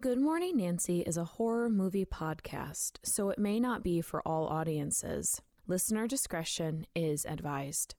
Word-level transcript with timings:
Good 0.00 0.20
Morning 0.20 0.58
Nancy 0.58 1.00
is 1.00 1.16
a 1.16 1.24
horror 1.24 1.68
movie 1.68 2.04
podcast, 2.04 2.98
so 3.02 3.30
it 3.30 3.38
may 3.40 3.58
not 3.58 3.82
be 3.82 4.00
for 4.00 4.22
all 4.24 4.46
audiences. 4.46 5.42
Listener 5.66 6.06
discretion 6.06 6.86
is 6.94 7.26
advised. 7.26 7.96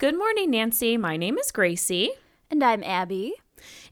Good 0.00 0.16
morning, 0.16 0.52
Nancy. 0.52 0.96
My 0.96 1.18
name 1.18 1.36
is 1.36 1.52
Gracie. 1.52 2.12
And 2.50 2.64
I'm 2.64 2.82
Abby. 2.82 3.34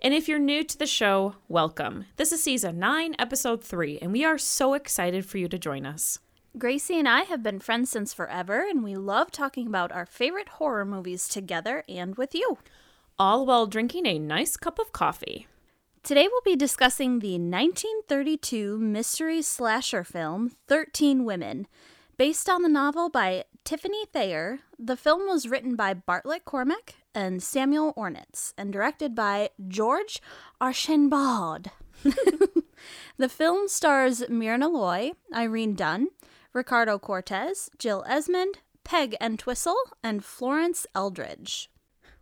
And 0.01 0.15
if 0.15 0.27
you're 0.27 0.39
new 0.39 0.65
to 0.65 0.79
the 0.79 0.87
show, 0.87 1.35
welcome. 1.49 2.07
This 2.17 2.33
is 2.33 2.43
season 2.43 2.79
9, 2.79 3.17
episode 3.19 3.63
3, 3.63 3.99
and 4.01 4.11
we 4.11 4.25
are 4.25 4.39
so 4.39 4.73
excited 4.73 5.27
for 5.27 5.37
you 5.37 5.49
to 5.49 5.59
join 5.59 5.85
us. 5.85 6.19
Gracie 6.57 6.99
and 6.99 7.07
I 7.07 7.25
have 7.25 7.43
been 7.43 7.61
friends 7.61 7.91
since 7.91 8.15
forever, 8.15 8.65
and 8.67 8.83
we 8.83 8.97
love 8.97 9.31
talking 9.31 9.67
about 9.67 9.93
our 9.93 10.07
favorite 10.07 10.49
horror 10.49 10.87
movies 10.87 11.29
together 11.29 11.85
and 11.91 12.17
with 12.17 12.35
you. 12.35 12.57
All 13.19 13.45
while 13.45 13.67
drinking 13.67 14.07
a 14.07 14.19
nice 14.19 14.57
cup 14.57 14.79
of 14.79 14.93
coffee. 14.93 15.47
Today 16.03 16.27
we'll 16.27 16.41
be 16.43 16.57
discussing 16.57 17.19
the 17.19 17.33
1932 17.33 18.79
mystery 18.79 19.43
slasher 19.43 20.05
film 20.05 20.53
13 20.69 21.27
Women. 21.27 21.67
Based 22.19 22.49
on 22.51 22.63
the 22.63 22.69
novel 22.69 23.09
by 23.09 23.45
Tiffany 23.63 24.05
Thayer, 24.07 24.59
the 24.77 24.97
film 24.97 25.29
was 25.29 25.47
written 25.47 25.77
by 25.77 25.95
Bartlett 25.95 26.45
Cormack 26.45 26.97
and 27.15 27.41
Samuel 27.41 27.95
Ornitz 27.97 28.53
and 28.59 28.73
directed 28.73 29.15
by 29.15 29.51
George 29.69 30.21
Archainbaud. 30.61 31.69
the 33.19 33.29
film 33.29 33.69
stars 33.69 34.29
Myrna 34.29 34.67
Loy, 34.67 35.13
Irene 35.33 35.77
Dunne, 35.77 36.09
Ricardo 36.53 36.99
Cortez, 36.99 37.71
Jill 37.79 38.05
Esmond, 38.09 38.59
Peg 38.83 39.15
Entwistle, 39.21 39.77
and 40.03 40.25
Florence 40.25 40.89
Eldridge. 40.97 41.71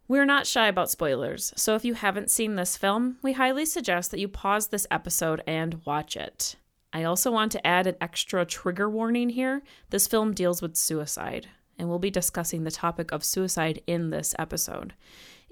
We're 0.08 0.26
not 0.26 0.46
shy 0.46 0.68
about 0.68 0.90
spoilers, 0.90 1.54
so 1.56 1.74
if 1.74 1.86
you 1.86 1.94
haven't 1.94 2.30
seen 2.30 2.56
this 2.56 2.76
film, 2.76 3.16
we 3.22 3.32
highly 3.32 3.64
suggest 3.64 4.10
that 4.10 4.20
you 4.20 4.28
pause 4.28 4.66
this 4.66 4.86
episode 4.90 5.42
and 5.46 5.80
watch 5.86 6.18
it. 6.18 6.56
I 6.92 7.04
also 7.04 7.30
want 7.30 7.52
to 7.52 7.66
add 7.66 7.86
an 7.86 7.96
extra 8.00 8.44
trigger 8.44 8.88
warning 8.88 9.30
here. 9.30 9.62
This 9.90 10.06
film 10.06 10.32
deals 10.32 10.62
with 10.62 10.76
suicide, 10.76 11.48
and 11.78 11.88
we'll 11.88 11.98
be 11.98 12.10
discussing 12.10 12.64
the 12.64 12.70
topic 12.70 13.12
of 13.12 13.24
suicide 13.24 13.82
in 13.86 14.10
this 14.10 14.34
episode. 14.38 14.94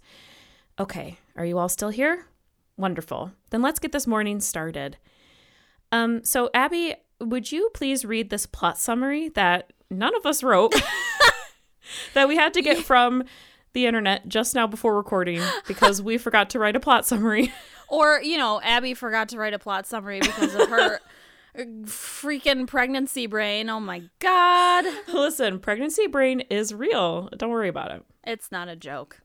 Okay, 0.80 1.18
are 1.36 1.44
you 1.44 1.58
all 1.58 1.68
still 1.68 1.90
here? 1.90 2.28
Wonderful. 2.76 3.32
Then 3.50 3.60
let's 3.60 3.80
get 3.80 3.92
this 3.92 4.06
morning 4.06 4.40
started. 4.40 4.96
Um, 5.92 6.24
so, 6.24 6.48
Abby, 6.54 6.94
would 7.20 7.50
you 7.50 7.70
please 7.74 8.04
read 8.04 8.30
this 8.30 8.46
plot 8.46 8.78
summary 8.78 9.28
that 9.30 9.72
none 9.90 10.14
of 10.14 10.24
us 10.24 10.42
wrote 10.42 10.74
that 12.14 12.28
we 12.28 12.36
had 12.36 12.54
to 12.54 12.62
get 12.62 12.78
from 12.84 13.24
the 13.72 13.86
internet 13.86 14.28
just 14.28 14.54
now 14.54 14.66
before 14.66 14.96
recording 14.96 15.42
because 15.66 16.00
we 16.02 16.18
forgot 16.18 16.50
to 16.50 16.58
write 16.58 16.76
a 16.76 16.80
plot 16.80 17.06
summary. 17.06 17.52
Or, 17.90 18.20
you 18.22 18.36
know, 18.36 18.60
Abby 18.60 18.92
forgot 18.92 19.30
to 19.30 19.38
write 19.38 19.54
a 19.54 19.58
plot 19.58 19.86
summary 19.86 20.20
because 20.20 20.54
of 20.54 20.68
her 20.68 21.00
freaking 21.56 22.66
pregnancy 22.66 23.26
brain. 23.26 23.70
Oh 23.70 23.80
my 23.80 24.02
God. 24.18 24.84
Listen, 25.12 25.58
pregnancy 25.58 26.06
brain 26.06 26.40
is 26.50 26.74
real. 26.74 27.30
Don't 27.36 27.48
worry 27.50 27.68
about 27.68 27.92
it. 27.92 28.04
It's 28.24 28.52
not 28.52 28.68
a 28.68 28.76
joke. 28.76 29.20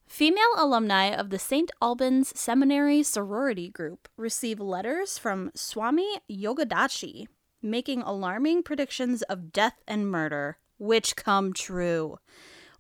Female 0.07 0.55
alumni 0.57 1.09
of 1.09 1.29
the 1.31 1.39
St. 1.39 1.71
Albans 1.83 2.33
Seminary 2.39 3.03
sorority 3.03 3.69
group 3.69 4.09
receive 4.17 4.59
letters 4.59 5.19
from 5.19 5.51
Swami 5.55 6.21
Yogadachi 6.31 7.27
making 7.67 8.03
alarming 8.03 8.63
predictions 8.63 9.23
of 9.23 9.53
death 9.53 9.83
and 9.87 10.11
murder, 10.11 10.59
which 10.79 11.17
come 11.17 11.53
true. 11.53 12.19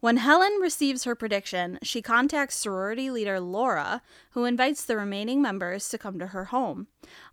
When 0.00 0.18
Helen 0.18 0.58
receives 0.60 1.04
her 1.04 1.14
prediction, 1.14 1.78
she 1.82 2.02
contacts 2.02 2.56
sorority 2.56 3.10
leader 3.10 3.40
Laura, 3.40 4.02
who 4.30 4.44
invites 4.44 4.84
the 4.84 4.96
remaining 4.96 5.40
members 5.40 5.88
to 5.88 5.98
come 5.98 6.18
to 6.18 6.28
her 6.28 6.46
home. 6.46 6.88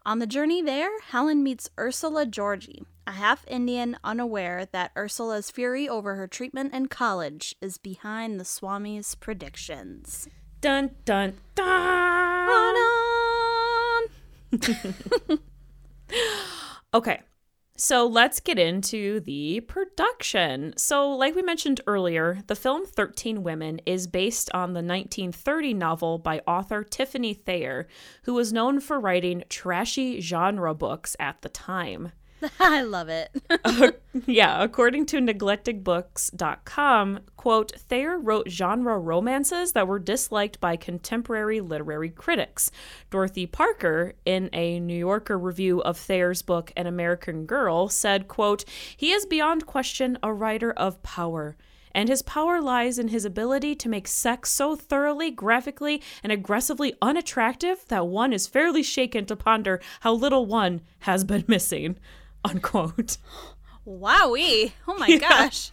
On 0.06 0.20
the 0.20 0.28
journey 0.28 0.62
there, 0.62 0.90
Helen 1.02 1.44
meets 1.44 1.70
Ursula 1.78 2.26
Georgi, 2.26 2.84
a 3.06 3.12
half 3.12 3.46
Indian 3.48 3.98
unaware 4.04 4.68
that 4.72 4.92
Ursula's 4.98 5.52
fury 5.52 5.90
over 5.90 6.16
her 6.16 6.28
treatment 6.28 6.74
in 6.74 6.88
college 6.88 7.54
is 7.62 7.78
behind 7.78 8.40
the 8.40 8.46
Swami's 8.46 9.14
predictions. 9.16 10.30
Dun 10.62 10.92
dun 11.04 11.34
dun! 11.56 11.84
okay, 16.94 17.22
so 17.76 18.06
let's 18.06 18.40
get 18.40 18.60
into 18.60 19.20
the 19.22 19.60
production. 19.62 20.76
So, 20.78 21.10
like 21.10 21.36
we 21.36 21.42
mentioned 21.42 21.82
earlier, 21.88 22.40
the 22.46 22.56
film 22.56 22.86
13 22.86 23.42
Women 23.42 23.82
is 23.86 24.06
based 24.06 24.52
on 24.54 24.74
the 24.74 24.84
1930 24.84 25.74
novel 25.74 26.20
by 26.20 26.42
author 26.46 26.84
Tiffany 26.84 27.34
Thayer, 27.34 27.88
who 28.24 28.36
was 28.36 28.54
known 28.54 28.80
for 28.80 29.00
writing 29.00 29.44
trashy 29.50 30.22
genre 30.22 30.76
books 30.76 31.16
at 31.20 31.42
the 31.42 31.50
time. 31.50 32.12
I 32.60 32.82
love 32.82 33.10
it. 33.10 33.32
uh, 33.64 33.92
yeah, 34.26 34.64
according 34.64 35.06
to 35.08 35.18
neglectedbooks.com, 35.18 37.20
quote, 37.38 37.72
Thayer 37.74 38.18
wrote 38.18 38.50
genre 38.50 38.98
romances 38.98 39.74
that 39.74 39.88
were 39.88 40.00
disliked 40.00 40.60
by 40.60 40.76
contemporary 40.76 41.62
literary 41.62 42.10
critics. 42.10 42.72
Dorothy 43.10 43.46
Parker, 43.46 44.14
in 44.26 44.50
a 44.54 44.80
New 44.80 44.98
Yorker 44.98 45.38
review 45.38 45.82
of 45.82 45.98
Thayer's 45.98 46.42
book 46.42 46.72
An 46.76 46.88
American 46.88 47.46
Girl, 47.46 47.88
said, 47.88 48.28
quote, 48.28 48.66
He 48.96 49.12
is 49.12 49.26
beyond 49.26 49.66
question 49.66 50.18
a 50.22 50.34
writer 50.34 50.72
of 50.72 51.02
power 51.04 51.56
and 51.96 52.10
his 52.10 52.24
power 52.24 52.60
lies 52.60 52.98
in 52.98 53.10
his 53.10 53.26
ability 53.26 53.76
to 53.76 53.90
make 53.90 54.08
sex 54.08 54.50
so 54.50 54.76
thoroughly, 54.76 55.30
graphically, 55.30 56.02
and 56.24 56.32
aggressively 56.32 56.94
unattractive 57.02 57.86
that 57.90 58.08
one 58.08 58.34
is 58.34 58.48
fairly 58.48 58.82
shaken 58.82 59.26
to 59.28 59.36
ponder 59.36 59.80
how 60.02 60.12
little 60.12 60.46
one 60.46 60.82
has 61.02 61.24
been 61.24 61.46
missing 61.48 61.98
unquote. 62.50 63.18
Wowee. 63.86 64.74
Oh 64.88 64.98
my 64.98 65.08
yeah. 65.10 65.18
gosh. 65.18 65.72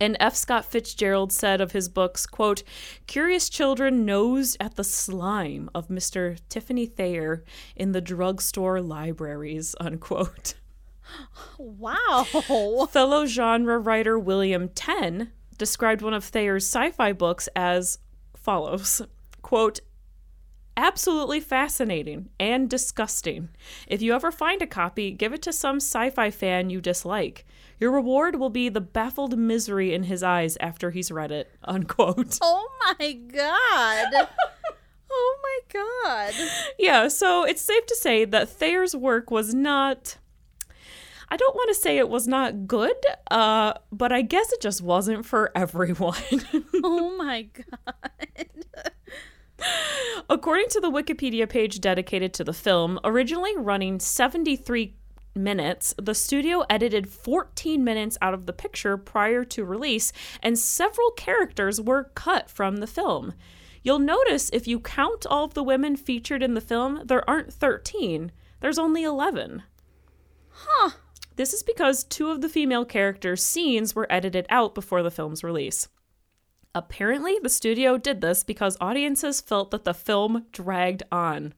And 0.00 0.16
F. 0.18 0.34
Scott 0.34 0.64
Fitzgerald 0.64 1.32
said 1.32 1.60
of 1.60 1.72
his 1.72 1.88
books, 1.88 2.26
quote, 2.26 2.64
Curious 3.06 3.48
children 3.48 4.04
nosed 4.04 4.56
at 4.58 4.74
the 4.74 4.82
slime 4.84 5.70
of 5.74 5.88
Mr. 5.88 6.38
Tiffany 6.48 6.86
Thayer 6.86 7.44
in 7.76 7.92
the 7.92 8.00
drugstore 8.00 8.80
libraries, 8.80 9.76
unquote. 9.80 10.54
Wow. 11.58 12.24
Fellow 12.90 13.26
genre 13.26 13.78
writer 13.78 14.18
William 14.18 14.68
Tenn 14.68 15.30
described 15.58 16.02
one 16.02 16.14
of 16.14 16.24
Thayer's 16.24 16.64
sci-fi 16.66 17.12
books 17.12 17.48
as 17.54 17.98
follows, 18.36 19.00
quote, 19.42 19.80
absolutely 20.76 21.40
fascinating 21.40 22.28
and 22.38 22.68
disgusting. 22.68 23.48
If 23.86 24.02
you 24.02 24.14
ever 24.14 24.30
find 24.30 24.62
a 24.62 24.66
copy, 24.66 25.10
give 25.10 25.32
it 25.32 25.42
to 25.42 25.52
some 25.52 25.76
sci 25.76 26.10
fi 26.10 26.30
fan 26.30 26.70
you 26.70 26.80
dislike. 26.80 27.44
Your 27.80 27.90
reward 27.90 28.36
will 28.36 28.50
be 28.50 28.68
the 28.68 28.80
baffled 28.80 29.36
misery 29.36 29.92
in 29.92 30.04
his 30.04 30.22
eyes 30.22 30.56
after 30.60 30.90
he's 30.90 31.10
read 31.10 31.32
it. 31.32 31.50
Unquote. 31.64 32.38
Oh 32.40 32.68
my 32.98 33.12
god. 33.12 34.28
oh 35.10 35.38
my 35.42 35.58
god. 35.72 36.34
Yeah, 36.78 37.08
so 37.08 37.44
it's 37.44 37.62
safe 37.62 37.86
to 37.86 37.96
say 37.96 38.24
that 38.24 38.48
Thayer's 38.48 38.94
work 38.94 39.30
was 39.30 39.54
not. 39.54 40.18
I 41.28 41.36
don't 41.36 41.54
want 41.54 41.68
to 41.68 41.74
say 41.74 41.98
it 41.98 42.08
was 42.08 42.28
not 42.28 42.66
good, 42.68 42.96
uh, 43.30 43.74
but 43.90 44.12
I 44.12 44.22
guess 44.22 44.52
it 44.52 44.60
just 44.60 44.82
wasn't 44.82 45.26
for 45.26 45.50
everyone. 45.56 46.14
oh 46.84 47.16
my 47.16 47.42
god. 47.42 48.48
According 50.30 50.68
to 50.70 50.80
the 50.80 50.90
Wikipedia 50.90 51.48
page 51.48 51.80
dedicated 51.80 52.32
to 52.34 52.44
the 52.44 52.52
film, 52.52 52.98
originally 53.04 53.56
running 53.56 54.00
73 54.00 54.96
minutes, 55.34 55.94
the 55.98 56.14
studio 56.14 56.64
edited 56.70 57.08
14 57.08 57.82
minutes 57.84 58.16
out 58.22 58.34
of 58.34 58.46
the 58.46 58.52
picture 58.52 58.96
prior 58.96 59.44
to 59.44 59.64
release, 59.64 60.12
and 60.42 60.58
several 60.58 61.10
characters 61.10 61.80
were 61.80 62.10
cut 62.14 62.48
from 62.48 62.78
the 62.78 62.86
film. 62.86 63.34
You'll 63.82 63.98
notice 63.98 64.48
if 64.52 64.66
you 64.66 64.80
count 64.80 65.26
all 65.26 65.44
of 65.44 65.54
the 65.54 65.62
women 65.62 65.96
featured 65.96 66.42
in 66.42 66.54
the 66.54 66.60
film, 66.60 67.02
there 67.04 67.28
aren't 67.28 67.52
13, 67.52 68.32
there's 68.60 68.78
only 68.78 69.02
11. 69.02 69.62
Huh. 70.48 70.90
This 71.36 71.52
is 71.52 71.62
because 71.62 72.04
two 72.04 72.30
of 72.30 72.40
the 72.40 72.48
female 72.48 72.84
characters' 72.84 73.44
scenes 73.44 73.94
were 73.94 74.10
edited 74.10 74.46
out 74.48 74.74
before 74.74 75.02
the 75.02 75.10
film's 75.10 75.44
release. 75.44 75.88
Apparently, 76.74 77.38
the 77.42 77.48
studio 77.48 77.96
did 77.98 78.20
this 78.20 78.42
because 78.42 78.76
audiences 78.80 79.40
felt 79.40 79.70
that 79.70 79.84
the 79.84 79.94
film 79.94 80.46
dragged 80.52 81.02
on. 81.12 81.54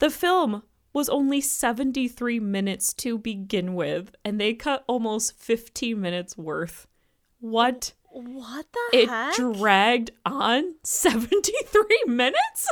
The 0.00 0.10
film 0.10 0.62
was 0.92 1.08
only 1.08 1.40
73 1.40 2.40
minutes 2.40 2.92
to 2.94 3.18
begin 3.18 3.74
with, 3.74 4.14
and 4.24 4.40
they 4.40 4.54
cut 4.54 4.84
almost 4.86 5.38
15 5.38 6.00
minutes 6.00 6.36
worth. 6.36 6.86
What? 7.40 7.92
What 8.10 8.66
the 8.72 8.98
It 8.98 9.08
heck? 9.08 9.34
dragged 9.34 10.10
on 10.26 10.74
73 10.82 11.82
minutes? 12.06 12.70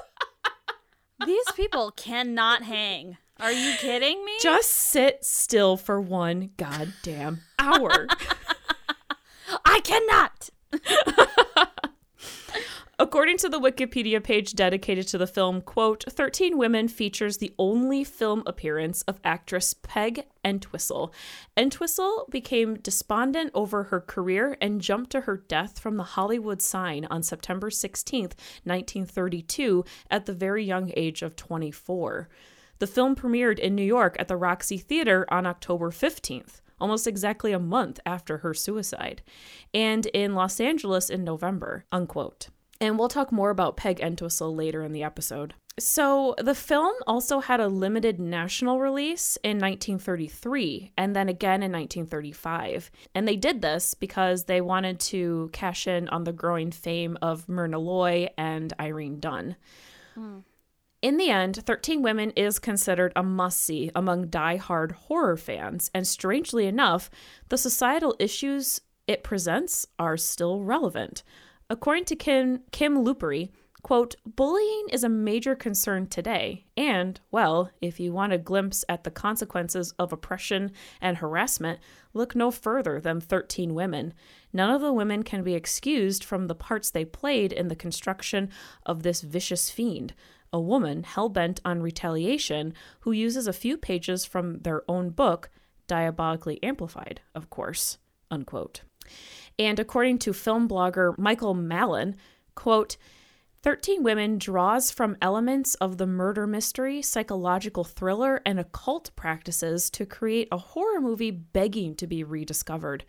These 1.25 1.51
people 1.55 1.91
cannot 1.93 2.63
hang. 2.63 3.17
Are 3.39 3.53
you 3.53 3.75
kidding 3.79 4.25
me? 4.25 4.33
Just 4.41 4.71
sit 4.71 5.25
still 5.25 5.77
for 5.77 6.01
one 6.01 6.51
goddamn 6.57 7.41
hour. 7.59 8.07
I 9.65 9.81
cannot. 9.81 10.51
According 12.99 13.37
to 13.39 13.51
the 13.51 13.61
Wikipedia 13.61 14.25
page 14.25 14.55
dedicated 14.55 15.07
to 15.09 15.19
the 15.19 15.27
film, 15.27 15.61
quote, 15.61 16.05
13 16.09 16.57
Women 16.57 16.89
features 16.89 17.37
the 17.37 17.53
only 17.59 18.05
film 18.05 18.43
appearance 18.47 19.03
of 19.03 19.21
actress 19.23 19.75
Peg 19.75 20.25
Entwistle. 20.43 21.13
Entwistle 21.59 22.27
became 22.31 22.77
despondent 22.77 23.51
over 23.53 23.85
her 23.85 24.01
career 24.01 24.57
and 24.63 24.81
jumped 24.81 25.11
to 25.11 25.23
her 25.23 25.37
death 25.37 25.79
from 25.79 25.99
the 25.99 26.05
Hollywood 26.05 26.63
sign 26.63 27.07
on 27.11 27.23
September 27.23 27.69
16th, 27.69 28.33
1932, 28.65 29.85
at 30.11 30.25
the 30.25 30.33
very 30.33 30.65
young 30.65 30.91
age 30.97 31.21
of 31.21 31.37
24. 31.37 32.31
The 32.79 32.87
film 32.87 33.15
premiered 33.15 33.59
in 33.59 33.75
New 33.75 33.83
York 33.83 34.17
at 34.19 34.29
the 34.29 34.39
Roxy 34.39 34.79
Theater 34.79 35.27
on 35.29 35.45
October 35.45 35.91
15th 35.91 36.61
almost 36.81 37.07
exactly 37.07 37.53
a 37.53 37.59
month 37.59 38.01
after 38.07 38.39
her 38.39 38.55
suicide, 38.55 39.23
and 39.73 40.07
in 40.07 40.35
Los 40.35 40.61
Angeles 40.61 41.11
in 41.11 41.25
November, 41.25 41.85
unquote. 41.91 42.49
And 42.81 42.99
we'll 42.99 43.09
talk 43.09 43.33
more 43.33 43.51
about 43.51 43.77
Peg 43.77 44.01
Entwistle 44.01 44.55
later 44.55 44.83
in 44.83 44.93
the 44.93 45.03
episode. 45.03 45.55
So, 45.79 46.35
the 46.39 46.55
film 46.55 46.95
also 47.07 47.41
had 47.41 47.61
a 47.61 47.69
limited 47.69 48.19
national 48.19 48.81
release 48.81 49.37
in 49.43 49.59
1933 49.59 50.93
and 50.97 51.15
then 51.15 51.29
again 51.29 51.63
in 51.63 51.71
1935. 51.71 52.91
And 53.15 53.29
they 53.29 53.37
did 53.37 53.61
this 53.61 53.93
because 53.93 54.45
they 54.45 54.63
wanted 54.63 55.01
to 55.01 55.51
cash 55.53 55.87
in 55.87 56.09
on 56.09 56.25
the 56.25 56.33
growing 56.33 56.71
fame 56.71 57.19
of 57.21 57.47
Myrna 57.47 57.79
Loy 57.79 58.29
and 58.39 58.73
Irene 58.81 59.21
Dunne. 59.21 59.57
Hmm. 60.15 60.39
In 61.07 61.19
the 61.19 61.31
end, 61.31 61.63
13 61.65 62.03
Women 62.03 62.33
is 62.33 62.59
considered 62.59 63.13
a 63.15 63.23
must 63.23 63.61
see 63.61 63.93
among 63.95 64.27
die-hard 64.27 64.91
horror 64.91 65.37
fans, 65.37 65.89
and 65.95 66.05
strangely 66.05 66.67
enough, 66.67 67.11
the 67.49 67.57
societal 67.57 68.17
issues 68.19 68.81
it 69.07 69.23
presents 69.23 69.87
are 70.01 70.17
still 70.17 70.63
relevant. 70.65 71.23
According 71.71 72.07
to 72.07 72.17
Kim, 72.17 72.63
Kim 72.73 73.05
quote, 73.83 74.17
bullying 74.27 74.89
is 74.91 75.05
a 75.05 75.09
major 75.09 75.55
concern 75.55 76.09
today, 76.09 76.67
and, 76.77 77.21
well, 77.31 77.71
if 77.81 78.01
you 78.01 78.13
want 78.13 78.33
a 78.33 78.39
glimpse 78.39 78.85
at 78.89 79.05
the 79.05 79.13
consequences 79.13 79.93
of 80.01 80.13
oppression 80.13 80.73
and 81.01 81.19
harassment, 81.19 81.79
look 82.15 82.35
no 82.35 82.51
further 82.51 83.01
than 83.01 83.21
13 83.21 83.75
women. 83.75 84.13
None 84.53 84.75
of 84.75 84.81
the 84.81 84.93
women 84.93 85.23
can 85.23 85.45
be 85.45 85.55
excused 85.55 86.25
from 86.25 86.49
the 86.49 86.57
parts 86.57 86.91
they 86.91 87.05
played 87.05 87.53
in 87.53 87.69
the 87.69 87.77
construction 87.77 88.51
of 88.85 89.05
this 89.05 89.21
vicious 89.21 89.71
fiend 89.71 90.13
a 90.57 90.61
woman 90.61 91.03
hell 91.03 91.29
bent 91.29 91.61
on 91.67 91.83
retaliation 91.83 92.73
who 93.01 93.13
uses 93.13 93.47
a 93.47 93.53
few 93.53 93.77
pages 93.77 94.25
from 94.25 94.61
their 94.61 94.83
own 94.89 95.11
book, 95.11 95.51
diabolically 95.87 96.59
amplified, 96.63 97.21
of 97.35 97.51
course. 97.51 97.99
Unquote. 98.31 98.81
And 99.59 99.79
according 99.79 100.19
to 100.21 100.33
film 100.33 100.67
blogger 100.67 101.17
Michael 101.19 101.53
Mallon, 101.53 102.17
quote, 102.55 102.97
13 103.63 104.03
Women 104.03 104.39
draws 104.39 104.91
from 104.91 105.17
elements 105.21 105.75
of 105.77 105.99
the 105.99 106.07
murder 106.07 106.47
mystery, 106.47 107.03
psychological 107.03 107.85
thriller, 107.85 108.41
and 108.47 108.61
occult 108.61 109.11
practices 109.17 109.91
to 109.91 110.07
create 110.07 110.49
a 110.53 110.59
horror 110.59 111.01
movie 111.01 111.31
begging 111.31 111.95
to 111.97 112.07
be 112.07 112.23
rediscovered. 112.23 113.05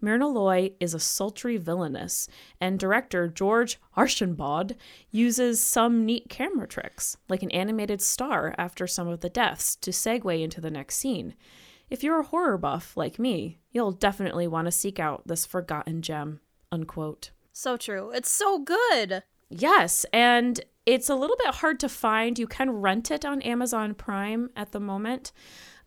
Myrna 0.00 0.28
Loy 0.28 0.72
is 0.80 0.94
a 0.94 1.00
sultry 1.00 1.56
villainess, 1.56 2.28
and 2.60 2.78
director 2.78 3.28
George 3.28 3.78
Archainbaud 3.96 4.76
uses 5.10 5.60
some 5.60 6.06
neat 6.06 6.28
camera 6.28 6.68
tricks, 6.68 7.16
like 7.28 7.42
an 7.42 7.50
animated 7.50 8.00
star 8.00 8.54
after 8.56 8.86
some 8.86 9.08
of 9.08 9.20
the 9.20 9.28
deaths, 9.28 9.74
to 9.76 9.90
segue 9.90 10.40
into 10.40 10.60
the 10.60 10.70
next 10.70 10.96
scene. 10.96 11.34
If 11.90 12.02
you're 12.02 12.20
a 12.20 12.24
horror 12.24 12.58
buff 12.58 12.96
like 12.96 13.18
me, 13.18 13.58
you'll 13.72 13.92
definitely 13.92 14.46
want 14.46 14.66
to 14.66 14.72
seek 14.72 15.00
out 15.00 15.26
this 15.26 15.44
forgotten 15.44 16.02
gem. 16.02 16.40
Unquote. 16.70 17.30
So 17.52 17.76
true. 17.76 18.10
It's 18.10 18.30
so 18.30 18.58
good. 18.58 19.24
Yes, 19.50 20.04
and 20.12 20.60
it's 20.86 21.08
a 21.08 21.14
little 21.14 21.36
bit 21.36 21.54
hard 21.56 21.80
to 21.80 21.88
find. 21.88 22.38
You 22.38 22.46
can 22.46 22.70
rent 22.70 23.10
it 23.10 23.24
on 23.24 23.42
Amazon 23.42 23.94
Prime 23.94 24.50
at 24.56 24.72
the 24.72 24.80
moment, 24.80 25.32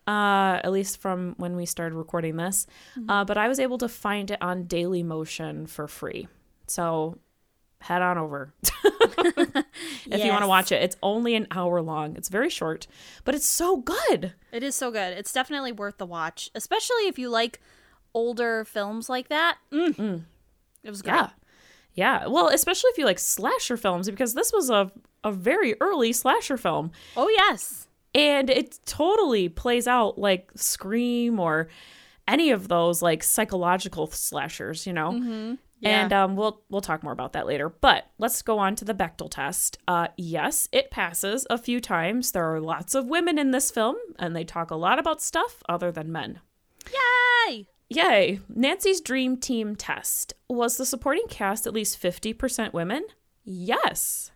uh, 0.07 0.59
at 0.63 0.71
least 0.71 0.97
from 0.97 1.35
when 1.37 1.55
we 1.55 1.65
started 1.65 1.95
recording 1.95 2.37
this. 2.37 2.67
Uh, 3.07 3.25
but 3.25 3.37
I 3.37 3.47
was 3.47 3.59
able 3.59 3.77
to 3.79 3.89
find 3.89 4.31
it 4.31 4.41
on 4.41 4.65
Daily 4.65 5.03
Motion 5.03 5.67
for 5.67 5.87
free. 5.87 6.27
So 6.67 7.17
head 7.81 8.01
on 8.03 8.17
over 8.17 8.53
if 8.83 10.23
you 10.23 10.31
want 10.31 10.43
to 10.43 10.47
watch 10.47 10.71
it. 10.71 10.83
It's 10.83 10.95
only 11.01 11.35
an 11.35 11.47
hour 11.51 11.81
long. 11.81 12.15
It's 12.15 12.29
very 12.29 12.49
short, 12.49 12.87
but 13.23 13.35
it's 13.35 13.45
so 13.45 13.77
good. 13.77 14.33
It 14.51 14.63
is 14.63 14.75
so 14.75 14.91
good. 14.91 15.17
It's 15.17 15.33
definitely 15.33 15.71
worth 15.71 15.97
the 15.97 16.05
watch, 16.05 16.51
especially 16.53 17.07
if 17.07 17.17
you 17.17 17.29
like 17.29 17.59
older 18.13 18.65
films 18.65 19.09
like 19.09 19.29
that. 19.29 19.57
Mm. 19.71 20.25
It 20.83 20.89
was 20.89 21.01
great. 21.01 21.13
Yeah. 21.13 21.29
Yeah. 21.93 22.27
Well, 22.27 22.47
especially 22.47 22.89
if 22.89 22.97
you 22.97 23.05
like 23.05 23.19
slasher 23.19 23.77
films, 23.77 24.09
because 24.09 24.33
this 24.33 24.53
was 24.53 24.69
a, 24.69 24.91
a 25.23 25.31
very 25.31 25.75
early 25.81 26.13
slasher 26.13 26.57
film. 26.57 26.91
Oh 27.17 27.27
yes. 27.29 27.87
And 28.13 28.49
it 28.49 28.79
totally 28.85 29.49
plays 29.49 29.87
out 29.87 30.17
like 30.17 30.51
Scream 30.55 31.39
or 31.39 31.69
any 32.27 32.51
of 32.51 32.67
those 32.67 33.01
like 33.01 33.23
psychological 33.23 34.07
slashers, 34.07 34.85
you 34.85 34.93
know? 34.93 35.11
Mm-hmm. 35.11 35.53
Yeah. 35.79 36.03
And 36.03 36.13
um, 36.13 36.35
we'll 36.35 36.61
we'll 36.69 36.81
talk 36.81 37.01
more 37.01 37.11
about 37.11 37.33
that 37.33 37.47
later. 37.47 37.67
But 37.67 38.05
let's 38.19 38.41
go 38.43 38.59
on 38.59 38.75
to 38.75 38.85
the 38.85 38.93
Bechdel 38.93 39.31
test. 39.31 39.79
Uh, 39.87 40.09
yes, 40.15 40.67
it 40.71 40.91
passes 40.91 41.47
a 41.49 41.57
few 41.57 41.79
times. 41.81 42.31
There 42.31 42.53
are 42.53 42.59
lots 42.61 42.93
of 42.93 43.07
women 43.07 43.39
in 43.39 43.49
this 43.49 43.71
film, 43.71 43.95
and 44.19 44.35
they 44.35 44.43
talk 44.43 44.69
a 44.69 44.75
lot 44.75 44.99
about 44.99 45.23
stuff 45.23 45.63
other 45.67 45.91
than 45.91 46.11
men. 46.11 46.39
Yay! 47.47 47.67
Yay! 47.95 48.39
Nancy's 48.47 49.01
dream 49.01 49.37
team 49.37 49.75
test. 49.75 50.33
Was 50.49 50.77
the 50.77 50.85
supporting 50.85 51.25
cast 51.29 51.67
at 51.67 51.73
least 51.73 52.01
50% 52.01 52.73
women? 52.73 53.05
Yes. 53.43 54.31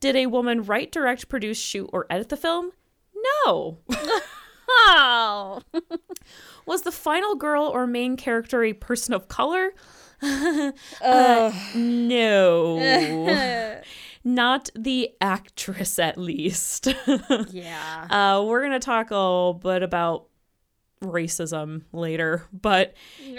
Did 0.00 0.16
a 0.16 0.26
woman 0.26 0.62
write, 0.62 0.90
direct, 0.90 1.28
produce, 1.28 1.58
shoot, 1.58 1.90
or 1.92 2.06
edit 2.08 2.30
the 2.30 2.38
film? 2.38 2.70
No. 3.44 3.78
Oh. 4.68 5.60
Was 6.66 6.82
the 6.82 6.92
final 6.92 7.34
girl 7.34 7.64
or 7.64 7.86
main 7.86 8.16
character 8.16 8.62
a 8.64 8.72
person 8.72 9.14
of 9.14 9.28
color? 9.28 9.72
Uh, 11.02 11.50
no. 11.74 13.80
Not 14.24 14.68
the 14.74 15.10
actress, 15.20 15.98
at 15.98 16.18
least. 16.18 16.88
yeah. 17.48 18.06
uh, 18.10 18.44
we're 18.44 18.60
going 18.60 18.72
to 18.72 18.78
talk 18.80 19.10
a 19.10 19.14
little 19.14 19.54
bit 19.54 19.82
about 19.82 20.26
racism 21.02 21.82
later, 21.92 22.44
but 22.52 22.94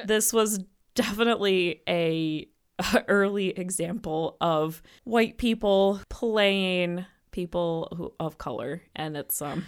this 0.05 0.33
was 0.33 0.59
definitely 0.95 1.81
a, 1.87 2.47
a 2.79 3.03
early 3.07 3.49
example 3.49 4.37
of 4.41 4.81
white 5.03 5.37
people 5.37 6.01
playing 6.09 7.05
people 7.31 7.87
who, 7.95 8.13
of 8.19 8.37
color, 8.37 8.81
and 8.95 9.15
it's 9.15 9.41
um 9.41 9.65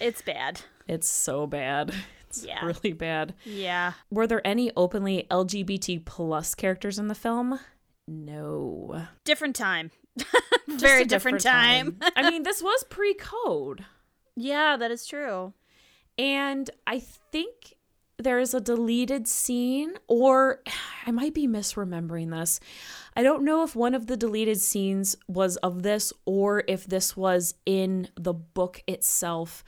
It's 0.00 0.22
bad. 0.22 0.60
it's 0.88 1.08
so 1.08 1.46
bad. 1.46 1.94
It's 2.28 2.44
Yeah. 2.44 2.64
really 2.64 2.92
bad. 2.92 3.34
Yeah. 3.44 3.94
Were 4.10 4.26
there 4.26 4.46
any 4.46 4.70
openly 4.76 5.26
LGBT 5.30 6.04
plus 6.04 6.54
characters 6.54 6.98
in 6.98 7.08
the 7.08 7.14
film? 7.14 7.58
No. 8.06 9.06
Different 9.24 9.56
time. 9.56 9.90
Very 10.68 11.02
a 11.02 11.06
different, 11.06 11.40
time. 11.40 11.98
I 12.16 12.28
mean, 12.30 12.42
this 12.42 12.62
was 12.62 12.84
pre-code. 12.90 13.84
yeah, 14.36 14.76
that 14.76 14.90
is 14.90 15.06
true. 15.06 15.54
And 16.18 16.68
I 16.86 17.00
think 17.00 17.76
there's 18.18 18.52
a 18.52 18.60
deleted 18.60 19.26
scene, 19.26 19.94
or 20.06 20.60
I 21.06 21.10
might 21.10 21.34
be 21.34 21.48
misremembering 21.48 22.30
this. 22.30 22.60
I 23.16 23.22
don't 23.22 23.44
know 23.44 23.62
if 23.62 23.74
one 23.74 23.94
of 23.94 24.06
the 24.06 24.16
deleted 24.16 24.60
scenes 24.60 25.16
was 25.26 25.56
of 25.58 25.82
this 25.82 26.12
or 26.26 26.62
if 26.68 26.84
this 26.86 27.16
was 27.16 27.54
in 27.66 28.08
the 28.16 28.34
book 28.34 28.82
itself, 28.86 29.64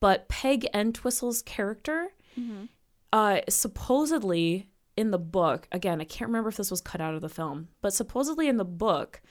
but 0.00 0.28
Peg 0.28 0.66
Entwistle's 0.74 1.42
character, 1.42 2.08
uh, 3.12 3.40
supposedly 3.48 4.68
in 4.96 5.10
the 5.10 5.18
book, 5.18 5.66
again, 5.72 6.00
I 6.00 6.04
can't 6.04 6.28
remember 6.28 6.50
if 6.50 6.56
this 6.56 6.70
was 6.70 6.80
cut 6.80 7.00
out 7.00 7.14
of 7.14 7.20
the 7.22 7.28
film, 7.28 7.68
but 7.80 7.94
supposedly 7.94 8.48
in 8.48 8.58
the 8.58 8.64
book, 8.64 9.22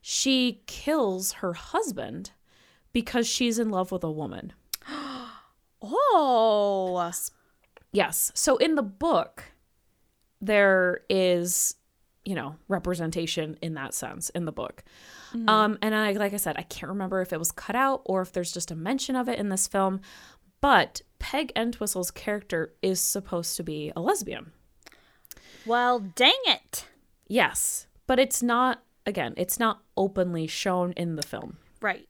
she 0.00 0.62
kills 0.66 1.32
her 1.34 1.54
husband 1.54 2.32
because 2.92 3.26
she's 3.26 3.58
in 3.58 3.70
love 3.70 3.90
with 3.92 4.04
a 4.04 4.10
woman. 4.10 4.52
Oh. 5.82 7.12
Yes. 7.92 8.32
So 8.34 8.56
in 8.56 8.74
the 8.74 8.82
book, 8.82 9.44
there 10.40 11.00
is, 11.08 11.74
you 12.24 12.34
know, 12.34 12.56
representation 12.68 13.58
in 13.62 13.74
that 13.74 13.94
sense 13.94 14.30
in 14.30 14.44
the 14.44 14.52
book. 14.52 14.84
Um, 15.46 15.78
and 15.80 15.94
I, 15.94 16.12
like 16.12 16.34
I 16.34 16.38
said, 16.38 16.56
I 16.58 16.62
can't 16.62 16.90
remember 16.90 17.20
if 17.20 17.32
it 17.32 17.38
was 17.38 17.52
cut 17.52 17.76
out 17.76 18.02
or 18.04 18.20
if 18.20 18.32
there's 18.32 18.52
just 18.52 18.70
a 18.70 18.74
mention 18.74 19.14
of 19.14 19.28
it 19.28 19.38
in 19.38 19.48
this 19.48 19.68
film. 19.68 20.00
But 20.60 21.02
Peg 21.18 21.52
Entwistle's 21.54 22.10
character 22.10 22.74
is 22.82 23.00
supposed 23.00 23.56
to 23.56 23.62
be 23.62 23.92
a 23.94 24.00
lesbian. 24.00 24.52
Well, 25.64 26.00
dang 26.00 26.32
it. 26.46 26.86
Yes, 27.28 27.86
but 28.06 28.18
it's 28.18 28.42
not. 28.42 28.82
Again, 29.06 29.34
it's 29.36 29.58
not 29.58 29.82
openly 29.96 30.46
shown 30.46 30.92
in 30.92 31.16
the 31.16 31.22
film. 31.22 31.56
Right. 31.80 32.08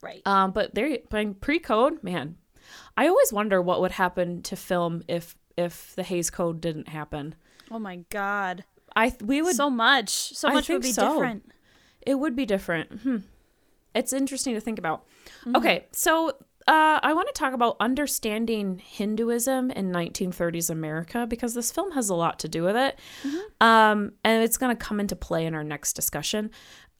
Right. 0.00 0.22
Um, 0.24 0.52
but 0.52 0.74
there, 0.74 0.98
but 1.10 1.40
pre-code, 1.40 2.02
man, 2.02 2.36
I 2.96 3.08
always 3.08 3.32
wonder 3.32 3.60
what 3.60 3.80
would 3.80 3.92
happen 3.92 4.42
to 4.42 4.56
film 4.56 5.02
if 5.08 5.34
if 5.56 5.94
the 5.96 6.02
Hays 6.02 6.30
Code 6.30 6.60
didn't 6.60 6.88
happen. 6.88 7.34
oh 7.70 7.78
my 7.78 7.96
god. 8.10 8.64
I 8.96 9.14
we 9.22 9.40
would 9.42 9.56
So 9.56 9.70
much. 9.70 10.10
So 10.10 10.48
I 10.48 10.54
much 10.54 10.68
would 10.68 10.82
be 10.82 10.92
so. 10.92 11.12
different. 11.12 11.50
It 12.06 12.14
would 12.16 12.34
be 12.34 12.46
different. 12.46 13.00
Hmm. 13.00 13.16
It's 13.94 14.12
interesting 14.12 14.54
to 14.54 14.60
think 14.60 14.78
about. 14.78 15.04
Okay, 15.54 15.86
so 15.92 16.30
uh, 16.68 17.00
I 17.02 17.12
want 17.12 17.26
to 17.28 17.34
talk 17.34 17.52
about 17.52 17.76
understanding 17.80 18.78
Hinduism 18.78 19.70
in 19.72 19.90
1930s 19.90 20.70
America 20.70 21.26
because 21.26 21.54
this 21.54 21.72
film 21.72 21.90
has 21.92 22.08
a 22.08 22.14
lot 22.14 22.38
to 22.40 22.48
do 22.48 22.62
with 22.62 22.76
it. 22.76 22.98
Um, 23.60 24.12
and 24.24 24.42
it's 24.44 24.56
going 24.56 24.74
to 24.76 24.80
come 24.80 25.00
into 25.00 25.16
play 25.16 25.44
in 25.44 25.54
our 25.54 25.64
next 25.64 25.94
discussion. 25.94 26.50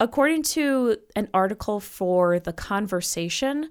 According 0.01 0.43
to 0.45 0.97
an 1.15 1.29
article 1.33 1.79
for 1.79 2.41
The 2.41 2.53
Conversation, 2.53 3.71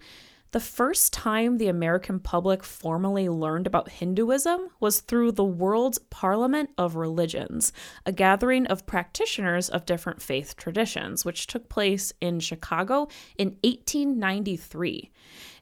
the 0.51 0.59
first 0.59 1.13
time 1.13 1.57
the 1.57 1.67
American 1.67 2.19
public 2.19 2.63
formally 2.63 3.29
learned 3.29 3.67
about 3.67 3.89
Hinduism 3.89 4.69
was 4.79 5.01
through 5.01 5.33
the 5.33 5.43
World's 5.43 5.99
Parliament 6.09 6.71
of 6.77 6.95
Religions, 6.95 7.71
a 8.05 8.11
gathering 8.11 8.65
of 8.67 8.87
practitioners 8.87 9.69
of 9.69 9.85
different 9.85 10.21
faith 10.21 10.55
traditions, 10.57 11.23
which 11.23 11.45
took 11.45 11.69
place 11.69 12.13
in 12.19 12.39
Chicago 12.39 13.07
in 13.37 13.57
1893. 13.63 15.11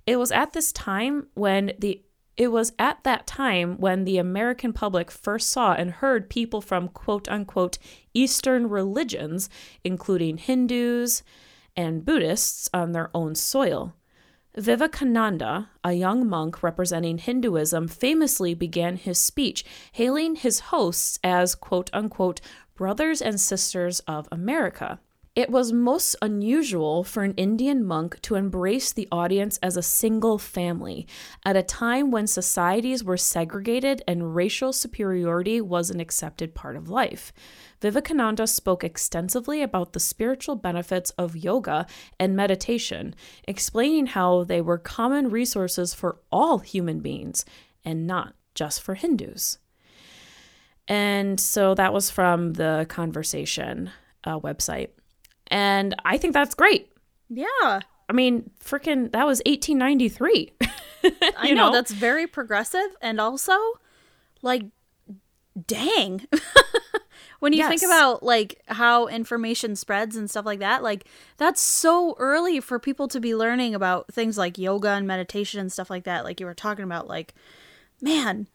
It 0.06 0.18
was 0.18 0.32
at 0.32 0.54
this 0.54 0.72
time 0.72 1.28
when 1.34 1.74
the 1.78 2.02
it 2.38 2.52
was 2.52 2.72
at 2.78 3.04
that 3.04 3.26
time 3.26 3.78
when 3.78 4.06
the 4.06 4.20
American 4.20 4.72
public 4.72 5.10
first 5.10 5.50
saw 5.50 5.74
and 5.74 5.90
heard 5.90 6.30
people 6.30 6.62
from 6.62 6.88
quote 6.88 7.28
unquote 7.28 7.80
Eastern 8.14 8.70
religions, 8.70 9.50
including 9.84 10.38
Hindus 10.38 11.24
and 11.76 12.06
Buddhists, 12.06 12.70
on 12.74 12.92
their 12.92 13.10
own 13.14 13.34
soil. 13.34 13.94
Vivekananda, 14.58 15.70
a 15.84 15.94
young 15.94 16.28
monk 16.28 16.64
representing 16.64 17.20
Hinduism, 17.20 17.88
famously 17.88 18.56
began 18.56 18.96
his 18.96 19.20
speech 19.20 19.64
hailing 19.92 20.36
his 20.36 20.60
hosts 20.72 21.20
as 21.24 21.54
quote 21.54 21.92
unquote 21.94 22.42
brothers 22.74 23.22
and 23.22 23.40
sisters 23.40 24.00
of 24.08 24.28
America. 24.32 25.00
It 25.38 25.52
was 25.52 25.72
most 25.72 26.16
unusual 26.20 27.04
for 27.04 27.22
an 27.22 27.36
Indian 27.36 27.86
monk 27.86 28.20
to 28.24 28.34
embrace 28.34 28.92
the 28.92 29.08
audience 29.12 29.60
as 29.62 29.78
a 29.78 29.84
single 29.84 30.40
family 30.40 31.06
at 31.46 31.56
a 31.56 31.62
time 31.62 32.10
when 32.10 32.26
societies 32.26 33.04
were 33.04 33.18
segregated 33.18 34.02
and 34.08 34.34
racial 34.34 34.74
superiority 34.74 35.62
was 35.62 35.92
an 35.92 36.00
accepted 36.00 36.56
part 36.56 36.76
of 36.76 36.90
life. 36.90 37.32
Vivekananda 37.82 38.48
spoke 38.48 38.84
extensively 38.84 39.62
about 39.62 39.94
the 39.94 40.00
spiritual 40.00 40.56
benefits 40.56 41.12
of 41.20 41.38
yoga 41.38 41.86
and 42.20 42.36
meditation, 42.36 43.14
explaining 43.48 44.08
how 44.08 44.44
they 44.44 44.60
were 44.60 44.80
common 44.80 45.30
resources 45.30 45.94
for 45.94 46.18
all 46.32 46.58
human 46.58 47.00
beings 47.00 47.46
and 47.86 48.08
not 48.08 48.34
just 48.56 48.82
for 48.82 48.96
Hindus. 48.96 49.60
And 50.88 51.40
so 51.40 51.76
that 51.76 51.94
was 51.94 52.10
from 52.10 52.54
the 52.54 52.88
Conversation 52.90 53.92
uh, 54.24 54.40
website. 54.40 54.90
And 55.50 55.96
I 56.06 56.18
think 56.18 56.34
that's 56.34 56.56
great. 56.56 56.92
Yeah. 57.30 57.82
I 58.10 58.14
mean, 58.14 58.52
freaking, 58.64 59.12
that 59.12 59.26
was 59.26 59.42
1893. 59.46 60.54
I 61.38 61.52
know, 61.52 61.68
know? 61.68 61.72
that's 61.72 61.92
very 61.92 62.28
progressive 62.28 62.96
and 63.02 63.20
also 63.22 63.58
like 64.42 64.64
dang. 65.66 66.28
when 67.40 67.54
you 67.54 67.68
think 67.68 67.84
about 67.84 68.24
like 68.24 68.62
how 68.68 69.08
information 69.08 69.76
spreads 69.76 70.16
and 70.16 70.30
stuff 70.30 70.46
like 70.46 70.60
that, 70.60 70.84
like 70.84 71.06
that's 71.38 71.62
so 71.62 72.16
early 72.20 72.60
for 72.60 72.80
people 72.80 73.08
to 73.08 73.20
be 73.20 73.36
learning 73.36 73.74
about 73.74 74.12
things 74.14 74.38
like 74.38 74.58
yoga 74.58 74.90
and 74.90 75.08
meditation 75.08 75.60
and 75.60 75.72
stuff 75.72 75.90
like 75.90 76.04
that 76.04 76.24
like 76.24 76.40
you 76.40 76.46
were 76.46 76.54
talking 76.54 76.86
about 76.86 77.08
like 77.08 77.34
man, 78.02 78.48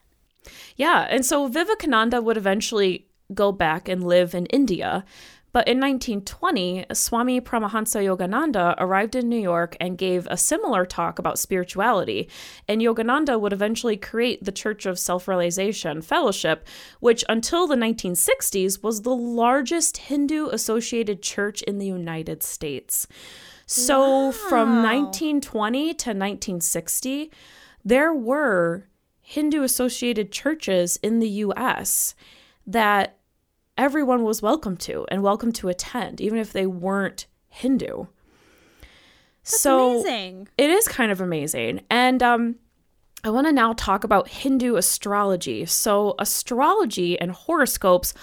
Yeah, 0.75 1.07
and 1.09 1.25
so 1.25 1.47
Vivekananda 1.47 2.21
would 2.21 2.37
eventually 2.37 3.07
go 3.33 3.51
back 3.51 3.87
and 3.87 4.03
live 4.03 4.35
in 4.35 4.45
India. 4.47 5.05
But 5.53 5.67
in 5.67 5.79
1920, 5.79 6.87
Swami 6.93 7.39
Paramahansa 7.39 8.03
Yogananda 8.03 8.73
arrived 8.79 9.15
in 9.15 9.29
New 9.29 9.39
York 9.39 9.77
and 9.79 9.99
gave 9.99 10.27
a 10.27 10.35
similar 10.35 10.83
talk 10.83 11.19
about 11.19 11.37
spirituality. 11.37 12.27
And 12.67 12.81
Yogananda 12.81 13.39
would 13.39 13.53
eventually 13.53 13.95
create 13.95 14.43
the 14.43 14.51
Church 14.51 14.87
of 14.87 14.97
Self 14.97 15.27
Realization 15.27 16.01
Fellowship, 16.01 16.67
which 16.99 17.23
until 17.29 17.67
the 17.67 17.75
1960s 17.75 18.81
was 18.81 19.03
the 19.03 19.15
largest 19.15 19.97
Hindu 19.97 20.47
associated 20.47 21.21
church 21.21 21.61
in 21.61 21.77
the 21.77 21.85
United 21.85 22.41
States. 22.41 23.07
So 23.67 24.31
from 24.31 24.81
1920 24.81 25.81
to 25.85 26.09
1960, 26.09 27.31
there 27.85 28.13
were 28.13 28.87
Hindu 29.21 29.61
associated 29.61 30.31
churches 30.31 30.97
in 31.03 31.19
the 31.19 31.29
US 31.29 32.15
that 32.65 33.17
everyone 33.83 34.23
was 34.23 34.41
welcome 34.41 34.77
to 34.77 35.05
and 35.09 35.21
welcome 35.21 35.51
to 35.51 35.67
attend, 35.67 36.21
even 36.21 36.39
if 36.39 36.53
they 36.53 36.65
weren't 36.65 37.27
Hindu. 37.49 38.05
that's 39.43 39.59
so 39.59 39.99
amazing. 39.99 40.47
it 40.57 40.69
is 40.69 40.87
kind 40.87 41.11
of 41.11 41.19
amazing. 41.19 41.81
And 41.89 42.23
um, 42.23 42.55
I 43.25 43.29
want 43.29 43.45
to 43.47 43.51
now 43.51 43.73
talk 43.73 44.05
about 44.05 44.29
Hindu 44.29 44.77
astrology. 44.77 45.65
So, 45.65 46.15
astrology 46.17 47.19
and 47.19 47.31
horoscopes 47.31 48.13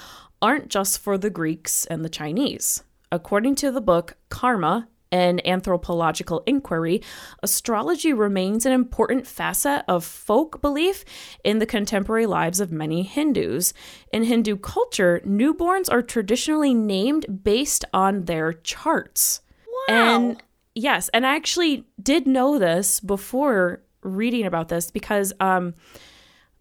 aren't 0.40 0.68
just 0.68 0.98
for 0.98 1.18
the 1.18 1.28
Greeks 1.28 1.84
and 1.84 2.02
the 2.02 2.08
Chinese. 2.08 2.82
According 3.12 3.56
to 3.56 3.70
the 3.70 3.82
book 3.82 4.16
Karma, 4.30 4.88
an 5.12 5.40
anthropological 5.44 6.42
inquiry, 6.46 7.02
astrology 7.42 8.12
remains 8.12 8.64
an 8.64 8.72
important 8.72 9.26
facet 9.26 9.84
of 9.88 10.04
folk 10.04 10.60
belief 10.60 11.04
in 11.44 11.58
the 11.58 11.66
contemporary 11.66 12.26
lives 12.26 12.60
of 12.60 12.70
many 12.70 13.02
Hindus. 13.02 13.74
In 14.12 14.24
Hindu 14.24 14.56
culture, 14.56 15.20
newborns 15.26 15.90
are 15.90 16.02
traditionally 16.02 16.74
named 16.74 17.42
based 17.42 17.84
on 17.92 18.24
their 18.26 18.52
charts. 18.52 19.40
Wow. 19.66 19.94
And 19.94 20.42
yes, 20.74 21.08
and 21.10 21.26
I 21.26 21.36
actually 21.36 21.86
did 22.02 22.26
know 22.26 22.58
this 22.58 23.00
before 23.00 23.82
reading 24.02 24.46
about 24.46 24.68
this 24.68 24.90
because 24.90 25.32
um, 25.40 25.74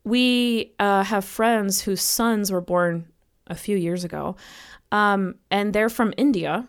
we 0.04 0.74
uh, 0.80 1.04
have 1.04 1.26
friends 1.26 1.82
whose 1.82 2.02
sons 2.02 2.52
were 2.52 2.62
born 2.62 3.08
a 3.48 3.56
few 3.56 3.78
years 3.78 4.04
ago, 4.04 4.36
um, 4.92 5.36
and 5.52 5.74
they're 5.74 5.90
from 5.90 6.14
India, 6.18 6.68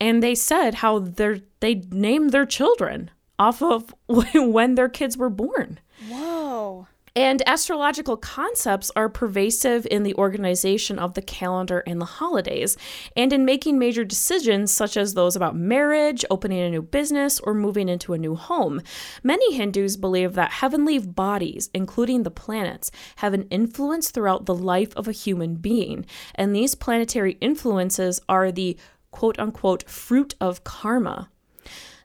and 0.00 0.22
they 0.22 0.34
said 0.34 0.74
how 0.76 0.98
they 0.98 1.42
they 1.60 1.76
named 1.90 2.30
their 2.30 2.46
children 2.46 3.10
off 3.38 3.62
of 3.62 3.94
when 4.06 4.74
their 4.74 4.88
kids 4.88 5.16
were 5.16 5.30
born. 5.30 5.80
Whoa. 6.08 6.86
And 7.16 7.42
astrological 7.48 8.16
concepts 8.16 8.92
are 8.94 9.08
pervasive 9.08 9.88
in 9.90 10.04
the 10.04 10.14
organization 10.14 11.00
of 11.00 11.14
the 11.14 11.22
calendar 11.22 11.82
and 11.84 12.00
the 12.00 12.04
holidays, 12.04 12.76
and 13.16 13.32
in 13.32 13.44
making 13.44 13.76
major 13.76 14.04
decisions 14.04 14.72
such 14.72 14.96
as 14.96 15.14
those 15.14 15.34
about 15.34 15.56
marriage, 15.56 16.24
opening 16.30 16.60
a 16.60 16.70
new 16.70 16.82
business, 16.82 17.40
or 17.40 17.54
moving 17.54 17.88
into 17.88 18.12
a 18.12 18.18
new 18.18 18.36
home. 18.36 18.80
Many 19.24 19.52
Hindus 19.54 19.96
believe 19.96 20.34
that 20.34 20.52
heavenly 20.52 21.00
bodies, 21.00 21.70
including 21.74 22.22
the 22.22 22.30
planets, 22.30 22.92
have 23.16 23.34
an 23.34 23.48
influence 23.50 24.12
throughout 24.12 24.46
the 24.46 24.54
life 24.54 24.94
of 24.94 25.08
a 25.08 25.12
human 25.12 25.56
being, 25.56 26.06
and 26.36 26.54
these 26.54 26.76
planetary 26.76 27.36
influences 27.40 28.20
are 28.28 28.52
the 28.52 28.76
quote 29.18 29.40
unquote 29.40 29.90
fruit 29.90 30.36
of 30.40 30.62
karma. 30.62 31.28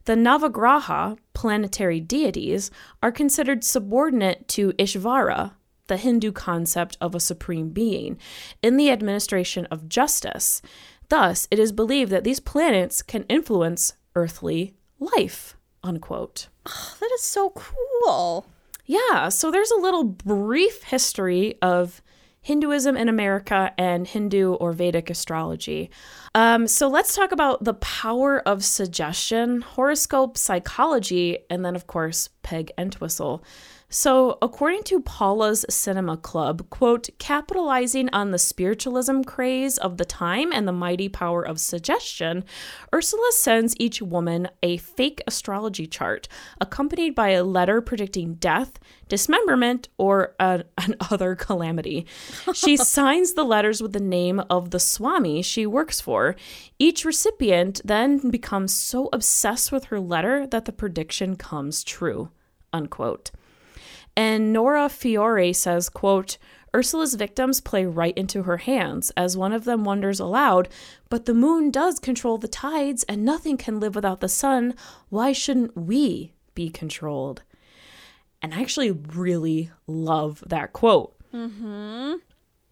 The 0.05 0.15
Navagraha, 0.15 1.15
planetary 1.36 2.00
deities, 2.00 2.72
are 3.03 3.12
considered 3.12 3.63
subordinate 3.63 4.48
to 4.48 4.74
Ishvara, 4.79 5.51
the 5.86 5.98
Hindu 5.98 6.32
concept 6.32 6.98
of 7.00 7.13
a 7.13 7.20
supreme 7.20 7.70
being, 7.70 8.17
in 8.63 8.77
the 8.77 8.89
administration 8.89 9.67
of 9.67 9.88
justice. 9.88 10.63
Thus, 11.10 11.48
it 11.51 11.60
is 11.60 11.72
believed 11.72 12.12
that 12.12 12.24
these 12.24 12.39
planets 12.39 13.03
can 13.03 13.25
influence 13.29 13.93
earthly 14.15 14.74
life. 14.98 15.55
Unquote. 15.84 16.48
Oh, 16.65 16.96
that 17.00 17.12
is 17.13 17.22
so 17.22 17.51
cool. 17.51 18.48
Yeah, 18.88 19.29
so 19.29 19.51
there's 19.51 19.70
a 19.70 19.79
little 19.79 20.03
brief 20.03 20.82
history 20.82 21.60
of 21.62 22.01
Hinduism 22.44 22.96
in 22.96 23.10
America 23.10 23.74
and 23.78 24.06
Hindu 24.06 24.54
or 24.54 24.74
Vedic 24.74 25.10
astrology. 25.10 25.90
Um, 26.36 26.68
so 26.68 26.88
let's 26.88 27.16
talk 27.16 27.32
about 27.32 27.64
the 27.64 27.74
power 27.76 28.48
of 28.48 28.64
suggestion, 28.64 29.62
horoscope 29.62 30.38
psychology, 30.38 31.40
and 31.50 31.66
then, 31.66 31.76
of 31.76 31.88
course, 31.88 32.30
Peg 32.44 32.72
Entwistle. 32.78 33.44
So, 33.96 34.40
according 34.42 34.86
to 34.86 35.02
Paula's 35.02 35.68
Cinema 35.70 36.18
Club, 36.18 36.68
quote, 36.72 37.10
capitalizing 37.20 38.10
on 38.12 38.32
the 38.32 38.40
spiritualism 38.40 39.22
craze 39.22 39.78
of 39.78 39.98
the 39.98 40.04
time 40.04 40.52
and 40.52 40.68
the 40.68 40.72
mighty 40.72 41.10
power 41.10 41.44
of 41.44 41.60
suggestion, 41.60 42.44
Ursula 42.92 43.30
sends 43.34 43.76
each 43.78 44.02
woman 44.02 44.50
a 44.64 44.78
fake 44.78 45.22
astrology 45.28 45.86
chart, 45.86 46.28
accompanied 46.60 47.14
by 47.14 47.30
a 47.30 47.44
letter 47.44 47.82
predicting 47.82 48.34
death, 48.34 48.80
dismemberment, 49.10 49.90
or 50.00 50.34
a, 50.40 50.64
an 50.80 50.96
other 51.12 51.36
calamity. 51.36 52.08
She 52.56 52.78
signs 52.98 53.34
the 53.34 53.46
letters 53.46 53.80
with 53.80 53.94
the 53.94 54.00
name 54.00 54.42
of 54.50 54.72
the 54.72 54.80
Swami 54.80 55.44
she 55.44 55.68
works 55.68 56.02
for. 56.02 56.36
Each 56.80 57.06
recipient 57.06 57.80
then 57.86 58.32
becomes 58.32 58.74
so 58.74 59.10
obsessed 59.14 59.72
with 59.72 59.86
her 59.86 60.00
letter 60.00 60.48
that 60.48 60.66
the 60.66 60.74
prediction 60.74 61.36
comes 61.36 61.84
true. 61.84 62.32
Unquote. 62.74 63.30
And 64.15 64.53
Nora 64.53 64.89
Fiore 64.89 65.53
says, 65.53 65.89
quote, 65.89 66.38
Ursula's 66.75 67.13
victims 67.13 67.62
play 67.62 67.86
right 67.86 68.17
into 68.17 68.43
her 68.43 68.58
hands, 68.58 69.12
as 69.15 69.38
one 69.38 69.53
of 69.53 69.63
them 69.63 69.84
wonders 69.84 70.20
aloud, 70.20 70.70
but 71.10 71.25
the 71.25 71.34
moon 71.34 71.70
does 71.70 72.00
control 72.00 72.38
the 72.39 72.48
tides, 72.48 73.03
and 73.03 73.24
nothing 73.24 73.58
can 73.58 73.79
live 73.79 73.93
without 73.93 74.22
the 74.22 74.29
sun. 74.29 74.74
Why 75.10 75.34
shouldn't 75.34 75.77
we 75.77 76.34
be 76.55 76.70
controlled? 76.70 77.43
And 78.41 78.53
I 78.53 78.62
actually 78.62 78.91
really 78.91 79.70
love 79.86 80.43
that 80.48 80.74
quote. 80.74 81.15
Mm-hmm. 81.34 82.13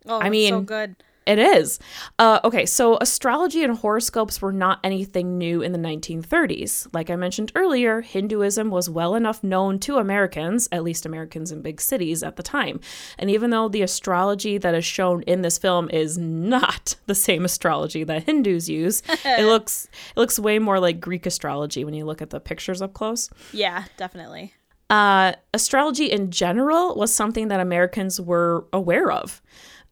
Oh, 0.08 0.20
I 0.20 0.30
mean, 0.30 0.50
so 0.50 0.62
good. 0.62 0.96
It 1.26 1.38
is. 1.38 1.78
Uh, 2.18 2.40
okay, 2.44 2.66
so 2.66 2.98
astrology 3.00 3.64
and 3.64 3.78
horoscopes 3.78 4.42
were 4.42 4.52
not 4.52 4.80
anything 4.84 5.38
new 5.38 5.62
in 5.62 5.72
the 5.72 5.78
1930s. 5.78 6.88
Like 6.94 7.12
I 7.12 7.16
mentioned 7.16 7.52
earlier, 7.54 8.02
Hinduism 8.02 8.72
was 8.72 8.90
well 8.90 9.14
enough 9.14 9.44
known 9.44 9.78
to 9.80 9.98
Americans, 9.98 10.68
at 10.72 10.84
least 10.84 11.06
Americans 11.06 11.52
in 11.52 11.62
big 11.62 11.80
cities 11.80 12.24
at 12.24 12.38
the 12.38 12.44
time. 12.44 12.80
And 13.20 13.30
even 13.30 13.52
though 13.52 13.70
the 13.70 13.84
astrology 13.84 14.58
that 14.58 14.74
is 14.74 14.84
shown 14.84 15.22
in 15.24 15.44
this 15.44 15.60
film 15.60 15.90
is 15.92 16.18
not 16.18 16.96
the 17.06 17.16
same 17.16 17.46
astrology 17.46 18.04
that 18.04 18.24
Hindus 18.24 18.68
use, 18.68 19.04
it 19.24 19.46
looks 19.46 19.88
it 20.16 20.20
looks 20.20 20.40
way 20.40 20.58
more 20.58 20.80
like 20.80 21.00
Greek 21.00 21.28
astrology 21.28 21.86
when 21.86 21.94
you 21.94 22.04
look 22.04 22.24
at 22.24 22.32
the 22.32 22.40
pictures 22.40 22.82
up 22.82 22.94
close. 22.94 23.30
Yeah, 23.54 23.86
definitely. 23.96 24.56
Uh, 24.90 25.32
astrology 25.54 26.12
in 26.12 26.32
general 26.32 26.96
was 26.96 27.14
something 27.14 27.48
that 27.48 27.62
Americans 27.62 28.20
were 28.20 28.66
aware 28.74 29.10
of. 29.10 29.42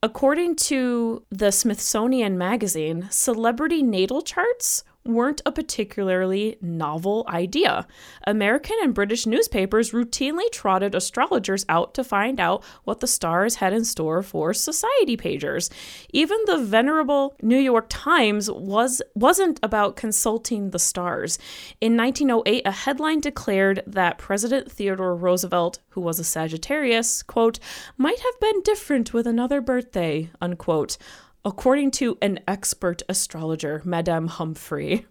According 0.01 0.55
to 0.55 1.23
the 1.29 1.51
Smithsonian 1.51 2.37
Magazine, 2.37 3.07
celebrity 3.11 3.83
natal 3.83 4.21
charts 4.21 4.85
weren't 5.09 5.41
a 5.45 5.51
particularly 5.51 6.57
novel 6.61 7.25
idea. 7.27 7.87
American 8.25 8.77
and 8.81 8.93
British 8.93 9.25
newspapers 9.25 9.91
routinely 9.91 10.49
trotted 10.51 10.95
astrologers 10.95 11.65
out 11.67 11.93
to 11.93 12.03
find 12.03 12.39
out 12.39 12.63
what 12.83 12.99
the 12.99 13.07
stars 13.07 13.55
had 13.55 13.73
in 13.73 13.83
store 13.83 14.21
for 14.21 14.53
society 14.53 15.17
pagers. 15.17 15.69
Even 16.13 16.37
the 16.45 16.57
venerable 16.57 17.35
New 17.41 17.57
York 17.57 17.87
Times 17.89 18.49
was 18.49 19.01
wasn't 19.15 19.59
about 19.63 19.95
consulting 19.95 20.69
the 20.69 20.79
stars. 20.79 21.37
In 21.81 21.97
1908, 21.97 22.61
a 22.65 22.71
headline 22.71 23.19
declared 23.19 23.83
that 23.87 24.17
President 24.17 24.71
Theodore 24.71 25.15
Roosevelt, 25.15 25.79
who 25.89 26.01
was 26.01 26.19
a 26.19 26.23
Sagittarius, 26.23 27.23
quote, 27.23 27.59
might 27.97 28.19
have 28.19 28.39
been 28.39 28.61
different 28.61 29.13
with 29.13 29.27
another 29.27 29.61
birthday, 29.61 30.29
unquote 30.41 30.97
according 31.45 31.91
to 31.91 32.17
an 32.21 32.39
expert 32.47 33.01
astrologer, 33.09 33.81
Madame 33.85 34.27
Humphrey. 34.27 35.05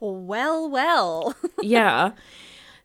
well, 0.00 0.68
well. 0.68 1.36
yeah. 1.62 2.12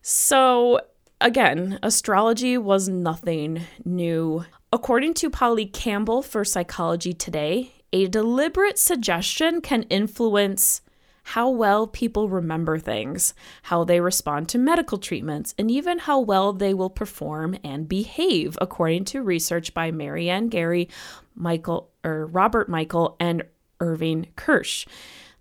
So, 0.02 0.80
again, 1.20 1.78
astrology 1.82 2.58
was 2.58 2.88
nothing 2.88 3.62
new. 3.84 4.44
According 4.72 5.14
to 5.14 5.30
Polly 5.30 5.66
Campbell 5.66 6.22
for 6.22 6.44
Psychology 6.44 7.12
Today, 7.12 7.72
a 7.92 8.06
deliberate 8.06 8.78
suggestion 8.78 9.60
can 9.60 9.84
influence 9.84 10.82
how 11.32 11.50
well 11.50 11.86
people 11.86 12.30
remember 12.30 12.78
things, 12.78 13.34
how 13.64 13.84
they 13.84 14.00
respond 14.00 14.48
to 14.48 14.56
medical 14.56 14.96
treatments, 14.96 15.54
and 15.58 15.70
even 15.70 15.98
how 15.98 16.18
well 16.18 16.54
they 16.54 16.72
will 16.72 16.88
perform 16.88 17.54
and 17.62 17.86
behave, 17.86 18.56
according 18.62 19.04
to 19.04 19.22
research 19.22 19.74
by 19.74 19.90
Maryanne 19.90 20.48
Garry, 20.48 20.88
Michael 21.34 21.90
or 22.02 22.24
Robert 22.24 22.70
Michael, 22.70 23.14
and 23.20 23.42
Irving 23.78 24.28
Kirsch. 24.36 24.86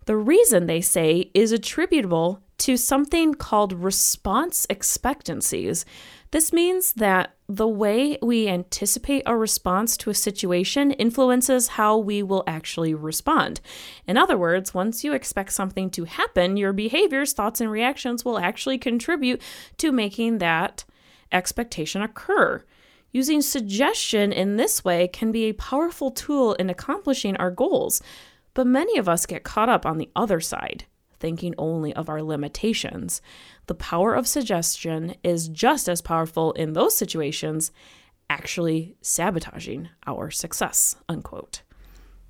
The 0.08 0.18
reason 0.18 0.66
they 0.66 0.82
say 0.82 1.32
is 1.34 1.54
attributable 1.54 2.44
to 2.58 2.76
something 2.76 3.34
called 3.34 3.72
response 3.72 4.68
expectancies. 4.70 5.86
This 6.32 6.52
means 6.52 6.94
that 6.94 7.36
the 7.48 7.68
way 7.68 8.18
we 8.22 8.50
anticipate 8.50 9.24
a 9.26 9.38
response 9.38 9.96
to 9.98 10.10
a 10.10 10.16
situation 10.16 10.92
influences 10.92 11.70
how 11.70 11.98
we 11.98 12.22
will 12.22 12.44
actually 12.46 12.94
respond. 12.94 13.62
In 14.06 14.18
other 14.18 14.38
words, 14.38 14.74
once 14.74 15.06
you 15.06 15.14
expect 15.14 15.54
something 15.54 15.90
to 15.92 16.04
happen, 16.04 16.58
your 16.58 16.74
behaviors, 16.74 17.32
thoughts, 17.32 17.62
and 17.62 17.72
reactions 17.72 18.26
will 18.26 18.38
actually 18.38 18.78
contribute 18.78 19.42
to 19.78 19.94
making 19.94 20.40
that 20.40 20.84
expectation 21.32 22.02
occur. 22.02 22.64
Using 23.12 23.42
suggestion 23.42 24.34
in 24.34 24.58
this 24.58 24.84
way 24.84 25.08
can 25.08 25.32
be 25.32 25.46
a 25.46 25.54
powerful 25.54 26.12
tool 26.12 26.54
in 26.56 26.70
accomplishing 26.70 27.38
our 27.38 27.52
goals, 27.52 28.02
but 28.54 28.68
many 28.68 28.98
of 28.98 29.08
us 29.08 29.26
get 29.26 29.46
caught 29.46 29.70
up 29.70 29.86
on 29.86 29.98
the 29.98 30.10
other 30.14 30.42
side 30.42 30.86
thinking 31.20 31.54
only 31.58 31.94
of 31.94 32.10
our 32.10 32.22
limitations. 32.22 33.22
The 33.68 33.76
power 33.76 34.14
of 34.14 34.28
suggestion 34.28 35.16
is 35.24 35.48
just 35.50 35.90
as 35.90 36.02
powerful 36.02 36.52
in 36.54 36.74
those 36.74 36.96
situations, 36.96 37.72
actually 38.30 38.96
sabotaging 39.02 39.90
our 40.06 40.32
success. 40.32 40.96
Unquote. 41.10 41.62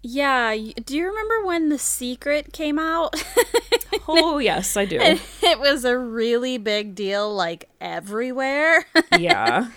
Yeah, 0.04 0.56
do 0.86 0.96
you 0.96 1.08
remember 1.08 1.46
when 1.46 1.70
The 1.70 1.78
Secret 1.78 2.54
came 2.54 2.80
out? 2.80 3.22
oh, 4.08 4.38
yes, 4.38 4.78
I 4.78 4.86
do. 4.86 5.00
it 5.44 5.60
was 5.60 5.86
a 5.86 5.98
really 5.98 6.58
big 6.58 6.96
deal 6.96 7.34
like 7.34 7.70
everywhere. 7.82 8.86
yeah. 9.18 9.70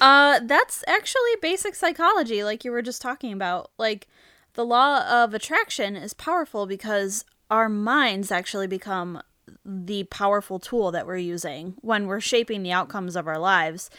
Uh 0.00 0.40
that's 0.44 0.82
actually 0.86 1.36
basic 1.42 1.74
psychology 1.74 2.42
like 2.42 2.64
you 2.64 2.70
were 2.70 2.82
just 2.82 3.02
talking 3.02 3.32
about. 3.32 3.70
Like 3.78 4.08
the 4.54 4.64
law 4.64 5.06
of 5.06 5.32
attraction 5.34 5.96
is 5.96 6.14
powerful 6.14 6.66
because 6.66 7.24
our 7.52 7.68
minds 7.68 8.32
actually 8.32 8.66
become 8.66 9.20
the 9.62 10.04
powerful 10.04 10.58
tool 10.58 10.90
that 10.90 11.06
we're 11.06 11.18
using 11.18 11.74
when 11.82 12.06
we're 12.06 12.18
shaping 12.18 12.62
the 12.62 12.72
outcomes 12.72 13.14
of 13.14 13.28
our 13.28 13.38
lives. 13.38 13.90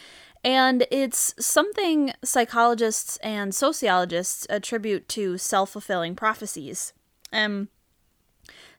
And 0.43 0.87
it's 0.89 1.35
something 1.39 2.13
psychologists 2.23 3.17
and 3.17 3.53
sociologists 3.53 4.47
attribute 4.49 5.07
to 5.09 5.37
self 5.37 5.69
fulfilling 5.69 6.15
prophecies. 6.15 6.93
Um, 7.31 7.69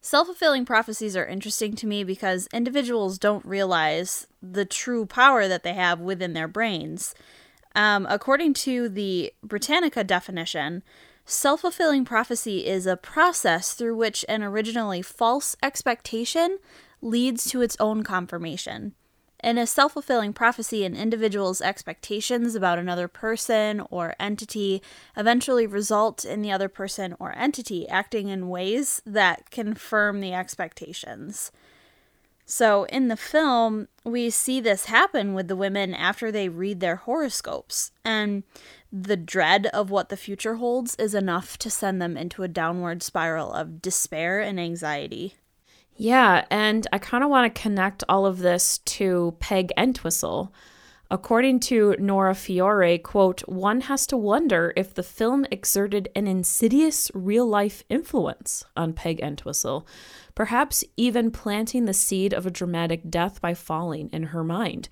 self 0.00 0.26
fulfilling 0.26 0.64
prophecies 0.64 1.16
are 1.16 1.24
interesting 1.24 1.76
to 1.76 1.86
me 1.86 2.02
because 2.02 2.48
individuals 2.52 3.16
don't 3.16 3.46
realize 3.46 4.26
the 4.42 4.64
true 4.64 5.06
power 5.06 5.46
that 5.46 5.62
they 5.62 5.74
have 5.74 6.00
within 6.00 6.32
their 6.32 6.48
brains. 6.48 7.14
Um, 7.76 8.08
according 8.10 8.54
to 8.54 8.88
the 8.88 9.32
Britannica 9.44 10.02
definition, 10.02 10.82
Self 11.26 11.62
fulfilling 11.62 12.04
prophecy 12.04 12.66
is 12.66 12.86
a 12.86 12.98
process 12.98 13.72
through 13.72 13.96
which 13.96 14.26
an 14.28 14.42
originally 14.42 15.00
false 15.00 15.56
expectation 15.62 16.58
leads 17.00 17.46
to 17.46 17.62
its 17.62 17.76
own 17.80 18.02
confirmation. 18.02 18.94
In 19.42 19.56
a 19.56 19.66
self 19.66 19.92
fulfilling 19.92 20.34
prophecy, 20.34 20.84
an 20.84 20.94
individual's 20.94 21.62
expectations 21.62 22.54
about 22.54 22.78
another 22.78 23.08
person 23.08 23.82
or 23.90 24.14
entity 24.20 24.82
eventually 25.16 25.66
result 25.66 26.26
in 26.26 26.42
the 26.42 26.52
other 26.52 26.68
person 26.68 27.14
or 27.18 27.36
entity 27.36 27.88
acting 27.88 28.28
in 28.28 28.48
ways 28.48 29.00
that 29.06 29.50
confirm 29.50 30.20
the 30.20 30.34
expectations. 30.34 31.52
So, 32.46 32.84
in 32.84 33.08
the 33.08 33.16
film, 33.16 33.88
we 34.04 34.28
see 34.28 34.60
this 34.60 34.86
happen 34.86 35.32
with 35.32 35.48
the 35.48 35.56
women 35.56 35.94
after 35.94 36.30
they 36.30 36.50
read 36.50 36.80
their 36.80 36.96
horoscopes. 36.96 37.90
And 38.04 38.42
the 38.96 39.16
dread 39.16 39.66
of 39.66 39.90
what 39.90 40.08
the 40.08 40.16
future 40.16 40.54
holds 40.54 40.94
is 40.94 41.16
enough 41.16 41.58
to 41.58 41.68
send 41.68 42.00
them 42.00 42.16
into 42.16 42.44
a 42.44 42.48
downward 42.48 43.02
spiral 43.02 43.52
of 43.52 43.82
despair 43.82 44.40
and 44.40 44.60
anxiety. 44.60 45.34
Yeah, 45.96 46.44
and 46.48 46.86
I 46.92 46.98
kind 46.98 47.24
of 47.24 47.30
want 47.30 47.52
to 47.52 47.60
connect 47.60 48.04
all 48.08 48.24
of 48.24 48.38
this 48.38 48.78
to 48.78 49.36
Peg 49.40 49.72
Entwistle. 49.76 50.52
According 51.10 51.60
to 51.60 51.96
Nora 51.98 52.34
Fiore, 52.34 52.98
quote, 52.98 53.40
one 53.42 53.82
has 53.82 54.06
to 54.06 54.16
wonder 54.16 54.72
if 54.76 54.94
the 54.94 55.02
film 55.02 55.44
exerted 55.50 56.08
an 56.14 56.26
insidious 56.26 57.10
real 57.14 57.46
life 57.46 57.84
influence 57.88 58.64
on 58.76 58.92
Peg 58.92 59.20
Entwistle, 59.20 59.86
perhaps 60.34 60.84
even 60.96 61.30
planting 61.30 61.84
the 61.84 61.92
seed 61.92 62.32
of 62.32 62.46
a 62.46 62.50
dramatic 62.50 63.10
death 63.10 63.40
by 63.40 63.54
falling 63.54 64.08
in 64.12 64.24
her 64.24 64.42
mind. 64.42 64.88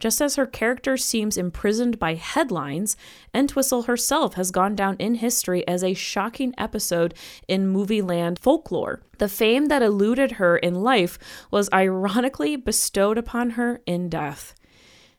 Just 0.00 0.20
as 0.20 0.34
her 0.36 0.46
character 0.46 0.96
seems 0.96 1.36
imprisoned 1.36 1.98
by 1.98 2.14
headlines, 2.14 2.96
Entwistle 3.32 3.82
herself 3.82 4.34
has 4.34 4.50
gone 4.50 4.74
down 4.74 4.96
in 4.98 5.14
history 5.14 5.66
as 5.68 5.84
a 5.84 5.94
shocking 5.94 6.52
episode 6.58 7.14
in 7.46 7.68
movie 7.68 8.02
land 8.02 8.38
folklore. 8.38 9.02
The 9.18 9.28
fame 9.28 9.66
that 9.66 9.82
eluded 9.82 10.32
her 10.32 10.56
in 10.56 10.82
life 10.82 11.18
was 11.50 11.70
ironically 11.72 12.56
bestowed 12.56 13.18
upon 13.18 13.50
her 13.50 13.80
in 13.86 14.08
death. 14.08 14.54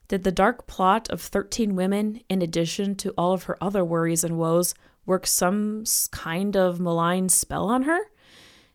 Did 0.07 0.23
the 0.23 0.31
dark 0.31 0.67
plot 0.67 1.09
of 1.09 1.21
13 1.21 1.75
women, 1.75 2.21
in 2.29 2.41
addition 2.41 2.95
to 2.95 3.13
all 3.17 3.33
of 3.33 3.43
her 3.43 3.57
other 3.61 3.83
worries 3.83 4.23
and 4.23 4.37
woes, 4.37 4.75
work 5.05 5.25
some 5.25 5.83
kind 6.11 6.55
of 6.55 6.79
malign 6.79 7.29
spell 7.29 7.69
on 7.69 7.83
her? 7.83 7.99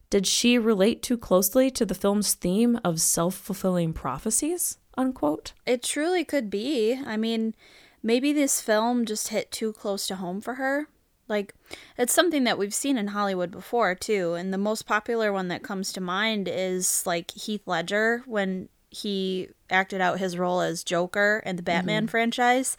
Did 0.09 0.27
she 0.27 0.59
relate 0.59 1.03
too 1.03 1.17
closely 1.17 1.71
to 1.71 1.87
the 1.87 1.95
film's 1.95 2.35
theme 2.35 2.81
of 2.83 3.01
self 3.01 3.37
fulfilling 3.37 3.93
prophecies? 3.93 4.79
Unquote. 5.01 5.55
It 5.65 5.83
truly 5.83 6.25
could 6.25 6.51
be. 6.51 7.01
I 7.07 7.17
mean, 7.17 7.55
maybe 8.03 8.33
this 8.33 8.61
film 8.61 9.07
just 9.07 9.29
hit 9.29 9.51
too 9.51 9.73
close 9.73 10.07
to 10.09 10.17
home 10.17 10.41
for 10.41 10.55
her. 10.55 10.89
Like, 11.27 11.55
it's 11.97 12.13
something 12.13 12.45
that 12.45 12.59
we've 12.59 12.75
seen 12.75 12.99
in 12.99 13.09
Hollywood 13.09 13.51
before, 13.51 13.95
too. 13.95 14.35
And 14.35 14.53
the 14.53 14.59
most 14.59 14.85
popular 14.85 15.33
one 15.33 15.49
that 15.49 15.63
comes 15.63 15.93
to 15.93 16.01
mind 16.01 16.49
is 16.53 17.07
like 17.07 17.31
Heath 17.31 17.63
Ledger 17.67 18.23
when 18.27 18.69
he 18.91 19.49
acted 19.71 20.01
out 20.01 20.19
his 20.19 20.37
role 20.37 20.61
as 20.61 20.85
Joker 20.85 21.43
in 21.47 21.57
the 21.57 21.63
Batman 21.63 22.03
mm-hmm. 22.03 22.11
franchise. 22.11 22.77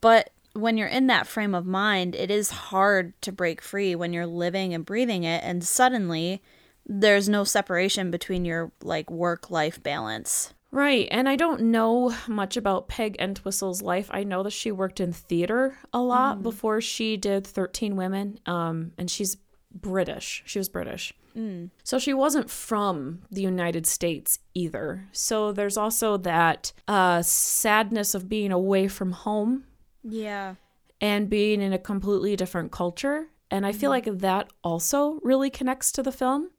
But 0.00 0.30
when 0.52 0.76
you're 0.76 0.88
in 0.88 1.06
that 1.06 1.26
frame 1.26 1.54
of 1.54 1.66
mind, 1.66 2.14
it 2.14 2.30
is 2.30 2.50
hard 2.50 3.20
to 3.22 3.32
break 3.32 3.60
free 3.60 3.94
when 3.94 4.12
you're 4.12 4.26
living 4.26 4.74
and 4.74 4.84
breathing 4.84 5.24
it, 5.24 5.42
and 5.44 5.64
suddenly 5.64 6.42
there's 6.86 7.28
no 7.28 7.44
separation 7.44 8.10
between 8.10 8.44
your 8.44 8.70
like 8.82 9.10
work 9.10 9.50
life 9.50 9.82
balance. 9.82 10.52
Right, 10.74 11.06
and 11.12 11.28
I 11.28 11.36
don't 11.36 11.70
know 11.70 12.12
much 12.26 12.56
about 12.56 12.88
Peg 12.88 13.14
Entwistle's 13.20 13.80
life. 13.80 14.10
I 14.10 14.24
know 14.24 14.42
that 14.42 14.50
she 14.50 14.72
worked 14.72 14.98
in 14.98 15.12
theater 15.12 15.78
a 15.92 16.00
lot 16.00 16.38
mm. 16.38 16.42
before 16.42 16.80
she 16.80 17.16
did 17.16 17.46
13 17.46 17.94
Women, 17.94 18.40
um, 18.44 18.90
and 18.98 19.08
she's 19.08 19.36
British. 19.72 20.42
She 20.46 20.58
was 20.58 20.68
British. 20.68 21.14
Mm. 21.36 21.70
So 21.84 22.00
she 22.00 22.12
wasn't 22.12 22.50
from 22.50 23.22
the 23.30 23.40
United 23.40 23.86
States 23.86 24.40
either. 24.52 25.06
So 25.12 25.52
there's 25.52 25.76
also 25.76 26.16
that 26.16 26.72
uh, 26.88 27.22
sadness 27.22 28.16
of 28.16 28.28
being 28.28 28.50
away 28.50 28.88
from 28.88 29.12
home. 29.12 29.66
Yeah. 30.02 30.56
And 31.00 31.30
being 31.30 31.62
in 31.62 31.72
a 31.72 31.78
completely 31.78 32.34
different 32.34 32.72
culture. 32.72 33.28
And 33.48 33.64
I 33.64 33.70
feel 33.70 33.92
mm-hmm. 33.92 34.10
like 34.10 34.18
that 34.22 34.52
also 34.64 35.20
really 35.22 35.50
connects 35.50 35.92
to 35.92 36.02
the 36.02 36.10
film. 36.10 36.50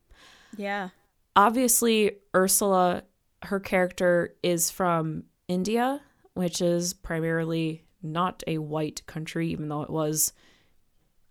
Yeah. 0.55 0.89
Obviously, 1.35 2.11
Ursula, 2.33 3.03
her 3.45 3.59
character 3.59 4.35
is 4.43 4.69
from 4.69 5.23
India, 5.47 6.01
which 6.33 6.61
is 6.61 6.93
primarily 6.93 7.83
not 8.01 8.43
a 8.47 8.57
white 8.57 9.05
country, 9.05 9.49
even 9.49 9.69
though 9.69 9.81
it 9.81 9.89
was, 9.89 10.33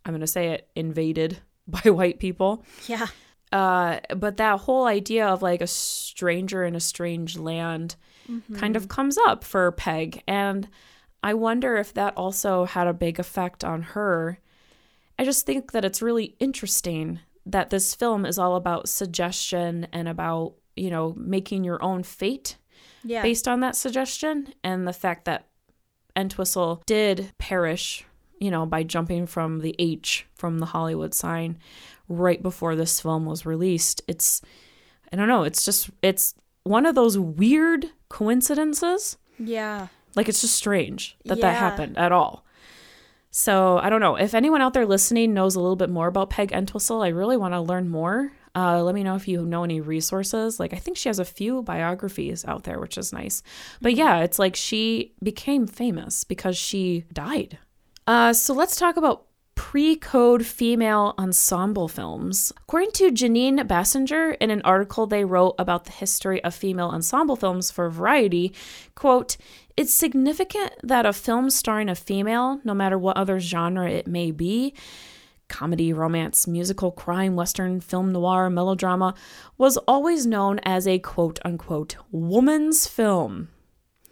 I'm 0.04 0.12
going 0.12 0.20
to 0.20 0.26
say 0.26 0.48
it, 0.48 0.68
invaded 0.74 1.38
by 1.66 1.90
white 1.90 2.18
people. 2.18 2.64
Yeah. 2.86 3.06
Uh, 3.52 4.00
but 4.16 4.38
that 4.38 4.60
whole 4.60 4.86
idea 4.86 5.28
of 5.28 5.40
like 5.40 5.60
a 5.60 5.66
stranger 5.66 6.64
in 6.64 6.74
a 6.74 6.80
strange 6.80 7.38
land 7.38 7.94
mm-hmm. 8.28 8.56
kind 8.56 8.74
of 8.74 8.88
comes 8.88 9.16
up 9.16 9.44
for 9.44 9.70
Peg. 9.72 10.22
And 10.26 10.68
I 11.22 11.34
wonder 11.34 11.76
if 11.76 11.94
that 11.94 12.16
also 12.16 12.64
had 12.64 12.86
a 12.86 12.92
big 12.92 13.20
effect 13.20 13.62
on 13.64 13.82
her. 13.82 14.40
I 15.18 15.24
just 15.24 15.46
think 15.46 15.72
that 15.72 15.84
it's 15.84 16.02
really 16.02 16.34
interesting 16.40 17.20
that 17.46 17.70
this 17.70 17.94
film 17.94 18.26
is 18.26 18.38
all 18.38 18.56
about 18.56 18.88
suggestion 18.88 19.86
and 19.92 20.08
about, 20.08 20.54
you 20.76 20.90
know, 20.90 21.14
making 21.16 21.64
your 21.64 21.82
own 21.82 22.02
fate 22.02 22.56
yeah. 23.02 23.22
based 23.22 23.46
on 23.48 23.60
that 23.60 23.76
suggestion. 23.76 24.52
And 24.62 24.86
the 24.86 24.92
fact 24.92 25.24
that 25.24 25.46
Entwistle 26.16 26.82
did 26.86 27.32
perish, 27.38 28.04
you 28.38 28.50
know, 28.50 28.66
by 28.66 28.82
jumping 28.82 29.26
from 29.26 29.60
the 29.60 29.74
H 29.78 30.26
from 30.34 30.58
the 30.58 30.66
Hollywood 30.66 31.14
sign 31.14 31.58
right 32.08 32.42
before 32.42 32.76
this 32.76 33.00
film 33.00 33.24
was 33.24 33.46
released. 33.46 34.02
It's, 34.06 34.42
I 35.12 35.16
don't 35.16 35.28
know, 35.28 35.44
it's 35.44 35.64
just, 35.64 35.90
it's 36.02 36.34
one 36.64 36.86
of 36.86 36.94
those 36.94 37.18
weird 37.18 37.90
coincidences. 38.08 39.16
Yeah. 39.38 39.88
Like 40.16 40.28
it's 40.28 40.40
just 40.40 40.54
strange 40.54 41.16
that 41.24 41.38
yeah. 41.38 41.42
that 41.42 41.58
happened 41.58 41.98
at 41.98 42.12
all. 42.12 42.44
So 43.30 43.78
I 43.78 43.90
don't 43.90 44.00
know. 44.00 44.14
If 44.14 44.32
anyone 44.32 44.62
out 44.62 44.74
there 44.74 44.86
listening 44.86 45.34
knows 45.34 45.56
a 45.56 45.60
little 45.60 45.74
bit 45.74 45.90
more 45.90 46.06
about 46.06 46.30
Peg 46.30 46.52
Entwistle, 46.52 47.02
I 47.02 47.08
really 47.08 47.36
want 47.36 47.52
to 47.52 47.60
learn 47.60 47.88
more. 47.88 48.32
Uh, 48.54 48.82
let 48.82 48.94
me 48.94 49.02
know 49.02 49.16
if 49.16 49.26
you 49.26 49.44
know 49.44 49.64
any 49.64 49.80
resources. 49.80 50.60
Like 50.60 50.72
I 50.72 50.76
think 50.76 50.96
she 50.96 51.08
has 51.08 51.18
a 51.18 51.24
few 51.24 51.62
biographies 51.62 52.44
out 52.44 52.64
there, 52.64 52.78
which 52.78 52.96
is 52.96 53.12
nice. 53.12 53.42
But 53.80 53.92
mm-hmm. 53.92 53.98
yeah, 53.98 54.20
it's 54.20 54.38
like 54.38 54.56
she 54.56 55.14
became 55.22 55.66
famous 55.66 56.24
because 56.24 56.56
she 56.56 57.04
died. 57.12 57.58
Uh, 58.06 58.32
so 58.32 58.54
let's 58.54 58.76
talk 58.76 58.96
about 58.96 59.26
pre 59.54 59.96
code 59.96 60.44
female 60.44 61.14
ensemble 61.18 61.88
films. 61.88 62.52
According 62.58 62.92
to 62.92 63.10
Jeanine 63.10 63.66
Basinger, 63.66 64.36
in 64.40 64.50
an 64.50 64.62
article 64.62 65.06
they 65.06 65.24
wrote 65.24 65.54
about 65.58 65.84
the 65.84 65.92
history 65.92 66.42
of 66.44 66.54
female 66.54 66.88
ensemble 66.88 67.36
films 67.36 67.70
for 67.70 67.88
Variety, 67.90 68.52
quote, 68.94 69.36
it's 69.76 69.92
significant 69.92 70.72
that 70.82 71.06
a 71.06 71.12
film 71.12 71.50
starring 71.50 71.88
a 71.88 71.94
female, 71.94 72.60
no 72.64 72.74
matter 72.74 72.98
what 72.98 73.16
other 73.16 73.40
genre 73.40 73.90
it 73.90 74.06
may 74.06 74.30
be, 74.30 74.74
comedy, 75.54 75.92
romance, 75.92 76.48
musical, 76.48 76.90
crime, 76.90 77.36
western, 77.36 77.80
film 77.80 78.10
noir, 78.10 78.50
melodrama, 78.50 79.14
was 79.56 79.76
always 79.86 80.26
known 80.26 80.58
as 80.64 80.84
a 80.84 80.98
quote 80.98 81.38
unquote 81.44 81.94
woman's 82.10 82.88
film. 82.88 83.46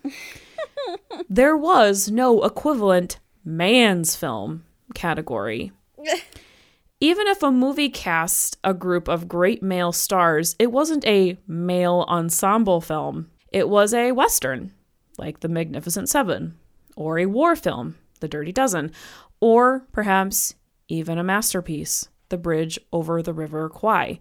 there 1.29 1.57
was 1.57 2.13
no 2.13 2.45
equivalent 2.45 3.19
man's 3.45 4.15
film 4.15 4.63
category. 4.95 5.73
Even 7.01 7.27
if 7.27 7.43
a 7.43 7.51
movie 7.51 7.89
cast 7.89 8.57
a 8.63 8.73
group 8.73 9.09
of 9.09 9.27
great 9.27 9.65
male 9.65 9.91
stars, 9.91 10.55
it 10.61 10.71
wasn't 10.71 11.05
a 11.05 11.37
male 11.49 12.05
ensemble 12.07 12.81
film. 12.81 13.29
It 13.53 13.69
was 13.69 13.93
a 13.93 14.13
Western, 14.13 14.73
like 15.19 15.41
The 15.41 15.49
Magnificent 15.49 16.09
Seven, 16.09 16.57
or 16.95 17.19
a 17.19 17.27
war 17.27 17.57
film, 17.57 17.97
The 18.21 18.29
Dirty 18.29 18.53
Dozen, 18.53 18.93
or 19.41 19.85
perhaps 19.91 20.55
even 20.93 21.19
a 21.19 21.25
masterpiece, 21.25 22.09
The 22.29 22.37
Bridge 22.37 22.79
Over 22.93 23.23
the 23.23 23.33
River 23.33 23.69
Kwai. 23.69 24.19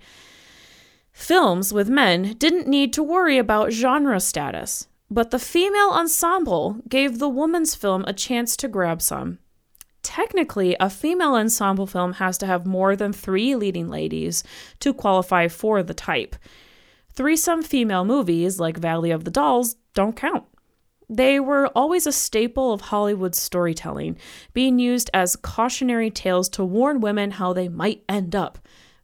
Films 1.12 1.73
with 1.73 1.89
men 1.89 2.36
didn't 2.38 2.67
need 2.67 2.93
to 2.93 3.03
worry 3.03 3.38
about 3.38 3.73
genre 3.73 4.19
status, 4.19 4.88
but 5.10 5.31
the 5.31 5.39
female 5.39 5.89
ensemble 5.89 6.77
gave 6.88 7.19
the 7.19 7.27
woman's 7.27 7.75
film 7.75 8.05
a 8.07 8.13
chance 8.13 8.55
to 8.55 8.69
grab 8.69 9.01
some. 9.01 9.39
Technically, 10.01 10.75
a 10.79 10.89
female 10.89 11.36
ensemble 11.36 11.86
film 11.86 12.13
has 12.13 12.38
to 12.39 12.47
have 12.47 12.65
more 12.65 12.95
than 12.95 13.13
three 13.13 13.55
leading 13.55 13.89
ladies 13.89 14.43
to 14.79 14.93
qualify 14.93 15.47
for 15.47 15.84
the 15.84 15.93
type. 15.93 16.36
Threesome 17.13 17.62
female 17.62 18.05
movies, 18.05 18.60
like 18.60 18.77
Valley 18.77 19.12
of 19.12 19.25
the 19.25 19.31
Dolls, 19.31 19.75
don't 19.93 20.15
count. 20.15 20.45
They 21.12 21.41
were 21.41 21.67
always 21.76 22.08
a 22.08 22.13
staple 22.13 22.71
of 22.71 22.80
Hollywood 22.80 23.36
storytelling, 23.36 24.17
being 24.54 24.80
used 24.80 25.10
as 25.13 25.36
cautionary 25.36 26.10
tales 26.10 26.47
to 26.50 26.63
warn 26.63 27.02
women 27.02 27.32
how 27.32 27.52
they 27.52 27.67
might 27.67 28.06
end 28.08 28.34
up 28.34 28.58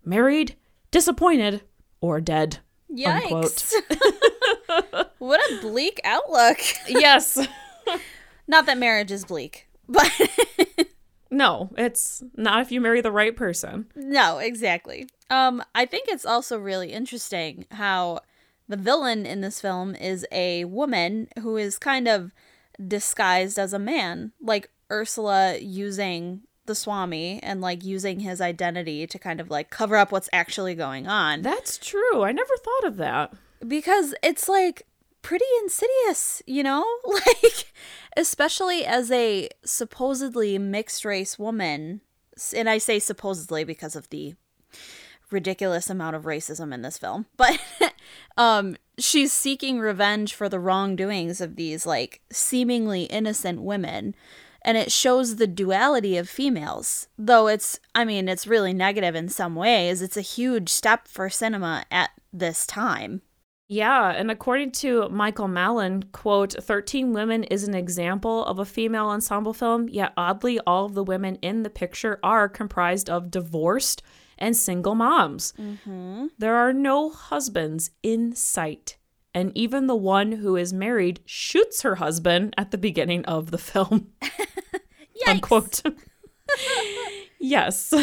married, 0.06 0.56
disappointed, 0.89 1.63
or 2.00 2.22
dead. 2.22 2.60
Yikes. 2.89 3.74
what 5.17 5.41
a 5.52 5.60
bleak 5.60 6.00
outlook. 6.06 6.60
yes. 6.88 7.46
Not 8.48 8.67
that 8.67 8.78
marriage 8.78 9.12
is 9.12 9.26
bleak, 9.26 9.67
but 9.89 10.10
no, 11.30 11.70
it's 11.78 12.24
not 12.38 12.62
if 12.62 12.72
you 12.72 12.80
marry 12.80 13.02
the 13.02 13.12
right 13.12 13.36
person. 13.36 13.88
No, 13.98 14.38
exactly. 14.38 15.10
Um, 15.30 15.62
I 15.76 15.86
think 15.86 16.08
it's 16.08 16.26
also 16.26 16.58
really 16.58 16.93
interesting 16.93 17.65
how 17.70 18.22
the 18.67 18.77
villain 18.77 19.25
in 19.25 19.41
this 19.41 19.62
film 19.62 19.95
is 19.95 20.25
a 20.32 20.65
woman 20.65 21.27
who 21.39 21.58
is 21.58 21.77
kind 21.77 22.08
of 22.08 22.34
disguised 22.86 23.58
as 23.58 23.73
a 23.73 23.80
man, 23.80 24.32
like 24.41 24.69
Ursula 24.91 25.58
using 25.58 26.41
the 26.65 26.75
Swami 26.75 27.39
and 27.41 27.62
like 27.62 27.84
using 27.84 28.19
his 28.19 28.41
identity 28.41 29.08
to 29.08 29.17
kind 29.17 29.39
of 29.39 29.49
like 29.49 29.69
cover 29.69 29.95
up 29.95 30.12
what's 30.12 30.30
actually 30.32 30.75
going 30.75 31.08
on. 31.08 31.41
That's 31.41 31.77
true. 31.77 32.23
I 32.23 32.32
never 32.32 32.53
thought 32.58 32.88
of 32.88 32.97
that. 32.97 33.34
Because 33.65 34.13
it's 34.21 34.47
like 34.47 34.86
pretty 35.21 35.45
insidious, 35.62 36.41
you 36.45 36.63
know? 36.63 36.86
Like, 37.06 37.71
especially 38.15 38.86
as 38.86 39.12
a 39.12 39.49
supposedly 39.63 40.58
mixed 40.58 41.06
race 41.06 41.39
woman. 41.39 42.01
And 42.56 42.69
I 42.69 42.77
say 42.77 42.99
supposedly 42.99 43.63
because 43.63 43.95
of 43.95 44.10
the 44.10 44.36
ridiculous 45.32 45.90
amount 45.90 46.16
of 46.16 46.24
racism 46.24 46.74
in 46.74 46.82
this 46.82 46.98
film. 46.98 47.26
But 47.38 47.60
um 48.38 48.78
she's 48.98 49.32
seeking 49.32 49.80
revenge 49.80 50.34
for 50.34 50.50
the 50.50 50.60
wrongdoings 50.60 51.42
of 51.42 51.56
these 51.56 51.86
like 51.86 52.22
seemingly 52.32 53.04
innocent 53.04 53.62
women. 53.62 54.16
And 54.63 54.78
it 54.78 54.92
shows 54.92 55.36
the 55.36 55.48
duality 55.48 56.18
of 56.18 56.30
females 56.30 57.08
though 57.18 57.48
it's 57.48 57.80
i 57.96 58.04
mean 58.04 58.28
it's 58.28 58.48
really 58.48 58.74
negative 58.74 59.16
in 59.16 59.30
some 59.30 59.56
ways. 59.56 60.02
It's 60.02 60.18
a 60.18 60.22
huge 60.22 60.70
step 60.70 61.08
for 61.08 61.30
cinema 61.30 61.86
at 61.92 62.12
this 62.34 62.66
time. 62.66 63.22
Yeah, 63.70 64.12
and 64.12 64.32
according 64.32 64.72
to 64.74 65.10
Michael 65.10 65.50
Mallon, 65.50 66.04
quote, 66.13 66.54
13 66.54 67.12
Women 67.12 67.44
is 67.44 67.68
an 67.68 67.76
example 67.76 68.46
of 68.46 68.60
a 68.60 68.66
female 68.66 69.08
ensemble 69.08 69.54
film, 69.54 69.90
yet 69.90 70.13
oddly, 70.16 70.58
all 70.62 70.86
of 70.86 70.94
the 70.94 71.04
women 71.04 71.36
in 71.42 71.63
the 71.63 71.70
picture 71.70 72.18
are 72.24 72.48
comprised 72.48 73.10
of 73.10 73.30
divorced 73.30 74.02
and 74.38 74.56
single 74.56 74.95
moms. 74.95 75.54
Mm-hmm. 75.60 76.28
There 76.38 76.56
are 76.56 76.73
no 76.73 77.10
husbands 77.10 77.91
in 78.04 78.36
sight. 78.36 78.97
And 79.34 79.52
even 79.56 79.88
the 79.88 79.95
one 79.95 80.32
who 80.32 80.56
is 80.56 80.73
married 80.73 81.19
shoots 81.26 81.84
her 81.84 81.95
husband 81.95 82.56
at 82.58 82.71
the 82.71 82.78
beginning 82.78 83.23
of 83.26 83.52
the 83.52 83.58
film. 83.58 84.10
Unquote. 85.28 85.82
yes. 87.39 87.93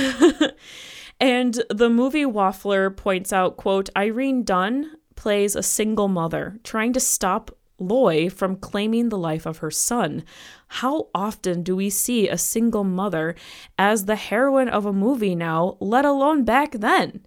and 1.20 1.62
the 1.70 1.90
movie 1.90 2.25
Waffler 2.25 2.94
points 2.94 3.33
out, 3.33 3.57
quote, 3.57 3.88
Irene 3.97 4.44
Dunne 4.44 4.92
plays 5.16 5.57
a 5.57 5.62
single 5.62 6.09
mother 6.09 6.59
trying 6.64 6.92
to 6.92 7.01
stop 7.01 7.57
Loy 7.79 8.31
from 8.31 8.57
claiming 8.57 9.09
the 9.09 9.19
life 9.19 9.47
of 9.47 9.59
her 9.59 9.71
son. 9.71 10.25
How 10.69 11.09
often 11.15 11.63
do 11.63 11.75
we 11.75 11.91
see 11.91 12.29
a 12.29 12.39
single 12.39 12.85
mother 12.85 13.35
as 13.79 14.05
the 14.05 14.17
heroine 14.17 14.69
of 14.69 14.87
a 14.87 14.93
movie 14.93 15.35
now, 15.35 15.77
let 15.81 16.05
alone 16.05 16.45
back 16.45 16.73
then? 16.73 17.27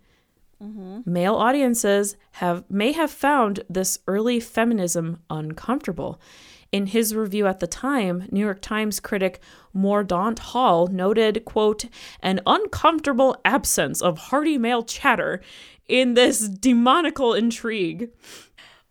Mm-hmm. 0.62 1.02
Male 1.06 1.36
audiences 1.36 2.16
have 2.34 2.64
may 2.70 2.92
have 2.92 3.12
found 3.12 3.64
this 3.70 4.00
early 4.08 4.40
feminism 4.40 5.20
uncomfortable. 5.30 6.20
In 6.72 6.88
his 6.88 7.16
review 7.16 7.48
at 7.48 7.60
the 7.60 7.68
time, 7.68 8.28
New 8.32 8.42
York 8.42 8.62
Times 8.62 9.00
critic 9.00 9.40
Mordaunt 9.76 10.40
Hall 10.40 10.88
noted, 10.88 11.46
quote, 11.46 11.86
an 12.22 12.42
uncomfortable 12.46 13.40
absence 13.46 14.02
of 14.02 14.18
hearty 14.18 14.58
male 14.58 14.84
chatter 14.84 15.42
in 15.88 16.16
this 16.16 16.50
demonical 16.50 17.34
intrigue. 17.34 18.10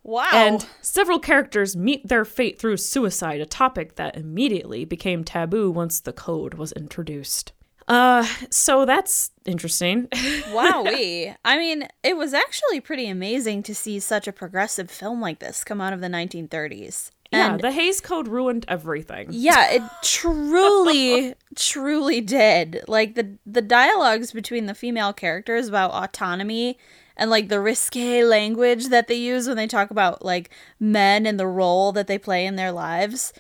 Wow. 0.06 0.30
And 0.32 0.64
several 0.80 1.18
characters 1.18 1.76
meet 1.76 2.06
their 2.06 2.24
fate 2.24 2.60
through 2.60 2.76
suicide, 2.76 3.40
a 3.40 3.46
topic 3.46 3.96
that 3.96 4.16
immediately 4.16 4.84
became 4.84 5.24
taboo 5.24 5.68
once 5.68 5.98
the 5.98 6.12
code 6.12 6.54
was 6.54 6.70
introduced. 6.72 7.52
Uh, 7.88 8.24
so 8.48 8.84
that's 8.84 9.32
interesting. 9.44 10.06
Wowee. 10.52 11.34
I 11.44 11.58
mean, 11.58 11.88
it 12.04 12.16
was 12.16 12.34
actually 12.34 12.80
pretty 12.80 13.08
amazing 13.08 13.64
to 13.64 13.74
see 13.74 13.98
such 13.98 14.28
a 14.28 14.32
progressive 14.32 14.90
film 14.92 15.20
like 15.20 15.40
this 15.40 15.64
come 15.64 15.80
out 15.80 15.92
of 15.92 16.00
the 16.00 16.08
1930s. 16.08 17.10
And 17.32 17.60
yeah, 17.60 17.68
the 17.68 17.72
Hays 17.72 18.00
Code 18.00 18.28
ruined 18.28 18.64
everything. 18.68 19.26
Yeah, 19.30 19.72
it 19.72 19.82
truly, 20.04 21.34
truly 21.56 22.20
did. 22.20 22.84
Like 22.86 23.16
the 23.16 23.38
the 23.44 23.62
dialogues 23.62 24.30
between 24.30 24.66
the 24.66 24.74
female 24.74 25.12
characters 25.12 25.66
about 25.66 25.90
autonomy 25.90 26.78
and 27.16 27.30
like 27.30 27.48
the 27.48 27.60
risque 27.60 28.22
language 28.24 28.86
that 28.88 29.08
they 29.08 29.14
use 29.14 29.48
when 29.48 29.56
they 29.56 29.66
talk 29.66 29.90
about 29.90 30.24
like 30.24 30.50
men 30.78 31.26
and 31.26 31.38
the 31.38 31.46
role 31.46 31.92
that 31.92 32.06
they 32.06 32.18
play 32.18 32.46
in 32.46 32.56
their 32.56 32.72
lives. 32.72 33.32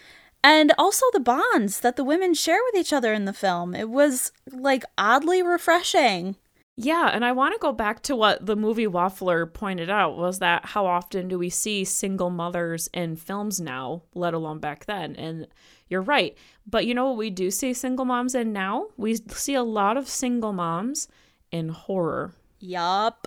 And 0.42 0.72
also 0.78 1.04
the 1.12 1.20
bonds 1.20 1.80
that 1.80 1.96
the 1.96 2.04
women 2.04 2.32
share 2.32 2.60
with 2.66 2.80
each 2.80 2.92
other 2.92 3.12
in 3.12 3.24
the 3.24 3.32
film. 3.32 3.74
It 3.74 3.90
was 3.90 4.32
like 4.52 4.84
oddly 4.96 5.42
refreshing. 5.42 6.36
Yeah, 6.78 7.10
and 7.12 7.24
I 7.24 7.32
want 7.32 7.54
to 7.54 7.58
go 7.58 7.72
back 7.72 8.02
to 8.02 8.14
what 8.14 8.44
the 8.44 8.54
movie 8.54 8.86
Waffler 8.86 9.50
pointed 9.50 9.88
out 9.88 10.18
was 10.18 10.40
that 10.40 10.66
how 10.66 10.84
often 10.84 11.26
do 11.26 11.38
we 11.38 11.48
see 11.48 11.84
single 11.84 12.28
mothers 12.28 12.88
in 12.92 13.16
films 13.16 13.60
now, 13.60 14.02
let 14.14 14.34
alone 14.34 14.58
back 14.58 14.84
then? 14.84 15.16
And 15.16 15.46
you're 15.88 16.02
right. 16.02 16.36
But 16.66 16.84
you 16.84 16.92
know 16.94 17.06
what 17.08 17.16
we 17.16 17.30
do 17.30 17.50
see 17.50 17.72
single 17.72 18.04
moms 18.04 18.34
in 18.34 18.52
now? 18.52 18.88
We 18.98 19.16
see 19.16 19.54
a 19.54 19.62
lot 19.62 19.96
of 19.96 20.06
single 20.06 20.52
moms 20.52 21.08
in 21.50 21.70
horror. 21.70 22.34
Yup. 22.60 23.26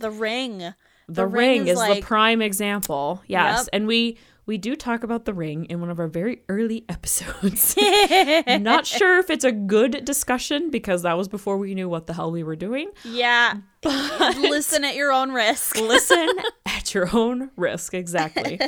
The 0.00 0.10
Ring. 0.10 0.58
The, 0.58 0.74
the 1.08 1.26
Ring, 1.26 1.62
ring, 1.62 1.68
is, 1.68 1.72
is 1.72 1.78
like... 1.78 2.00
the 2.00 2.06
prime 2.06 2.40
example. 2.40 3.22
Yes. 3.26 3.60
Yep. 3.60 3.68
And 3.72 3.86
we 3.86 4.18
we 4.50 4.58
do 4.58 4.74
talk 4.74 5.04
about 5.04 5.26
the 5.26 5.32
ring 5.32 5.66
in 5.66 5.80
one 5.80 5.90
of 5.90 6.00
our 6.00 6.08
very 6.08 6.42
early 6.48 6.84
episodes. 6.88 7.76
Not 8.48 8.84
sure 8.84 9.20
if 9.20 9.30
it's 9.30 9.44
a 9.44 9.52
good 9.52 10.04
discussion 10.04 10.70
because 10.70 11.02
that 11.02 11.16
was 11.16 11.28
before 11.28 11.56
we 11.56 11.72
knew 11.72 11.88
what 11.88 12.08
the 12.08 12.14
hell 12.14 12.32
we 12.32 12.42
were 12.42 12.56
doing. 12.56 12.90
Yeah. 13.04 13.58
But 13.80 14.36
listen 14.38 14.82
at 14.82 14.96
your 14.96 15.12
own 15.12 15.30
risk. 15.30 15.76
listen 15.76 16.28
at 16.66 16.92
your 16.92 17.08
own 17.14 17.50
risk, 17.56 17.94
exactly. 17.94 18.60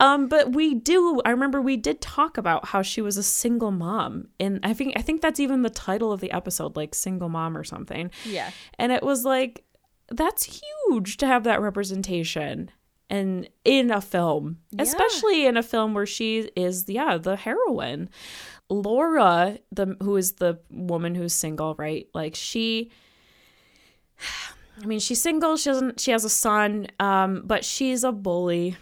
um, 0.00 0.26
but 0.26 0.52
we 0.52 0.74
do 0.74 1.22
I 1.24 1.30
remember 1.30 1.62
we 1.62 1.76
did 1.76 2.00
talk 2.00 2.36
about 2.36 2.66
how 2.66 2.82
she 2.82 3.00
was 3.00 3.16
a 3.16 3.22
single 3.22 3.70
mom. 3.70 4.28
And 4.40 4.58
I 4.64 4.74
think 4.74 4.94
I 4.96 5.02
think 5.02 5.22
that's 5.22 5.38
even 5.38 5.62
the 5.62 5.70
title 5.70 6.10
of 6.10 6.18
the 6.18 6.32
episode, 6.32 6.74
like 6.74 6.96
single 6.96 7.28
mom 7.28 7.56
or 7.56 7.62
something. 7.62 8.10
Yeah. 8.24 8.50
And 8.76 8.90
it 8.90 9.04
was 9.04 9.24
like 9.24 9.64
that's 10.10 10.60
huge 10.88 11.16
to 11.18 11.26
have 11.26 11.44
that 11.44 11.60
representation 11.60 12.70
and 13.10 13.48
in 13.64 13.90
a 13.90 14.00
film, 14.00 14.58
yeah. 14.70 14.82
especially 14.82 15.46
in 15.46 15.56
a 15.56 15.62
film 15.62 15.94
where 15.94 16.06
she 16.06 16.50
is 16.56 16.84
yeah 16.88 17.16
the 17.16 17.36
heroine. 17.36 18.10
Laura, 18.70 19.58
the 19.72 19.96
who 20.02 20.16
is 20.16 20.32
the 20.32 20.58
woman 20.70 21.14
who's 21.14 21.32
single, 21.32 21.74
right? 21.76 22.08
Like 22.14 22.34
she. 22.34 22.90
I 24.80 24.86
mean, 24.86 25.00
she's 25.00 25.20
single. 25.20 25.56
She 25.56 25.70
doesn't. 25.70 25.98
She 25.98 26.12
has 26.12 26.24
a 26.24 26.30
son, 26.30 26.86
um, 27.00 27.42
but 27.44 27.64
she's 27.64 28.04
a 28.04 28.12
bully. 28.12 28.76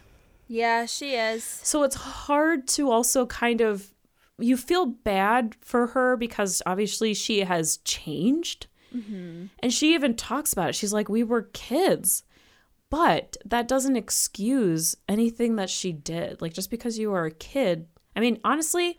Yeah, 0.46 0.84
she 0.84 1.14
is. 1.14 1.42
So 1.42 1.84
it's 1.84 1.96
hard 1.96 2.68
to 2.68 2.90
also 2.90 3.24
kind 3.24 3.62
of 3.62 3.94
you 4.38 4.56
feel 4.56 4.86
bad 4.86 5.56
for 5.60 5.88
her 5.88 6.16
because 6.16 6.62
obviously 6.66 7.14
she 7.14 7.40
has 7.40 7.78
changed. 7.78 8.66
Mm-hmm. 8.96 9.46
And 9.60 9.72
she 9.72 9.94
even 9.94 10.14
talks 10.14 10.52
about 10.52 10.70
it. 10.70 10.74
She's 10.74 10.92
like, 10.92 11.08
We 11.08 11.22
were 11.22 11.42
kids. 11.52 12.22
But 12.88 13.36
that 13.44 13.66
doesn't 13.66 13.96
excuse 13.96 14.96
anything 15.08 15.56
that 15.56 15.70
she 15.70 15.92
did. 15.92 16.40
Like, 16.40 16.54
just 16.54 16.70
because 16.70 16.98
you 16.98 17.12
are 17.12 17.26
a 17.26 17.32
kid, 17.32 17.88
I 18.14 18.20
mean, 18.20 18.38
honestly, 18.44 18.96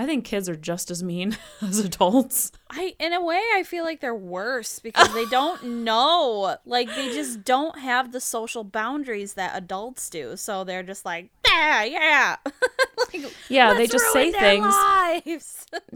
I 0.00 0.06
think 0.06 0.24
kids 0.24 0.48
are 0.48 0.56
just 0.56 0.90
as 0.90 1.02
mean 1.02 1.36
as 1.60 1.78
adults. 1.78 2.52
I 2.70 2.94
in 2.98 3.12
a 3.12 3.22
way 3.22 3.42
I 3.54 3.64
feel 3.64 3.84
like 3.84 4.00
they're 4.00 4.14
worse 4.14 4.78
because 4.78 5.12
they 5.12 5.26
don't 5.26 5.62
know. 5.84 6.56
Like 6.64 6.88
they 6.88 7.10
just 7.12 7.44
don't 7.44 7.78
have 7.78 8.10
the 8.10 8.18
social 8.18 8.64
boundaries 8.64 9.34
that 9.34 9.52
adults 9.54 10.08
do. 10.08 10.38
So 10.38 10.64
they're 10.64 10.82
just 10.82 11.04
like, 11.04 11.28
yeah, 11.46 11.84
yeah. 11.84 12.36
like, 13.12 13.30
yeah, 13.50 13.74
they 13.74 13.86
just 13.86 14.10
say 14.10 14.32
things. 14.32 14.74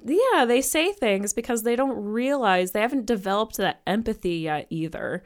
yeah, 0.04 0.44
they 0.44 0.60
say 0.60 0.92
things 0.92 1.32
because 1.32 1.62
they 1.62 1.74
don't 1.74 1.96
realize 1.96 2.72
they 2.72 2.82
haven't 2.82 3.06
developed 3.06 3.56
that 3.56 3.80
empathy 3.86 4.36
yet 4.36 4.66
either. 4.68 5.22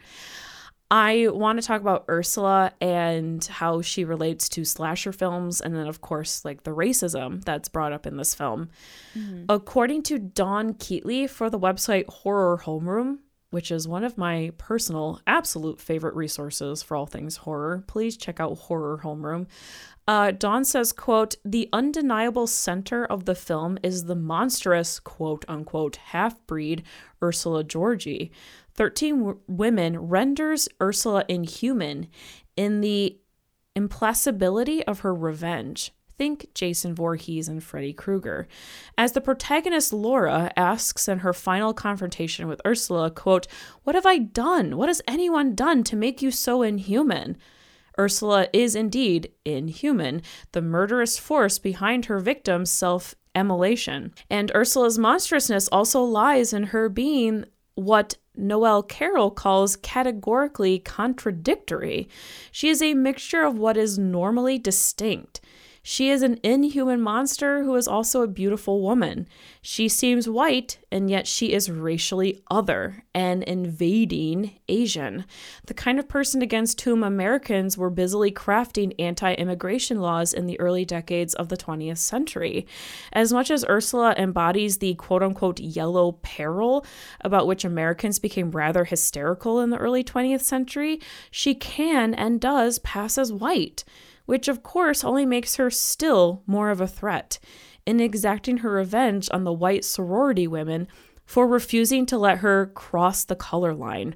I 0.90 1.28
want 1.30 1.60
to 1.60 1.66
talk 1.66 1.82
about 1.82 2.06
Ursula 2.08 2.72
and 2.80 3.44
how 3.44 3.82
she 3.82 4.04
relates 4.04 4.48
to 4.50 4.64
slasher 4.64 5.12
films, 5.12 5.60
and 5.60 5.76
then, 5.76 5.86
of 5.86 6.00
course, 6.00 6.44
like 6.44 6.62
the 6.62 6.74
racism 6.74 7.44
that's 7.44 7.68
brought 7.68 7.92
up 7.92 8.06
in 8.06 8.16
this 8.16 8.34
film. 8.34 8.70
Mm-hmm. 9.16 9.44
According 9.50 10.04
to 10.04 10.18
Dawn 10.18 10.74
Keetley 10.74 11.28
for 11.28 11.50
the 11.50 11.58
website 11.58 12.06
Horror 12.06 12.62
Homeroom, 12.64 13.18
which 13.50 13.70
is 13.70 13.88
one 13.88 14.04
of 14.04 14.18
my 14.18 14.52
personal 14.58 15.20
absolute 15.26 15.80
favorite 15.80 16.14
resources 16.14 16.82
for 16.82 16.96
all 16.96 17.06
things 17.06 17.38
horror, 17.38 17.84
please 17.86 18.16
check 18.16 18.40
out 18.40 18.56
Horror 18.58 19.00
Homeroom. 19.02 19.46
Uh, 20.06 20.30
Dawn 20.30 20.64
says, 20.64 20.92
quote, 20.92 21.36
the 21.44 21.68
undeniable 21.70 22.46
center 22.46 23.04
of 23.04 23.26
the 23.26 23.34
film 23.34 23.78
is 23.82 24.04
the 24.04 24.14
monstrous, 24.14 25.00
quote 25.00 25.44
unquote, 25.48 25.96
half 25.96 26.46
breed 26.46 26.82
Ursula 27.22 27.62
Georgi. 27.62 28.32
13 28.78 29.18
w- 29.18 29.40
Women 29.48 29.98
renders 29.98 30.68
Ursula 30.80 31.24
inhuman 31.28 32.06
in 32.56 32.80
the 32.80 33.18
implacability 33.76 34.84
of 34.84 35.00
her 35.00 35.12
revenge. 35.12 35.92
Think 36.16 36.54
Jason 36.54 36.94
Voorhees 36.94 37.48
and 37.48 37.62
Freddy 37.62 37.92
Krueger. 37.92 38.46
As 38.96 39.12
the 39.12 39.20
protagonist 39.20 39.92
Laura 39.92 40.52
asks 40.56 41.08
in 41.08 41.20
her 41.20 41.32
final 41.32 41.74
confrontation 41.74 42.46
with 42.46 42.60
Ursula, 42.64 43.10
quote, 43.10 43.48
What 43.82 43.96
have 43.96 44.06
I 44.06 44.18
done? 44.18 44.76
What 44.76 44.88
has 44.88 45.02
anyone 45.08 45.56
done 45.56 45.82
to 45.84 45.96
make 45.96 46.22
you 46.22 46.30
so 46.30 46.62
inhuman? 46.62 47.36
Ursula 47.98 48.46
is 48.52 48.76
indeed 48.76 49.32
inhuman, 49.44 50.22
the 50.52 50.62
murderous 50.62 51.18
force 51.18 51.58
behind 51.58 52.06
her 52.06 52.20
victim's 52.20 52.70
self 52.70 53.16
immolation. 53.34 54.14
And 54.30 54.52
Ursula's 54.54 54.98
monstrousness 54.98 55.68
also 55.68 56.00
lies 56.02 56.52
in 56.52 56.64
her 56.64 56.88
being 56.88 57.44
what 57.74 58.16
Noël 58.38 58.86
Carroll 58.86 59.30
calls 59.30 59.76
categorically 59.76 60.78
contradictory. 60.78 62.08
She 62.50 62.68
is 62.68 62.80
a 62.80 62.94
mixture 62.94 63.42
of 63.42 63.58
what 63.58 63.76
is 63.76 63.98
normally 63.98 64.58
distinct. 64.58 65.40
She 65.90 66.10
is 66.10 66.20
an 66.20 66.38
inhuman 66.42 67.00
monster 67.00 67.64
who 67.64 67.74
is 67.74 67.88
also 67.88 68.20
a 68.20 68.28
beautiful 68.28 68.82
woman. 68.82 69.26
She 69.62 69.88
seems 69.88 70.28
white, 70.28 70.76
and 70.92 71.08
yet 71.08 71.26
she 71.26 71.54
is 71.54 71.70
racially 71.70 72.42
other 72.50 73.04
and 73.14 73.42
invading 73.42 74.58
Asian, 74.68 75.24
the 75.66 75.72
kind 75.72 75.98
of 75.98 76.06
person 76.06 76.42
against 76.42 76.82
whom 76.82 77.02
Americans 77.02 77.78
were 77.78 77.88
busily 77.88 78.30
crafting 78.30 78.92
anti 78.98 79.32
immigration 79.32 80.02
laws 80.02 80.34
in 80.34 80.44
the 80.44 80.60
early 80.60 80.84
decades 80.84 81.32
of 81.32 81.48
the 81.48 81.56
20th 81.56 81.96
century. 81.96 82.66
As 83.14 83.32
much 83.32 83.50
as 83.50 83.64
Ursula 83.66 84.14
embodies 84.18 84.78
the 84.78 84.92
quote 84.96 85.22
unquote 85.22 85.58
yellow 85.58 86.12
peril 86.20 86.84
about 87.22 87.46
which 87.46 87.64
Americans 87.64 88.18
became 88.18 88.50
rather 88.50 88.84
hysterical 88.84 89.58
in 89.58 89.70
the 89.70 89.78
early 89.78 90.04
20th 90.04 90.42
century, 90.42 91.00
she 91.30 91.54
can 91.54 92.12
and 92.12 92.42
does 92.42 92.78
pass 92.78 93.16
as 93.16 93.32
white, 93.32 93.84
which 94.28 94.46
of 94.46 94.62
course 94.62 95.04
only 95.04 95.24
makes 95.24 95.56
her 95.56 95.70
still 95.70 96.42
more 96.46 96.68
of 96.68 96.82
a 96.82 96.86
threat 96.86 97.38
in 97.86 97.98
exacting 97.98 98.58
her 98.58 98.72
revenge 98.72 99.26
on 99.32 99.44
the 99.44 99.52
white 99.52 99.86
sorority 99.86 100.46
women 100.46 100.86
for 101.24 101.46
refusing 101.46 102.04
to 102.04 102.18
let 102.18 102.40
her 102.40 102.66
cross 102.74 103.24
the 103.24 103.34
color 103.34 103.72
line. 103.72 104.14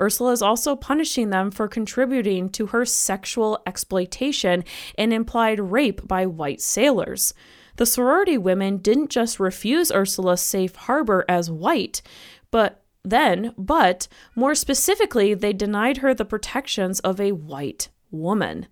Ursula 0.00 0.32
is 0.32 0.42
also 0.42 0.74
punishing 0.74 1.30
them 1.30 1.52
for 1.52 1.68
contributing 1.68 2.48
to 2.48 2.66
her 2.66 2.84
sexual 2.84 3.62
exploitation 3.64 4.64
and 4.98 5.12
implied 5.12 5.60
rape 5.60 6.08
by 6.08 6.26
white 6.26 6.60
sailors. 6.60 7.32
The 7.76 7.86
sorority 7.86 8.36
women 8.36 8.78
didn't 8.78 9.10
just 9.10 9.38
refuse 9.38 9.92
Ursula's 9.92 10.40
safe 10.40 10.74
harbor 10.74 11.24
as 11.28 11.52
white, 11.52 12.02
but 12.50 12.82
then, 13.04 13.54
but 13.56 14.08
more 14.34 14.56
specifically, 14.56 15.34
they 15.34 15.52
denied 15.52 15.98
her 15.98 16.14
the 16.14 16.24
protections 16.24 16.98
of 16.98 17.20
a 17.20 17.30
white 17.30 17.90
woman, 18.12 18.66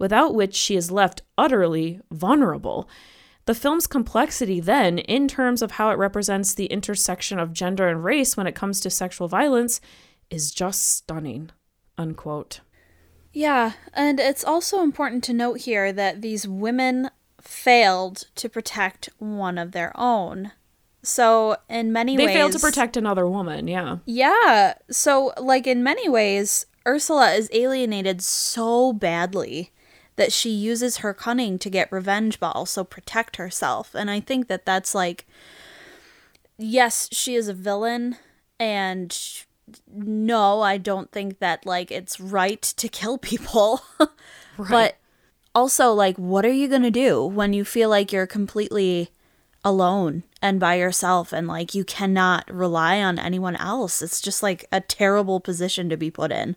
without 0.00 0.34
which 0.34 0.56
she 0.56 0.74
is 0.74 0.90
left 0.90 1.22
utterly 1.38 2.00
vulnerable. 2.10 2.88
The 3.44 3.54
film's 3.54 3.86
complexity, 3.86 4.58
then, 4.58 4.98
in 4.98 5.28
terms 5.28 5.62
of 5.62 5.72
how 5.72 5.90
it 5.90 5.98
represents 5.98 6.54
the 6.54 6.66
intersection 6.66 7.38
of 7.38 7.52
gender 7.52 7.88
and 7.88 8.02
race 8.02 8.36
when 8.36 8.46
it 8.46 8.54
comes 8.54 8.80
to 8.80 8.90
sexual 8.90 9.28
violence, 9.28 9.80
is 10.30 10.50
just 10.50 10.88
stunning. 10.88 11.50
Unquote. 11.98 12.60
Yeah, 13.32 13.72
and 13.92 14.18
it's 14.18 14.44
also 14.44 14.82
important 14.82 15.22
to 15.24 15.32
note 15.32 15.60
here 15.60 15.92
that 15.92 16.22
these 16.22 16.48
women 16.48 17.10
failed 17.40 18.24
to 18.36 18.48
protect 18.48 19.10
one 19.18 19.58
of 19.58 19.72
their 19.72 19.92
own. 19.94 20.52
So, 21.02 21.56
in 21.68 21.92
many 21.92 22.16
they 22.16 22.26
ways. 22.26 22.34
They 22.34 22.40
failed 22.40 22.52
to 22.52 22.58
protect 22.58 22.96
another 22.96 23.26
woman, 23.26 23.68
yeah. 23.68 23.98
Yeah. 24.04 24.74
So, 24.90 25.32
like, 25.38 25.66
in 25.66 25.82
many 25.82 26.08
ways, 26.08 26.66
Ursula 26.86 27.32
is 27.32 27.48
alienated 27.52 28.22
so 28.22 28.92
badly 28.92 29.72
that 30.20 30.34
she 30.34 30.50
uses 30.50 30.98
her 30.98 31.14
cunning 31.14 31.58
to 31.58 31.70
get 31.70 31.90
revenge 31.90 32.38
but 32.38 32.54
also 32.54 32.84
protect 32.84 33.36
herself. 33.36 33.94
And 33.94 34.10
I 34.10 34.20
think 34.20 34.48
that 34.48 34.66
that's 34.66 34.94
like 34.94 35.26
yes, 36.58 37.08
she 37.10 37.36
is 37.36 37.48
a 37.48 37.54
villain 37.54 38.16
and 38.58 39.18
no, 39.90 40.60
I 40.60 40.76
don't 40.76 41.10
think 41.10 41.38
that 41.38 41.64
like 41.64 41.90
it's 41.90 42.20
right 42.20 42.60
to 42.60 42.86
kill 42.86 43.16
people. 43.16 43.80
right. 44.58 44.68
But 44.68 44.96
also 45.54 45.94
like 45.94 46.18
what 46.18 46.44
are 46.44 46.52
you 46.52 46.68
going 46.68 46.82
to 46.82 46.90
do 46.90 47.24
when 47.24 47.54
you 47.54 47.64
feel 47.64 47.88
like 47.88 48.12
you're 48.12 48.26
completely 48.26 49.08
alone 49.64 50.22
and 50.42 50.60
by 50.60 50.74
yourself 50.74 51.32
and 51.32 51.48
like 51.48 51.74
you 51.74 51.82
cannot 51.82 52.44
rely 52.52 53.00
on 53.00 53.18
anyone 53.18 53.56
else? 53.56 54.02
It's 54.02 54.20
just 54.20 54.42
like 54.42 54.66
a 54.70 54.82
terrible 54.82 55.40
position 55.40 55.88
to 55.88 55.96
be 55.96 56.10
put 56.10 56.30
in. 56.30 56.56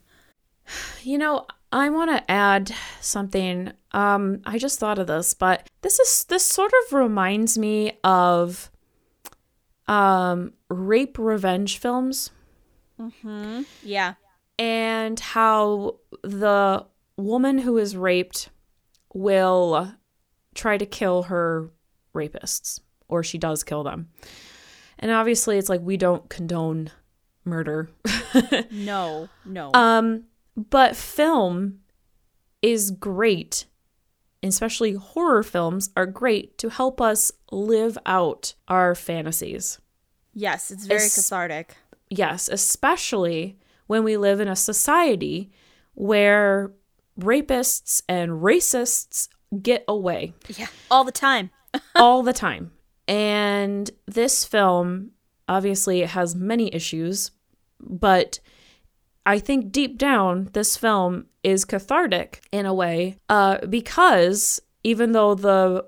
You 1.02 1.18
know, 1.18 1.46
I 1.74 1.90
want 1.90 2.12
to 2.12 2.32
add 2.32 2.72
something. 3.02 3.74
Um, 3.94 4.42
I 4.46 4.60
just 4.60 4.80
thought 4.80 5.00
of 5.00 5.08
this, 5.08 5.34
but 5.34 5.68
this 5.82 6.00
is 6.00 6.26
this 6.26 6.46
sort 6.46 6.72
of 6.72 6.94
reminds 6.94 7.58
me 7.58 7.98
of 8.04 8.70
um, 9.88 10.54
rape 10.70 11.18
revenge 11.18 11.80
films. 11.80 12.30
Mm-hmm. 13.02 13.64
Yeah, 13.82 14.14
and 14.60 15.20
how 15.20 15.96
the 16.22 16.86
woman 17.18 17.58
who 17.58 17.80
is 17.80 17.98
raped 17.98 18.50
will 19.12 19.96
try 20.54 20.78
to 20.78 20.86
kill 20.86 21.24
her 21.24 21.72
rapists, 22.14 22.82
or 23.08 23.24
she 23.24 23.40
does 23.40 23.64
kill 23.64 23.84
them. 23.84 24.10
And 25.00 25.10
obviously, 25.10 25.58
it's 25.58 25.70
like 25.70 25.82
we 25.82 25.98
don't 25.98 26.30
condone 26.30 26.92
murder. 27.46 27.90
no, 28.72 29.28
no. 29.44 29.72
Um, 29.74 30.26
but 30.56 30.96
film 30.96 31.80
is 32.62 32.92
great, 32.92 33.66
especially 34.42 34.94
horror 34.94 35.44
films 35.44 35.90
are 35.96 36.06
great 36.06 36.58
to 36.60 36.70
help 36.70 37.02
us 37.02 37.32
live 37.52 37.98
out 38.06 38.54
our 38.68 38.96
fantasies. 38.96 39.80
Yes, 40.34 40.72
it's 40.72 40.86
very 40.86 41.04
es- 41.04 41.16
cathartic. 41.16 41.76
Yes, 42.10 42.48
especially 42.48 43.58
when 43.88 44.04
we 44.04 44.18
live 44.18 44.40
in 44.40 44.48
a 44.48 44.56
society 44.56 45.52
where 45.96 46.72
rapists 47.20 48.02
and 48.08 48.32
racists 48.32 49.28
get 49.62 49.84
away. 49.88 50.34
Yeah, 50.48 50.68
all 50.90 51.04
the 51.04 51.12
time. 51.12 51.52
all 51.96 52.24
the 52.24 52.34
time. 52.34 52.72
And 53.08 53.90
this 54.06 54.46
film 54.46 55.12
obviously 55.48 56.02
has 56.02 56.36
many 56.36 56.74
issues, 56.74 57.32
but 57.80 58.40
I 59.26 59.40
think 59.40 59.72
deep 59.72 59.98
down, 59.98 60.50
this 60.54 60.76
film 60.76 61.28
is 61.44 61.66
cathartic 61.66 62.42
in 62.52 62.66
a 62.66 62.74
way, 62.74 63.18
uh, 63.30 63.66
because 63.68 64.62
even 64.84 65.14
though 65.14 65.36
the 65.36 65.86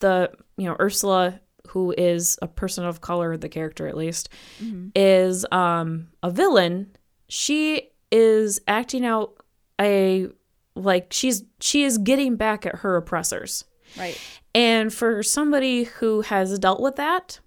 the 0.00 0.32
you 0.56 0.66
know 0.66 0.76
Ursula, 0.80 1.40
who 1.68 1.94
is 1.96 2.38
a 2.42 2.48
person 2.48 2.84
of 2.84 3.00
color, 3.00 3.36
the 3.36 3.48
character 3.48 3.86
at 3.86 3.96
least, 3.96 4.28
mm-hmm. 4.62 4.88
is 4.94 5.46
um, 5.52 6.08
a 6.22 6.30
villain, 6.30 6.96
she 7.28 7.90
is 8.10 8.60
acting 8.66 9.04
out 9.04 9.34
a 9.80 10.28
like 10.74 11.12
she's 11.12 11.44
she 11.60 11.84
is 11.84 11.98
getting 11.98 12.36
back 12.36 12.66
at 12.66 12.76
her 12.76 12.96
oppressors. 12.96 13.64
Right. 13.96 14.18
And 14.54 14.92
for 14.92 15.22
somebody 15.22 15.84
who 15.84 16.22
has 16.22 16.58
dealt 16.58 16.80
with 16.80 16.96
that, 16.96 17.40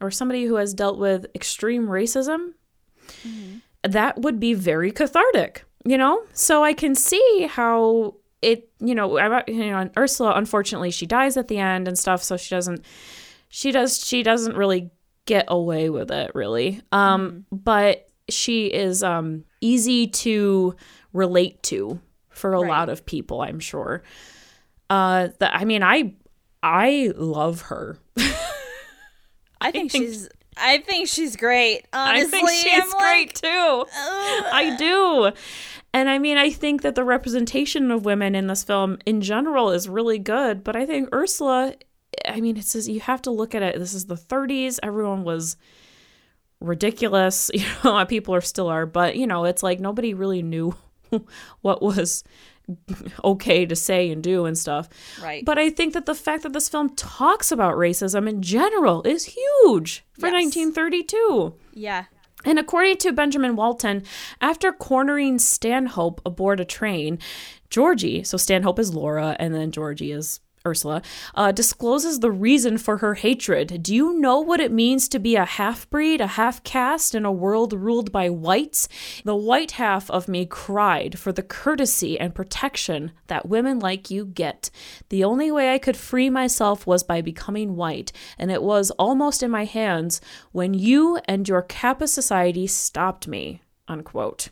or 0.00 0.10
somebody 0.10 0.44
who 0.44 0.56
has 0.56 0.72
dealt 0.72 0.98
with 0.98 1.26
extreme 1.34 1.86
racism, 1.86 2.54
mm-hmm 3.22 3.58
that 3.88 4.20
would 4.20 4.40
be 4.40 4.54
very 4.54 4.92
cathartic, 4.92 5.64
you 5.84 5.98
know? 5.98 6.22
So 6.32 6.64
I 6.64 6.72
can 6.72 6.94
see 6.94 7.48
how 7.50 8.14
it, 8.42 8.68
you 8.80 8.94
know, 8.94 9.18
you 9.46 9.70
know, 9.70 9.90
Ursula 9.96 10.34
unfortunately 10.36 10.90
she 10.90 11.06
dies 11.06 11.36
at 11.36 11.48
the 11.48 11.58
end 11.58 11.88
and 11.88 11.98
stuff, 11.98 12.22
so 12.22 12.36
she 12.36 12.54
doesn't 12.54 12.84
she 13.48 13.72
does 13.72 14.04
she 14.04 14.22
doesn't 14.22 14.56
really 14.56 14.90
get 15.26 15.46
away 15.48 15.90
with 15.90 16.10
it 16.10 16.30
really. 16.34 16.80
Um 16.92 17.30
mm. 17.30 17.44
but 17.50 18.08
she 18.28 18.66
is 18.66 19.02
um 19.02 19.44
easy 19.60 20.06
to 20.06 20.76
relate 21.12 21.62
to 21.64 22.00
for 22.30 22.54
a 22.54 22.60
right. 22.60 22.68
lot 22.68 22.88
of 22.88 23.04
people, 23.04 23.40
I'm 23.40 23.60
sure. 23.60 24.02
Uh 24.88 25.28
that 25.38 25.54
I 25.54 25.64
mean, 25.64 25.82
I 25.82 26.14
I 26.62 27.12
love 27.16 27.62
her. 27.62 27.98
I 29.60 29.72
think, 29.72 29.86
I 29.86 29.88
think 29.88 29.92
she's 29.92 30.28
I 30.60 30.78
think 30.78 31.08
she's 31.08 31.36
great. 31.36 31.86
Honestly, 31.92 32.38
I 32.38 32.42
think 32.42 32.50
she's 32.50 32.94
great 32.94 33.34
too. 33.34 33.86
I 33.92 34.76
do. 34.78 35.32
And 35.94 36.08
I 36.08 36.18
mean, 36.18 36.36
I 36.36 36.50
think 36.50 36.82
that 36.82 36.94
the 36.94 37.04
representation 37.04 37.90
of 37.90 38.04
women 38.04 38.34
in 38.34 38.46
this 38.46 38.62
film 38.62 38.98
in 39.06 39.20
general 39.20 39.70
is 39.70 39.88
really 39.88 40.18
good, 40.18 40.62
but 40.62 40.76
I 40.76 40.84
think 40.84 41.08
Ursula, 41.14 41.74
I 42.26 42.40
mean, 42.40 42.56
it 42.56 42.64
says 42.64 42.88
you 42.88 43.00
have 43.00 43.22
to 43.22 43.30
look 43.30 43.54
at 43.54 43.62
it. 43.62 43.78
This 43.78 43.94
is 43.94 44.06
the 44.06 44.14
30s. 44.14 44.78
Everyone 44.82 45.24
was 45.24 45.56
ridiculous. 46.60 47.50
You 47.58 47.64
know, 47.84 48.04
people 48.06 48.34
are 48.34 48.40
still 48.40 48.68
are, 48.68 48.86
but 48.86 49.16
you 49.16 49.26
know, 49.26 49.44
it's 49.44 49.62
like 49.62 49.80
nobody 49.80 50.14
really 50.14 50.42
knew 50.42 50.74
what 51.62 51.82
was 51.82 52.22
okay 53.24 53.66
to 53.66 53.76
say 53.76 54.10
and 54.10 54.22
do 54.22 54.44
and 54.44 54.56
stuff. 54.56 54.88
Right. 55.22 55.44
But 55.44 55.58
I 55.58 55.70
think 55.70 55.94
that 55.94 56.06
the 56.06 56.14
fact 56.14 56.42
that 56.42 56.52
this 56.52 56.68
film 56.68 56.94
talks 56.96 57.50
about 57.50 57.76
racism 57.76 58.28
in 58.28 58.42
general 58.42 59.02
is 59.02 59.24
huge 59.24 60.04
for 60.12 60.26
yes. 60.28 60.56
1932. 60.56 61.54
Yeah. 61.72 62.04
And 62.44 62.58
according 62.58 62.98
to 62.98 63.12
Benjamin 63.12 63.56
Walton, 63.56 64.04
after 64.40 64.72
cornering 64.72 65.38
Stanhope 65.38 66.20
aboard 66.24 66.60
a 66.60 66.64
train, 66.64 67.18
Georgi, 67.68 68.22
so 68.22 68.36
Stanhope 68.36 68.78
is 68.78 68.94
Laura 68.94 69.36
and 69.38 69.54
then 69.54 69.72
Georgi 69.72 70.12
is 70.12 70.40
Ursula, 70.68 71.02
uh, 71.34 71.52
discloses 71.52 72.20
the 72.20 72.30
reason 72.30 72.78
for 72.78 72.98
her 72.98 73.14
hatred. 73.14 73.82
Do 73.82 73.94
you 73.94 74.18
know 74.18 74.40
what 74.40 74.60
it 74.60 74.72
means 74.72 75.08
to 75.08 75.18
be 75.18 75.36
a 75.36 75.44
half 75.44 75.88
breed, 75.90 76.20
a 76.20 76.26
half 76.26 76.62
caste 76.62 77.14
in 77.14 77.24
a 77.24 77.32
world 77.32 77.72
ruled 77.72 78.12
by 78.12 78.30
whites? 78.30 78.88
The 79.24 79.34
white 79.36 79.72
half 79.72 80.10
of 80.10 80.28
me 80.28 80.46
cried 80.46 81.18
for 81.18 81.32
the 81.32 81.42
courtesy 81.42 82.18
and 82.18 82.34
protection 82.34 83.12
that 83.26 83.48
women 83.48 83.78
like 83.78 84.10
you 84.10 84.24
get. 84.26 84.70
The 85.08 85.24
only 85.24 85.50
way 85.50 85.72
I 85.72 85.78
could 85.78 85.96
free 85.96 86.30
myself 86.30 86.86
was 86.86 87.02
by 87.02 87.20
becoming 87.20 87.76
white, 87.76 88.12
and 88.38 88.50
it 88.50 88.62
was 88.62 88.90
almost 88.92 89.42
in 89.42 89.50
my 89.50 89.64
hands 89.64 90.20
when 90.52 90.74
you 90.74 91.18
and 91.26 91.48
your 91.48 91.62
Kappa 91.62 92.06
society 92.06 92.66
stopped 92.66 93.26
me. 93.26 93.62
Unquote. 93.88 94.50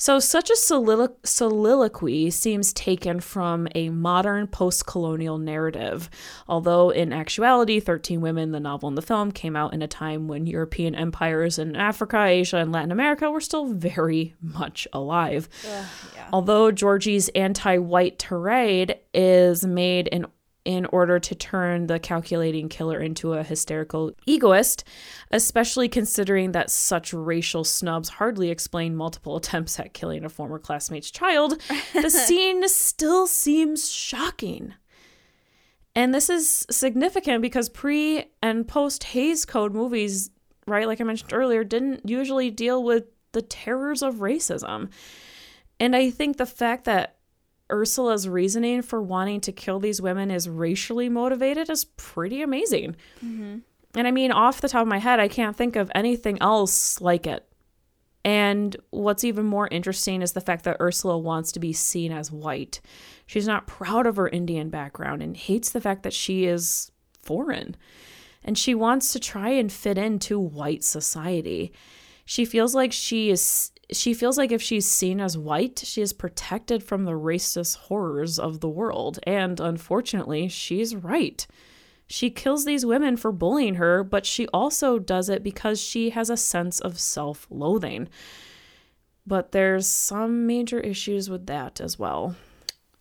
So, 0.00 0.18
such 0.18 0.48
a 0.48 0.54
solilo- 0.54 1.14
soliloquy 1.24 2.30
seems 2.30 2.72
taken 2.72 3.20
from 3.20 3.68
a 3.74 3.90
modern 3.90 4.46
post 4.46 4.86
colonial 4.86 5.36
narrative, 5.36 6.08
although 6.48 6.88
in 6.88 7.12
actuality, 7.12 7.80
13 7.80 8.22
Women, 8.22 8.52
the 8.52 8.60
novel 8.60 8.88
and 8.88 8.96
the 8.96 9.02
film, 9.02 9.30
came 9.30 9.54
out 9.54 9.74
in 9.74 9.82
a 9.82 9.86
time 9.86 10.26
when 10.26 10.46
European 10.46 10.94
empires 10.94 11.58
in 11.58 11.76
Africa, 11.76 12.24
Asia, 12.24 12.56
and 12.56 12.72
Latin 12.72 12.92
America 12.92 13.30
were 13.30 13.42
still 13.42 13.66
very 13.66 14.34
much 14.40 14.88
alive. 14.94 15.50
Ugh, 15.66 15.86
yeah. 16.14 16.28
Although 16.32 16.70
Georgi's 16.70 17.28
anti 17.34 17.76
white 17.76 18.18
tirade 18.18 18.96
is 19.12 19.66
made 19.66 20.08
in 20.08 20.24
in 20.64 20.86
order 20.86 21.18
to 21.18 21.34
turn 21.34 21.86
the 21.86 21.98
calculating 21.98 22.68
killer 22.68 23.00
into 23.00 23.32
a 23.32 23.42
hysterical 23.42 24.12
egoist, 24.26 24.84
especially 25.30 25.88
considering 25.88 26.52
that 26.52 26.70
such 26.70 27.12
racial 27.12 27.64
snubs 27.64 28.08
hardly 28.10 28.50
explain 28.50 28.94
multiple 28.94 29.36
attempts 29.38 29.80
at 29.80 29.94
killing 29.94 30.24
a 30.24 30.28
former 30.28 30.58
classmate's 30.58 31.10
child, 31.10 31.60
the 31.94 32.10
scene 32.26 32.68
still 32.68 33.26
seems 33.26 33.90
shocking. 33.90 34.74
And 35.94 36.14
this 36.14 36.30
is 36.30 36.66
significant 36.70 37.42
because 37.42 37.68
pre 37.68 38.26
and 38.42 38.66
post 38.66 39.04
Hays 39.04 39.44
Code 39.44 39.72
movies, 39.72 40.30
right, 40.66 40.86
like 40.86 41.00
I 41.00 41.04
mentioned 41.04 41.32
earlier, 41.32 41.64
didn't 41.64 42.08
usually 42.08 42.50
deal 42.50 42.82
with 42.84 43.04
the 43.32 43.42
terrors 43.42 44.02
of 44.02 44.16
racism. 44.16 44.90
And 45.80 45.96
I 45.96 46.10
think 46.10 46.36
the 46.36 46.46
fact 46.46 46.84
that 46.84 47.16
Ursula's 47.70 48.28
reasoning 48.28 48.82
for 48.82 49.00
wanting 49.00 49.40
to 49.42 49.52
kill 49.52 49.80
these 49.80 50.02
women 50.02 50.30
is 50.30 50.48
racially 50.48 51.08
motivated 51.08 51.70
is 51.70 51.84
pretty 51.84 52.42
amazing. 52.42 52.96
Mm-hmm. 53.24 53.58
And 53.94 54.06
I 54.06 54.10
mean, 54.10 54.32
off 54.32 54.60
the 54.60 54.68
top 54.68 54.82
of 54.82 54.88
my 54.88 54.98
head, 54.98 55.20
I 55.20 55.28
can't 55.28 55.56
think 55.56 55.76
of 55.76 55.90
anything 55.94 56.40
else 56.40 57.00
like 57.00 57.26
it. 57.26 57.46
And 58.24 58.76
what's 58.90 59.24
even 59.24 59.46
more 59.46 59.68
interesting 59.68 60.22
is 60.22 60.32
the 60.32 60.40
fact 60.40 60.64
that 60.64 60.76
Ursula 60.80 61.18
wants 61.18 61.52
to 61.52 61.60
be 61.60 61.72
seen 61.72 62.12
as 62.12 62.30
white. 62.30 62.80
She's 63.26 63.46
not 63.46 63.66
proud 63.66 64.06
of 64.06 64.16
her 64.16 64.28
Indian 64.28 64.68
background 64.68 65.22
and 65.22 65.36
hates 65.36 65.70
the 65.70 65.80
fact 65.80 66.02
that 66.02 66.12
she 66.12 66.44
is 66.44 66.92
foreign. 67.18 67.76
And 68.44 68.58
she 68.58 68.74
wants 68.74 69.12
to 69.12 69.20
try 69.20 69.50
and 69.50 69.72
fit 69.72 69.96
into 69.96 70.38
white 70.38 70.84
society. 70.84 71.72
She 72.24 72.44
feels 72.44 72.74
like 72.74 72.92
she 72.92 73.30
is 73.30 73.72
she 73.92 74.14
feels 74.14 74.38
like 74.38 74.52
if 74.52 74.62
she's 74.62 74.86
seen 74.86 75.20
as 75.20 75.36
white, 75.36 75.82
she 75.84 76.02
is 76.02 76.12
protected 76.12 76.82
from 76.82 77.04
the 77.04 77.12
racist 77.12 77.76
horrors 77.76 78.38
of 78.38 78.60
the 78.60 78.68
world. 78.68 79.18
And 79.26 79.58
unfortunately, 79.60 80.48
she's 80.48 80.94
right. 80.94 81.46
She 82.06 82.30
kills 82.30 82.64
these 82.64 82.84
women 82.84 83.16
for 83.16 83.30
bullying 83.30 83.76
her, 83.76 84.02
but 84.02 84.26
she 84.26 84.48
also 84.48 84.98
does 84.98 85.28
it 85.28 85.44
because 85.44 85.80
she 85.80 86.10
has 86.10 86.28
a 86.28 86.36
sense 86.36 86.80
of 86.80 86.98
self 86.98 87.46
loathing. 87.50 88.08
But 89.26 89.52
there's 89.52 89.88
some 89.88 90.46
major 90.46 90.80
issues 90.80 91.30
with 91.30 91.46
that 91.46 91.80
as 91.80 91.98
well. 91.98 92.34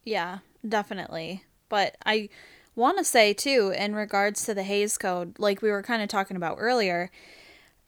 Yeah, 0.04 0.40
definitely. 0.68 1.44
But 1.70 1.98
I 2.06 2.30
want 2.76 2.98
to 3.00 3.04
say, 3.04 3.34
too, 3.34 3.74
in 3.76 3.96
regards 3.96 4.46
to 4.46 4.54
the 4.54 4.64
Hays 4.64 4.98
Code, 4.98 5.40
like 5.40 5.62
we 5.62 5.72
were 5.72 5.84
kind 5.84 6.02
of 6.02 6.10
talking 6.10 6.38
about 6.38 6.58
earlier, 6.60 7.10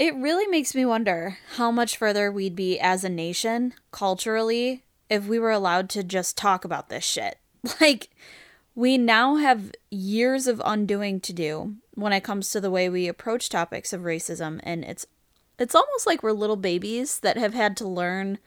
it 0.01 0.15
really 0.15 0.47
makes 0.47 0.73
me 0.73 0.83
wonder 0.83 1.37
how 1.57 1.69
much 1.69 1.95
further 1.95 2.31
we'd 2.31 2.55
be 2.55 2.79
as 2.79 3.03
a 3.03 3.09
nation, 3.09 3.71
culturally, 3.91 4.81
if 5.11 5.27
we 5.27 5.37
were 5.37 5.51
allowed 5.51 5.91
to 5.91 6.03
just 6.03 6.35
talk 6.35 6.65
about 6.65 6.89
this 6.89 7.03
shit. 7.03 7.37
Like, 7.79 8.09
we 8.73 8.97
now 8.97 9.35
have 9.35 9.71
years 9.91 10.47
of 10.47 10.59
undoing 10.65 11.19
to 11.19 11.33
do 11.33 11.75
when 11.93 12.13
it 12.13 12.23
comes 12.23 12.49
to 12.49 12.59
the 12.59 12.71
way 12.71 12.89
we 12.89 13.07
approach 13.07 13.47
topics 13.47 13.93
of 13.93 14.01
racism, 14.01 14.59
and 14.63 14.83
it's 14.83 15.05
it's 15.59 15.75
almost 15.75 16.07
like 16.07 16.23
we're 16.23 16.31
little 16.31 16.55
babies 16.55 17.19
that 17.19 17.37
have 17.37 17.53
had 17.53 17.77
to 17.77 17.87
learn 17.87 18.39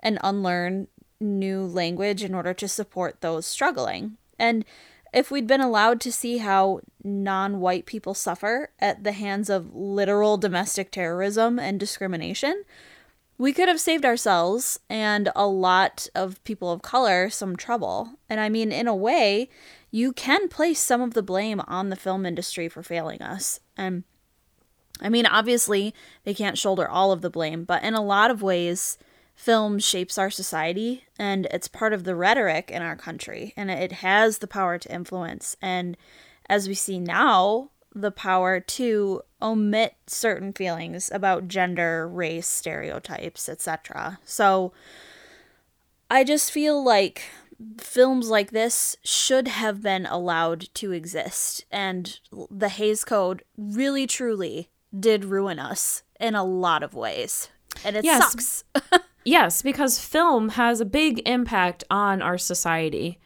and 0.00 0.18
unlearn 0.24 0.88
new 1.20 1.66
language 1.66 2.24
in 2.24 2.34
order 2.34 2.54
to 2.54 2.66
support 2.66 3.20
those 3.20 3.44
struggling. 3.44 4.16
And 4.38 4.64
if 5.12 5.30
we'd 5.30 5.46
been 5.46 5.60
allowed 5.60 6.00
to 6.02 6.12
see 6.12 6.38
how 6.38 6.80
non 7.04 7.60
white 7.60 7.86
people 7.86 8.14
suffer 8.14 8.70
at 8.78 9.04
the 9.04 9.12
hands 9.12 9.50
of 9.50 9.74
literal 9.74 10.38
domestic 10.38 10.90
terrorism 10.90 11.58
and 11.58 11.78
discrimination, 11.78 12.64
we 13.38 13.52
could 13.52 13.68
have 13.68 13.80
saved 13.80 14.04
ourselves 14.04 14.78
and 14.88 15.30
a 15.34 15.46
lot 15.46 16.08
of 16.14 16.42
people 16.44 16.70
of 16.70 16.82
color 16.82 17.28
some 17.28 17.56
trouble. 17.56 18.10
And 18.28 18.40
I 18.40 18.48
mean, 18.48 18.72
in 18.72 18.86
a 18.86 18.94
way, 18.94 19.48
you 19.90 20.12
can 20.12 20.48
place 20.48 20.80
some 20.80 21.00
of 21.00 21.14
the 21.14 21.22
blame 21.22 21.60
on 21.66 21.90
the 21.90 21.96
film 21.96 22.24
industry 22.24 22.68
for 22.68 22.82
failing 22.82 23.20
us. 23.20 23.60
And 23.76 24.04
I 25.00 25.08
mean, 25.08 25.26
obviously, 25.26 25.94
they 26.24 26.34
can't 26.34 26.56
shoulder 26.56 26.88
all 26.88 27.12
of 27.12 27.20
the 27.20 27.30
blame, 27.30 27.64
but 27.64 27.82
in 27.82 27.94
a 27.94 28.02
lot 28.02 28.30
of 28.30 28.42
ways, 28.42 28.96
film 29.42 29.76
shapes 29.80 30.18
our 30.18 30.30
society 30.30 31.04
and 31.18 31.48
it's 31.50 31.66
part 31.66 31.92
of 31.92 32.04
the 32.04 32.14
rhetoric 32.14 32.70
in 32.70 32.80
our 32.80 32.94
country 32.94 33.52
and 33.56 33.72
it 33.72 33.90
has 33.90 34.38
the 34.38 34.46
power 34.46 34.78
to 34.78 34.94
influence. 34.94 35.56
And 35.60 35.96
as 36.48 36.68
we 36.68 36.74
see 36.74 37.00
now 37.00 37.70
the 37.92 38.12
power 38.12 38.60
to 38.60 39.20
omit 39.42 39.96
certain 40.06 40.52
feelings 40.52 41.10
about 41.12 41.48
gender 41.48 42.08
race 42.08 42.46
stereotypes 42.46 43.50
etc 43.50 44.18
so 44.24 44.72
i 46.10 46.24
just 46.24 46.50
feel 46.50 46.82
like 46.82 47.22
films 47.78 48.30
like 48.30 48.50
this 48.50 48.96
should 49.04 49.46
have 49.46 49.82
been 49.82 50.06
allowed 50.06 50.72
to 50.72 50.90
exist 50.90 51.66
and 51.70 52.18
the 52.50 52.70
Hays 52.70 53.04
Code 53.04 53.44
really 53.58 54.06
truly 54.06 54.70
did 54.98 55.26
ruin 55.26 55.58
us 55.58 56.02
in 56.18 56.34
a 56.34 56.44
lot 56.44 56.82
of 56.82 56.94
ways 56.94 57.50
and 57.84 57.94
it 57.94 58.04
yes. 58.04 58.32
sucks 58.32 58.64
Yes, 59.24 59.62
because 59.62 59.98
film 59.98 60.50
has 60.50 60.80
a 60.80 60.84
big 60.84 61.26
impact 61.26 61.84
on 61.90 62.22
our 62.22 62.38
society. 62.38 63.18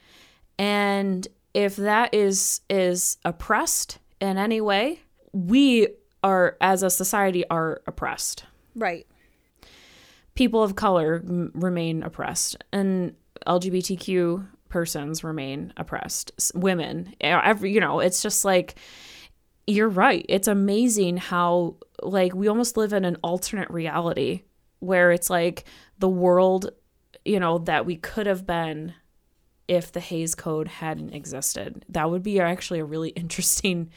And 0.59 1.27
if 1.55 1.77
that 1.77 2.15
is 2.15 2.61
is 2.69 3.19
oppressed 3.25 3.99
in 4.21 4.39
any 4.39 4.61
way, 4.61 5.01
we 5.33 5.89
are 6.23 6.57
as 6.61 6.83
a 6.83 6.91
society 6.91 7.49
are 7.49 7.83
oppressed. 7.87 8.45
Right. 8.75 9.07
People 10.35 10.63
of 10.63 10.77
color 10.77 11.23
m- 11.27 11.53
remain 11.55 12.03
oppressed 12.03 12.57
and 12.73 13.15
LGBTQ 13.47 14.47
persons 14.69 15.25
remain 15.25 15.73
oppressed. 15.77 16.33
Women, 16.55 17.15
every 17.21 17.73
you 17.73 17.81
know, 17.81 18.01
it's 18.01 18.23
just 18.23 18.45
like 18.45 18.75
you're 19.67 19.89
right. 19.89 20.27
It's 20.29 20.49
amazing 20.49 21.17
how 21.17 21.77
like 22.03 22.35
we 22.35 22.49
almost 22.49 22.77
live 22.77 22.93
in 22.93 23.05
an 23.05 23.17
alternate 23.23 23.71
reality 23.71 24.43
where 24.81 25.11
it's 25.11 25.31
like 25.31 25.65
the 25.99 26.09
world, 26.09 26.71
you 27.25 27.41
know, 27.41 27.59
that 27.59 27.87
we 27.87 27.97
could 27.97 28.27
have 28.27 28.47
been 28.47 28.95
if 29.69 29.91
the 29.91 30.01
Hays 30.01 30.35
Code 30.35 30.69
hadn't 30.69 31.13
existed. 31.13 31.85
That 31.89 32.11
would 32.11 32.23
be 32.23 32.41
actually 32.41 32.81
a 32.81 32.85
really 32.85 33.09
interesting 33.17 33.91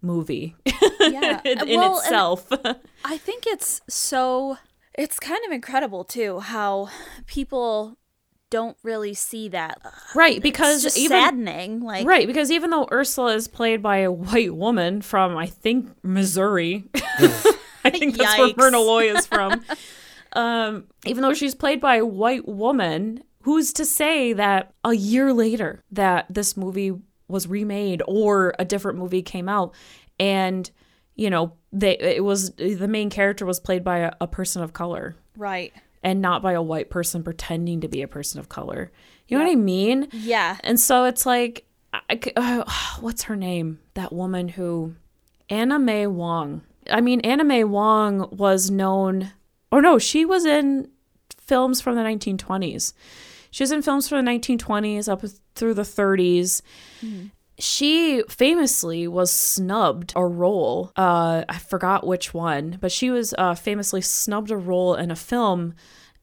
movie 0.00 0.56
yeah. 1.00 1.40
in, 1.44 1.68
in 1.68 1.78
well, 1.78 1.98
itself. 1.98 2.48
I 3.04 3.18
think 3.18 3.46
it's 3.46 3.80
so 3.88 4.58
it's 4.94 5.18
kind 5.18 5.40
of 5.46 5.52
incredible 5.52 6.04
too 6.04 6.40
how 6.40 6.88
people 7.26 7.96
don't 8.50 8.76
really 8.82 9.14
see 9.14 9.48
that. 9.48 9.80
Right, 10.14 10.42
because 10.42 10.84
it's 10.84 10.98
even 10.98 11.18
saddening. 11.22 11.80
Like 11.80 12.06
Right, 12.06 12.26
because 12.26 12.50
even 12.50 12.70
though 12.70 12.86
Ursula 12.92 13.34
is 13.34 13.48
played 13.48 13.82
by 13.82 13.98
a 13.98 14.12
white 14.12 14.54
woman 14.54 15.00
from 15.00 15.36
I 15.36 15.46
think 15.46 15.88
Missouri. 16.02 16.84
I 17.84 17.90
think 17.90 18.16
that's 18.16 18.34
Yikes. 18.34 18.56
where 18.56 18.70
Myrna 18.70 18.80
Loy 18.80 19.12
is 19.12 19.26
from. 19.26 19.64
Um, 20.34 20.86
even 21.04 21.22
though 21.22 21.34
she's 21.34 21.54
played 21.54 21.80
by 21.80 21.96
a 21.96 22.06
white 22.06 22.48
woman, 22.48 23.22
who's 23.42 23.72
to 23.74 23.84
say 23.84 24.32
that 24.32 24.72
a 24.84 24.94
year 24.94 25.32
later 25.32 25.82
that 25.90 26.26
this 26.30 26.56
movie 26.56 26.92
was 27.28 27.46
remade 27.46 28.02
or 28.06 28.54
a 28.58 28.64
different 28.64 28.98
movie 28.98 29.22
came 29.22 29.48
out 29.48 29.74
and 30.20 30.70
you 31.14 31.30
know 31.30 31.52
they 31.72 31.96
it 31.98 32.24
was 32.24 32.50
the 32.52 32.88
main 32.88 33.10
character 33.10 33.46
was 33.46 33.58
played 33.58 33.82
by 33.82 33.98
a, 33.98 34.12
a 34.20 34.26
person 34.26 34.62
of 34.62 34.72
color. 34.72 35.16
Right. 35.36 35.72
And 36.04 36.20
not 36.20 36.42
by 36.42 36.52
a 36.52 36.62
white 36.62 36.90
person 36.90 37.22
pretending 37.22 37.80
to 37.82 37.88
be 37.88 38.02
a 38.02 38.08
person 38.08 38.40
of 38.40 38.48
color. 38.48 38.90
You 39.28 39.38
know 39.38 39.44
what 39.44 39.52
i 39.52 39.56
mean? 39.56 40.08
Yeah. 40.12 40.58
And 40.62 40.78
so 40.78 41.04
it's 41.04 41.24
like 41.26 41.64
I, 41.92 42.20
uh, 42.36 42.64
what's 43.00 43.24
her 43.24 43.36
name? 43.36 43.80
That 43.94 44.12
woman 44.12 44.48
who 44.48 44.94
anna 45.48 45.78
may 45.78 46.06
wong. 46.06 46.62
I 46.90 47.00
mean 47.00 47.20
anna 47.20 47.44
may 47.44 47.64
wong 47.64 48.28
was 48.30 48.70
known 48.70 49.32
Oh 49.72 49.80
no, 49.80 49.98
she 49.98 50.24
was 50.24 50.44
in 50.44 50.88
films 51.38 51.80
from 51.80 51.96
the 51.96 52.02
1920s. 52.02 52.92
She 53.50 53.62
was 53.62 53.72
in 53.72 53.82
films 53.82 54.08
from 54.08 54.24
the 54.24 54.30
1920s 54.30 55.08
up 55.08 55.24
through 55.54 55.74
the 55.74 55.82
30s. 55.82 56.62
Mm-hmm. 57.02 57.26
She 57.58 58.22
famously 58.28 59.06
was 59.06 59.30
snubbed 59.30 60.12
a 60.16 60.26
role. 60.26 60.92
Uh, 60.96 61.44
I 61.48 61.58
forgot 61.58 62.06
which 62.06 62.32
one, 62.32 62.78
but 62.80 62.90
she 62.90 63.10
was 63.10 63.34
uh, 63.36 63.54
famously 63.54 64.00
snubbed 64.00 64.50
a 64.50 64.56
role 64.56 64.94
in 64.94 65.10
a 65.10 65.16
film 65.16 65.74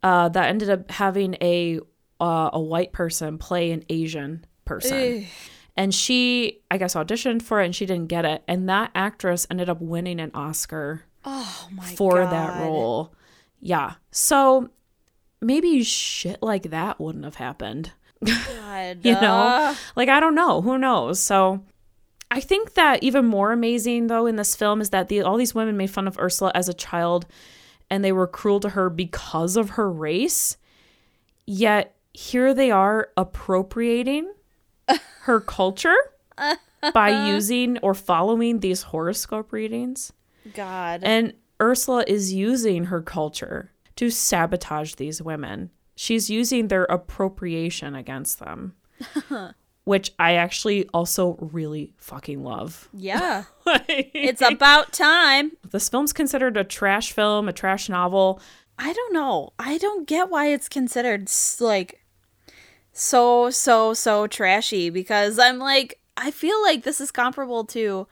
uh, 0.02 0.30
that 0.30 0.50
ended 0.50 0.70
up 0.70 0.90
having 0.92 1.36
a 1.42 1.80
uh, 2.20 2.50
a 2.52 2.60
white 2.60 2.92
person 2.92 3.38
play 3.38 3.72
an 3.72 3.84
Asian 3.90 4.46
person. 4.66 4.98
And 5.78 5.96
she, 5.96 6.60
I 6.70 6.78
guess, 6.78 6.96
auditioned 6.96 7.42
for 7.42 7.62
it 7.62 7.66
and 7.66 7.76
she 7.76 7.86
didn't 7.86 8.08
get 8.08 8.26
it. 8.26 8.44
And 8.48 8.68
that 8.68 8.92
actress 8.94 9.48
ended 9.50 9.70
up 9.70 9.80
winning 9.80 10.20
an 10.20 10.32
Oscar 10.34 11.04
oh 11.24 11.70
for 11.96 12.24
God. 12.24 12.34
that 12.34 12.62
role. 12.62 13.14
Yeah. 13.62 13.94
So 14.12 14.70
maybe 15.42 15.84
shit 15.84 16.42
like 16.42 16.70
that 16.70 17.00
wouldn't 17.00 17.26
have 17.26 17.36
happened. 17.36 17.92
God, 18.24 19.00
you 19.04 19.14
know? 19.14 19.76
Like, 19.96 20.10
I 20.10 20.20
don't 20.20 20.36
know. 20.36 20.62
Who 20.62 20.78
knows? 20.78 21.20
So 21.20 21.64
I 22.32 22.40
think 22.40 22.74
that 22.74 23.04
even 23.04 23.26
more 23.26 23.52
amazing, 23.52 24.08
though, 24.08 24.26
in 24.26 24.36
this 24.36 24.56
film 24.56 24.82
is 24.82 24.90
that 24.92 25.10
the, 25.10 25.22
all 25.22 25.38
these 25.38 25.56
women 25.56 25.78
made 25.78 25.90
fun 25.90 26.08
of 26.08 26.20
Ursula 26.20 26.52
as 26.54 26.70
a 26.70 26.74
child 26.74 27.26
and 27.90 28.04
they 28.04 28.12
were 28.12 28.28
cruel 28.28 28.60
to 28.60 28.70
her 28.70 28.90
because 28.90 29.58
of 29.58 29.72
her 29.72 29.92
race. 29.92 30.58
Yet 31.46 31.96
here 32.14 32.54
they 32.54 32.70
are 32.70 33.10
appropriating 33.18 34.32
her 35.22 35.40
culture 35.40 35.98
by 36.94 37.28
using 37.30 37.78
or 37.80 37.94
following 37.94 38.60
these 38.60 38.84
horoscope 38.84 39.52
readings. 39.52 40.14
God. 40.54 41.02
And 41.04 41.34
Ursula 41.62 42.04
is 42.08 42.34
using 42.34 42.86
her 42.86 43.02
culture 43.02 43.72
to 43.98 44.10
sabotage 44.10 44.96
these 44.96 45.22
women. 45.22 45.72
She's 45.96 46.30
using 46.30 46.68
their 46.70 46.86
appropriation 46.86 47.96
against 47.96 48.40
them, 48.40 48.76
which 49.84 50.12
I 50.18 50.36
actually 50.36 50.88
also 50.94 51.38
really 51.52 51.94
fucking 51.98 52.44
love. 52.44 52.88
yeah. 52.94 53.44
Like, 53.66 54.12
It's 54.16 54.42
about 54.42 54.94
time. 54.94 55.52
this 55.72 55.90
film's 55.90 56.14
considered 56.14 56.58
a 56.58 56.64
trash 56.64 57.12
film, 57.12 57.48
a 57.50 57.54
trash 57.54 57.88
novel. 57.90 58.42
I 58.80 58.94
don't 58.94 59.14
know. 59.14 59.52
I 59.60 59.78
don't 59.78 60.08
get 60.08 60.30
why 60.30 60.48
it's 60.48 60.70
considered 60.70 61.30
like 61.60 62.02
so 62.94 63.50
so 63.50 63.94
so 63.94 64.26
trashy 64.28 64.90
because 64.90 65.38
I'm 65.38 65.60
like 65.60 66.00
I 66.18 66.32
feel 66.32 66.60
like 66.64 66.84
this 66.84 67.00
is 67.00 67.12
comparable 67.12 67.64
to 67.66 68.08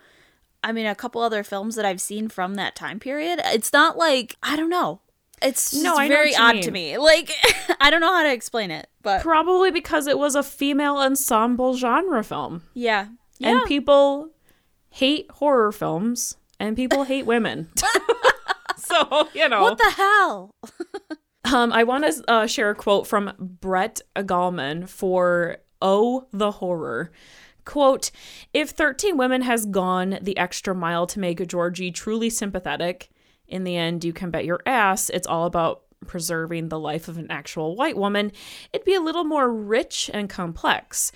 I 0.64 0.72
mean 0.72 0.86
a 0.86 0.96
couple 0.96 1.22
other 1.22 1.44
films 1.44 1.76
that 1.76 1.86
I've 1.86 2.02
seen 2.02 2.30
from 2.30 2.56
that 2.56 2.76
time 2.76 3.00
period. 3.00 3.40
It's 3.46 3.72
not 3.74 3.98
like 3.98 4.36
I 4.44 4.56
don't 4.56 4.70
know. 4.70 5.02
It's 5.42 5.70
just 5.72 5.84
No, 5.84 5.96
very 6.08 6.36
odd 6.36 6.56
mean. 6.56 6.64
to 6.64 6.72
me. 6.72 6.98
Like 7.00 7.32
I 7.80 7.90
don't 7.90 8.02
know 8.02 8.12
how 8.14 8.24
to 8.24 8.32
explain 8.34 8.72
it, 8.72 8.88
but 9.04 9.22
Probably 9.22 9.72
because 9.72 10.08
it 10.08 10.18
was 10.18 10.36
a 10.36 10.44
female 10.44 10.98
ensemble 10.98 11.76
genre 11.78 12.24
film. 12.24 12.64
yeah. 12.74 13.08
Yeah. 13.40 13.60
And 13.60 13.66
people 13.68 14.32
hate 14.90 15.30
horror 15.30 15.72
films 15.72 16.38
and 16.60 16.76
people 16.76 17.04
hate 17.04 17.28
women. 17.28 17.70
so, 18.78 19.28
you 19.34 19.48
know. 19.48 19.62
what 19.62 19.78
the 19.78 19.92
hell? 19.92 20.50
Um, 21.46 21.72
I 21.72 21.84
want 21.84 22.04
to 22.06 22.24
uh, 22.28 22.48
share 22.48 22.72
a 22.72 22.76
quote 22.76 23.06
from 23.06 23.32
Brett 23.38 24.02
Gallman 24.16 24.90
for 24.90 25.58
Oh 25.82 26.26
the 26.34 26.50
Horror. 26.52 27.12
Quote 27.68 28.12
If 28.54 28.70
13 28.70 29.18
Women 29.18 29.42
has 29.42 29.66
gone 29.66 30.20
the 30.22 30.38
extra 30.38 30.74
mile 30.74 31.06
to 31.08 31.20
make 31.20 31.46
Georgi 31.46 31.92
truly 31.92 32.30
sympathetic, 32.30 33.10
in 33.46 33.66
the 33.66 33.76
end, 33.76 34.06
you 34.06 34.14
can 34.14 34.32
bet 34.32 34.46
your 34.46 34.62
ass 34.66 35.10
it's 35.10 35.28
all 35.28 35.46
about 35.46 35.82
preserving 36.06 36.70
the 36.70 36.80
life 36.80 37.10
of 37.10 37.18
an 37.18 37.30
actual 37.30 37.76
white 37.76 37.98
woman. 37.98 38.32
It'd 38.72 38.86
be 38.86 38.96
a 38.96 39.02
little 39.02 39.26
more 39.26 39.52
rich 39.52 40.10
and 40.14 40.30
complex. 40.30 41.12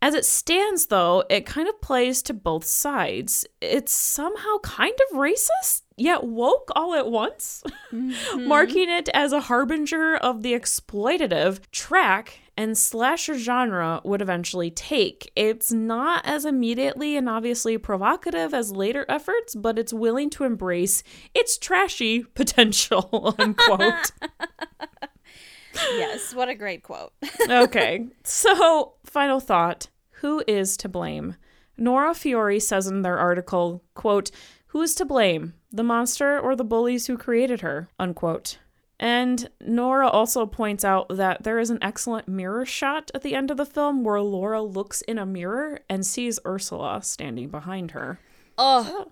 As 0.00 0.14
it 0.14 0.24
stands, 0.24 0.86
though, 0.86 1.24
it 1.28 1.44
kind 1.44 1.68
of 1.68 1.82
plays 1.82 2.22
to 2.22 2.32
both 2.32 2.64
sides. 2.64 3.46
It's 3.60 3.92
somehow 3.92 4.56
kind 4.62 4.94
of 5.10 5.18
racist, 5.18 5.82
yet 5.98 6.24
woke 6.24 6.70
all 6.74 6.94
at 6.94 7.10
once, 7.10 7.62
mm-hmm. 7.92 8.48
marking 8.48 8.88
it 8.88 9.10
as 9.12 9.32
a 9.32 9.42
harbinger 9.42 10.16
of 10.16 10.42
the 10.42 10.54
exploitative 10.54 11.60
track 11.70 12.39
and 12.60 12.76
slasher 12.76 13.38
genre 13.38 14.02
would 14.04 14.20
eventually 14.20 14.70
take. 14.70 15.32
It's 15.34 15.72
not 15.72 16.26
as 16.26 16.44
immediately 16.44 17.16
and 17.16 17.26
obviously 17.26 17.78
provocative 17.78 18.52
as 18.52 18.70
later 18.70 19.06
efforts, 19.08 19.54
but 19.54 19.78
it's 19.78 19.94
willing 19.94 20.28
to 20.30 20.44
embrace 20.44 21.02
its 21.34 21.56
trashy 21.56 22.22
potential, 22.34 23.34
unquote. 23.38 24.10
yes, 25.74 26.34
what 26.34 26.50
a 26.50 26.54
great 26.54 26.82
quote. 26.82 27.14
okay. 27.50 28.08
So, 28.24 28.92
final 29.06 29.40
thought 29.40 29.88
Who 30.20 30.44
is 30.46 30.76
to 30.78 30.88
blame? 30.90 31.36
Nora 31.78 32.12
Fiore 32.12 32.60
says 32.60 32.86
in 32.86 33.00
their 33.00 33.16
article, 33.16 33.82
quote, 33.94 34.30
Who 34.66 34.82
is 34.82 34.94
to 34.96 35.06
blame? 35.06 35.54
The 35.72 35.82
monster 35.82 36.38
or 36.38 36.54
the 36.54 36.64
bullies 36.64 37.06
who 37.06 37.16
created 37.16 37.62
her? 37.62 37.88
Unquote. 37.98 38.58
And 39.02 39.48
Nora 39.62 40.08
also 40.08 40.44
points 40.44 40.84
out 40.84 41.08
that 41.08 41.42
there 41.42 41.58
is 41.58 41.70
an 41.70 41.78
excellent 41.80 42.28
mirror 42.28 42.66
shot 42.66 43.10
at 43.14 43.22
the 43.22 43.34
end 43.34 43.50
of 43.50 43.56
the 43.56 43.64
film 43.64 44.04
where 44.04 44.20
Laura 44.20 44.60
looks 44.60 45.00
in 45.02 45.16
a 45.16 45.24
mirror 45.24 45.80
and 45.88 46.04
sees 46.04 46.38
Ursula 46.46 47.00
standing 47.02 47.48
behind 47.48 47.92
her. 47.92 48.20
Oh, 48.58 49.10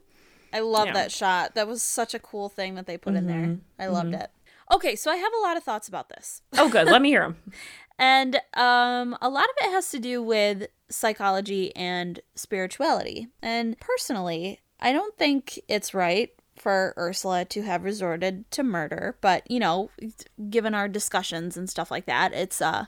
I 0.53 0.61
love 0.61 0.89
Yeah. 0.89 0.93
that 0.93 1.11
shot. 1.11 1.55
That 1.55 1.67
was 1.67 1.83
such 1.83 2.13
a 2.13 2.19
cool 2.19 2.51
thing 2.51 2.75
that 2.75 2.87
they 2.87 2.99
put 2.99 3.15
in 3.15 3.27
there. 3.27 3.57
I 3.79 3.87
loved 3.87 4.13
it. 4.15 4.31
Okay, 4.71 4.95
so 4.95 5.11
I 5.11 5.17
have 5.17 5.33
a 5.33 5.41
lot 5.43 5.57
of 5.57 5.63
thoughts 5.65 5.89
about 5.89 6.11
this. 6.11 6.43
Oh, 6.59 6.69
good. 6.69 6.87
Let 6.87 7.01
me 7.01 7.09
hear 7.09 7.23
them. 7.23 7.37
And 8.01 8.37
um, 8.55 9.17
a 9.21 9.29
lot 9.29 9.43
of 9.43 9.51
it 9.67 9.73
has 9.73 9.91
to 9.91 9.99
do 9.99 10.23
with 10.23 10.69
psychology 10.89 11.75
and 11.75 12.21
spirituality. 12.37 13.27
And 13.43 13.77
personally, 13.81 14.61
I 14.79 14.93
don't 14.93 15.17
think 15.19 15.59
it's 15.67 15.95
right 15.95 16.31
for 16.61 16.95
Ursula 16.97 17.45
to 17.47 17.63
have 17.63 17.85
resorted 17.85 18.51
to 18.53 18.63
murder, 18.63 19.17
but 19.21 19.49
you 19.51 19.59
know, 19.59 19.91
given 20.51 20.75
our 20.75 20.89
discussions 20.89 21.57
and 21.57 21.69
stuff 21.69 21.91
like 21.91 22.07
that, 22.07 22.33
it's 22.33 22.61
uh 22.61 22.87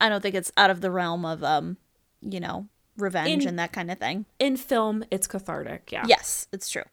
I 0.00 0.08
don't 0.08 0.20
think 0.20 0.34
it's 0.34 0.52
out 0.56 0.70
of 0.70 0.80
the 0.80 0.90
realm 0.90 1.24
of 1.24 1.42
um, 1.42 1.76
you 2.22 2.40
know, 2.40 2.68
revenge 2.96 3.42
In- 3.42 3.48
and 3.48 3.58
that 3.58 3.72
kind 3.72 3.90
of 3.90 3.98
thing. 3.98 4.26
In 4.38 4.56
film, 4.56 5.04
it's 5.10 5.26
cathartic. 5.26 5.90
Yeah. 5.92 6.04
Yes, 6.06 6.46
it's 6.52 6.70
true. 6.70 6.84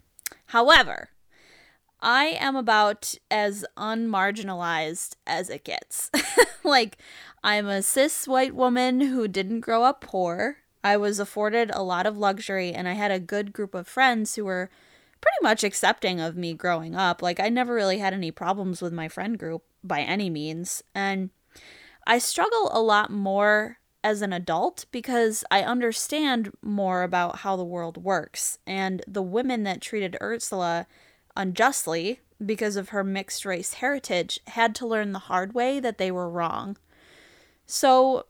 However, 0.47 1.09
I 2.01 2.25
am 2.39 2.55
about 2.55 3.15
as 3.31 3.65
unmarginalized 3.77 5.15
as 5.25 5.49
it 5.49 5.63
gets. 5.63 6.11
like, 6.63 6.97
I'm 7.43 7.67
a 7.67 7.81
cis 7.81 8.27
white 8.27 8.55
woman 8.55 9.01
who 9.01 9.27
didn't 9.27 9.61
grow 9.61 9.83
up 9.83 10.01
poor. 10.01 10.57
I 10.83 10.97
was 10.97 11.19
afforded 11.19 11.71
a 11.73 11.81
lot 11.81 12.05
of 12.05 12.17
luxury, 12.17 12.71
and 12.71 12.87
I 12.87 12.93
had 12.93 13.11
a 13.11 13.19
good 13.19 13.53
group 13.53 13.73
of 13.73 13.87
friends 13.87 14.35
who 14.35 14.45
were 14.45 14.69
pretty 15.25 15.41
much 15.41 15.63
accepting 15.63 16.21
of 16.21 16.37
me 16.37 16.53
growing 16.53 16.93
up. 16.95 17.23
Like, 17.23 17.39
I 17.39 17.49
never 17.49 17.73
really 17.73 17.97
had 17.97 18.13
any 18.13 18.29
problems 18.29 18.79
with 18.79 18.93
my 18.93 19.07
friend 19.07 19.39
group 19.39 19.63
by 19.83 20.01
any 20.01 20.29
means. 20.29 20.83
And 20.93 21.31
I 22.05 22.19
struggle 22.19 22.69
a 22.71 22.79
lot 22.79 23.11
more 23.11 23.79
as 24.03 24.21
an 24.21 24.31
adult 24.31 24.85
because 24.91 25.43
I 25.49 25.63
understand 25.63 26.51
more 26.61 27.01
about 27.01 27.37
how 27.37 27.55
the 27.55 27.63
world 27.63 27.97
works. 27.97 28.59
And 28.67 29.01
the 29.07 29.23
women 29.23 29.63
that 29.63 29.81
treated 29.81 30.15
Ursula 30.21 30.85
unjustly 31.35 32.19
because 32.45 32.75
of 32.75 32.89
her 32.89 33.03
mixed 33.03 33.45
race 33.45 33.73
heritage 33.73 34.39
had 34.45 34.75
to 34.75 34.85
learn 34.85 35.11
the 35.11 35.19
hard 35.19 35.55
way 35.55 35.79
that 35.79 35.97
they 35.97 36.11
were 36.11 36.29
wrong. 36.29 36.77
So, 37.65 38.27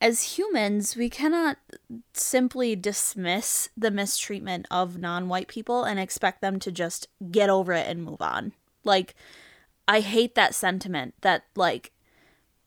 as 0.00 0.38
humans, 0.38 0.96
we 0.96 1.10
cannot 1.10 1.58
simply 2.14 2.74
dismiss 2.74 3.68
the 3.76 3.90
mistreatment 3.90 4.66
of 4.70 4.98
non 4.98 5.28
white 5.28 5.48
people 5.48 5.84
and 5.84 6.00
expect 6.00 6.40
them 6.40 6.58
to 6.60 6.72
just 6.72 7.08
get 7.30 7.50
over 7.50 7.72
it 7.72 7.86
and 7.86 8.02
move 8.02 8.22
on. 8.22 8.52
Like, 8.84 9.14
I 9.86 10.00
hate 10.00 10.34
that 10.36 10.54
sentiment 10.54 11.14
that, 11.20 11.44
like, 11.54 11.92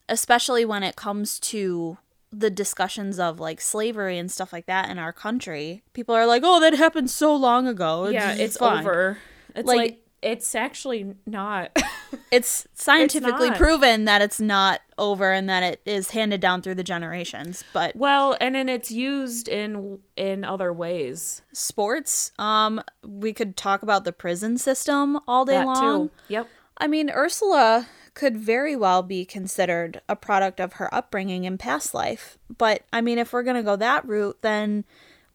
especially 0.08 0.66
when 0.66 0.84
it 0.84 0.96
comes 0.96 1.40
to 1.40 1.98
the 2.32 2.50
discussions 2.50 3.20
of 3.20 3.40
like 3.40 3.62
slavery 3.62 4.18
and 4.18 4.32
stuff 4.32 4.52
like 4.52 4.66
that 4.66 4.90
in 4.90 4.98
our 4.98 5.14
country, 5.14 5.84
people 5.94 6.16
are 6.16 6.26
like, 6.26 6.42
"Oh, 6.44 6.60
that 6.60 6.74
happened 6.74 7.10
so 7.10 7.36
long 7.36 7.68
ago." 7.68 8.08
Yeah, 8.10 8.34
it's 8.34 8.58
fine." 8.58 8.80
over. 8.80 9.20
It's 9.56 9.68
Like- 9.68 9.78
like, 9.78 10.03
it's 10.24 10.56
actually 10.56 11.16
not. 11.26 11.78
It's 12.32 12.68
scientifically 12.74 13.50
not. 13.50 13.58
proven 13.58 14.06
that 14.06 14.22
it's 14.24 14.40
not 14.40 14.82
over 14.98 15.32
and 15.32 15.48
that 15.50 15.62
it 15.62 15.82
is 15.86 16.12
handed 16.12 16.42
down 16.42 16.64
through 16.64 16.76
the 16.76 16.84
generations. 16.84 17.64
But 17.74 17.96
well, 17.96 18.36
and 18.42 18.56
then 18.56 18.70
it's 18.70 18.90
used 18.90 19.48
in 19.48 20.00
in 20.16 20.44
other 20.44 20.74
ways. 20.74 21.44
sports, 21.54 22.32
um, 22.40 22.82
we 23.06 23.34
could 23.34 23.56
talk 23.56 23.84
about 23.84 24.04
the 24.04 24.12
prison 24.14 24.58
system 24.58 25.20
all 25.28 25.46
day 25.46 25.54
That 25.54 25.66
long. 25.68 26.10
too. 26.10 26.14
Yep. 26.30 26.48
I 26.80 26.88
mean, 26.88 27.12
Ursula 27.12 27.88
could 28.16 28.38
very 28.38 28.76
well 28.76 29.04
be 29.04 29.26
considered 29.26 30.02
a 30.10 30.16
product 30.16 30.60
of 30.60 30.74
her 30.74 30.94
upbringing 30.94 31.44
in 31.46 31.58
past 31.60 31.94
life. 31.94 32.38
But 32.56 32.84
I 32.92 33.02
mean, 33.02 33.18
if 33.20 33.32
we're 33.34 33.44
going 33.44 33.58
to 33.58 33.64
go 33.64 33.76
that 33.76 34.08
route, 34.08 34.38
then 34.42 34.86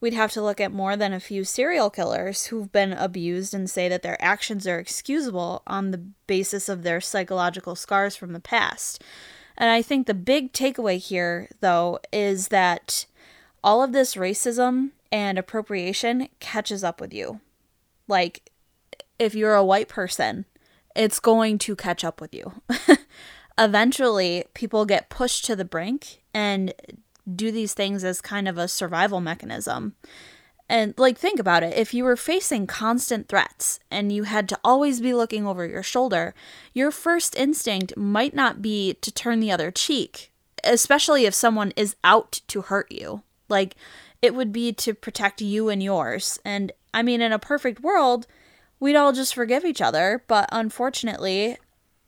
we'd 0.01 0.13
have 0.13 0.31
to 0.31 0.41
look 0.41 0.61
at 0.61 0.71
more 0.71 0.95
than 0.95 1.13
a 1.13 1.19
few 1.19 1.43
serial 1.43 1.89
killers 1.89 2.47
who've 2.47 2.71
been 2.71 2.93
abused 2.93 3.53
and 3.53 3.69
say 3.69 3.89
that 3.89 4.01
their 4.01 4.21
actions 4.23 4.65
are 4.65 4.79
excusable 4.79 5.61
on 5.67 5.91
the 5.91 5.97
basis 6.27 6.69
of 6.69 6.83
their 6.83 7.01
psychological 7.01 7.75
scars 7.75 8.15
from 8.15 8.33
the 8.33 8.39
past. 8.39 9.03
And 9.57 9.69
I 9.69 9.81
think 9.81 10.07
the 10.07 10.13
big 10.13 10.53
takeaway 10.53 10.97
here, 10.97 11.49
though, 11.59 11.99
is 12.13 12.47
that 12.47 13.05
all 13.61 13.83
of 13.83 13.91
this 13.91 14.15
racism 14.15 14.91
and 15.11 15.37
appropriation 15.37 16.29
catches 16.39 16.83
up 16.83 17.01
with 17.01 17.13
you. 17.13 17.41
Like, 18.07 18.49
if 19.17 19.35
you're 19.35 19.55
a 19.55 19.65
white 19.65 19.89
person, 19.89 20.45
it's 20.95 21.19
going 21.19 21.57
to 21.59 21.75
catch 21.75 22.05
up 22.05 22.21
with 22.21 22.33
you. 22.33 22.61
Eventually, 23.57 24.45
people 24.53 24.85
get 24.85 25.09
pushed 25.09 25.43
to 25.45 25.55
the 25.55 25.65
brink 25.65 26.23
and 26.33 26.73
do 27.35 27.51
these 27.51 27.73
things 27.73 28.03
as 28.03 28.21
kind 28.21 28.47
of 28.47 28.57
a 28.57 28.67
survival 28.67 29.21
mechanism. 29.21 29.95
And 30.69 30.93
like 30.97 31.17
think 31.17 31.39
about 31.39 31.63
it, 31.63 31.75
if 31.75 31.93
you 31.93 32.03
were 32.03 32.15
facing 32.15 32.67
constant 32.67 33.27
threats 33.27 33.79
and 33.89 34.11
you 34.11 34.23
had 34.23 34.47
to 34.49 34.59
always 34.63 35.01
be 35.01 35.15
looking 35.15 35.47
over 35.47 35.65
your 35.65 35.81
shoulder, 35.81 36.35
your 36.73 36.91
first 36.91 37.35
instinct 37.35 37.97
might 37.97 38.35
not 38.35 38.61
be 38.61 38.93
to 39.01 39.11
turn 39.11 39.39
the 39.39 39.51
other 39.51 39.71
cheek, 39.71 40.31
especially 40.63 41.25
if 41.25 41.33
someone 41.33 41.73
is 41.75 41.95
out 42.03 42.41
to 42.47 42.61
hurt 42.61 42.91
you. 42.91 43.23
Like 43.49 43.75
it 44.21 44.35
would 44.35 44.51
be 44.51 44.71
to 44.73 44.93
protect 44.93 45.41
you 45.41 45.69
and 45.69 45.81
yours. 45.81 46.39
And 46.45 46.71
I 46.93 47.01
mean 47.01 47.21
in 47.21 47.31
a 47.31 47.39
perfect 47.39 47.81
world, 47.81 48.27
we'd 48.79 48.95
all 48.95 49.11
just 49.11 49.33
forgive 49.33 49.65
each 49.65 49.81
other, 49.81 50.23
but 50.27 50.47
unfortunately, 50.51 51.57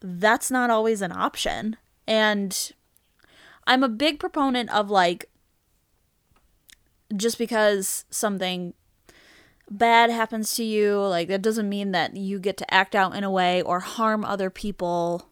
that's 0.01 0.51
not 0.51 0.69
always 0.69 1.01
an 1.01 1.11
option. 1.11 1.77
And 2.07 2.71
I'm 3.67 3.83
a 3.83 3.89
big 3.89 4.19
proponent 4.19 4.73
of 4.73 4.89
like 4.89 5.29
just 7.15 7.37
because 7.37 8.05
something 8.09 8.73
bad 9.69 10.09
happens 10.09 10.53
to 10.55 10.63
you, 10.63 10.99
like 10.99 11.27
that 11.27 11.41
doesn't 11.41 11.69
mean 11.69 11.91
that 11.91 12.15
you 12.15 12.39
get 12.39 12.57
to 12.57 12.73
act 12.73 12.95
out 12.95 13.15
in 13.15 13.23
a 13.23 13.31
way 13.31 13.61
or 13.61 13.79
harm 13.79 14.23
other 14.25 14.49
people 14.49 15.29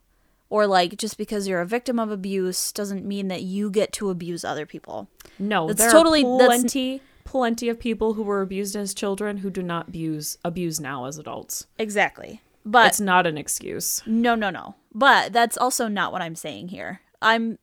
or 0.49 0.65
like 0.65 0.97
just 0.97 1.17
because 1.17 1.47
you're 1.47 1.61
a 1.61 1.65
victim 1.65 1.99
of 1.99 2.09
abuse 2.11 2.71
doesn't 2.71 3.05
mean 3.05 3.27
that 3.27 3.43
you 3.43 3.69
get 3.69 3.91
to 3.93 4.09
abuse 4.09 4.43
other 4.43 4.65
people. 4.65 5.07
No, 5.37 5.67
That's 5.67 5.79
there 5.81 5.91
totally- 5.91 6.23
are 6.25 6.37
that's- 6.39 6.61
plenty, 6.61 7.01
plenty 7.23 7.69
of 7.69 7.79
people 7.79 8.13
who 8.15 8.23
were 8.23 8.41
abused 8.41 8.75
as 8.75 8.93
children 8.93 9.37
who 9.37 9.49
do 9.49 9.61
not 9.61 9.89
abuse 9.89 10.37
abuse 10.43 10.79
now 10.79 11.05
as 11.05 11.17
adults. 11.17 11.67
Exactly. 11.77 12.41
But 12.65 12.87
it's 12.87 12.99
not 12.99 13.25
an 13.25 13.37
excuse. 13.37 14.01
No, 14.05 14.35
no, 14.35 14.49
no. 14.49 14.75
But 14.93 15.31
that's 15.33 15.57
also 15.57 15.87
not 15.87 16.11
what 16.11 16.21
I'm 16.21 16.35
saying 16.35 16.69
here. 16.69 17.01
I'm 17.21 17.57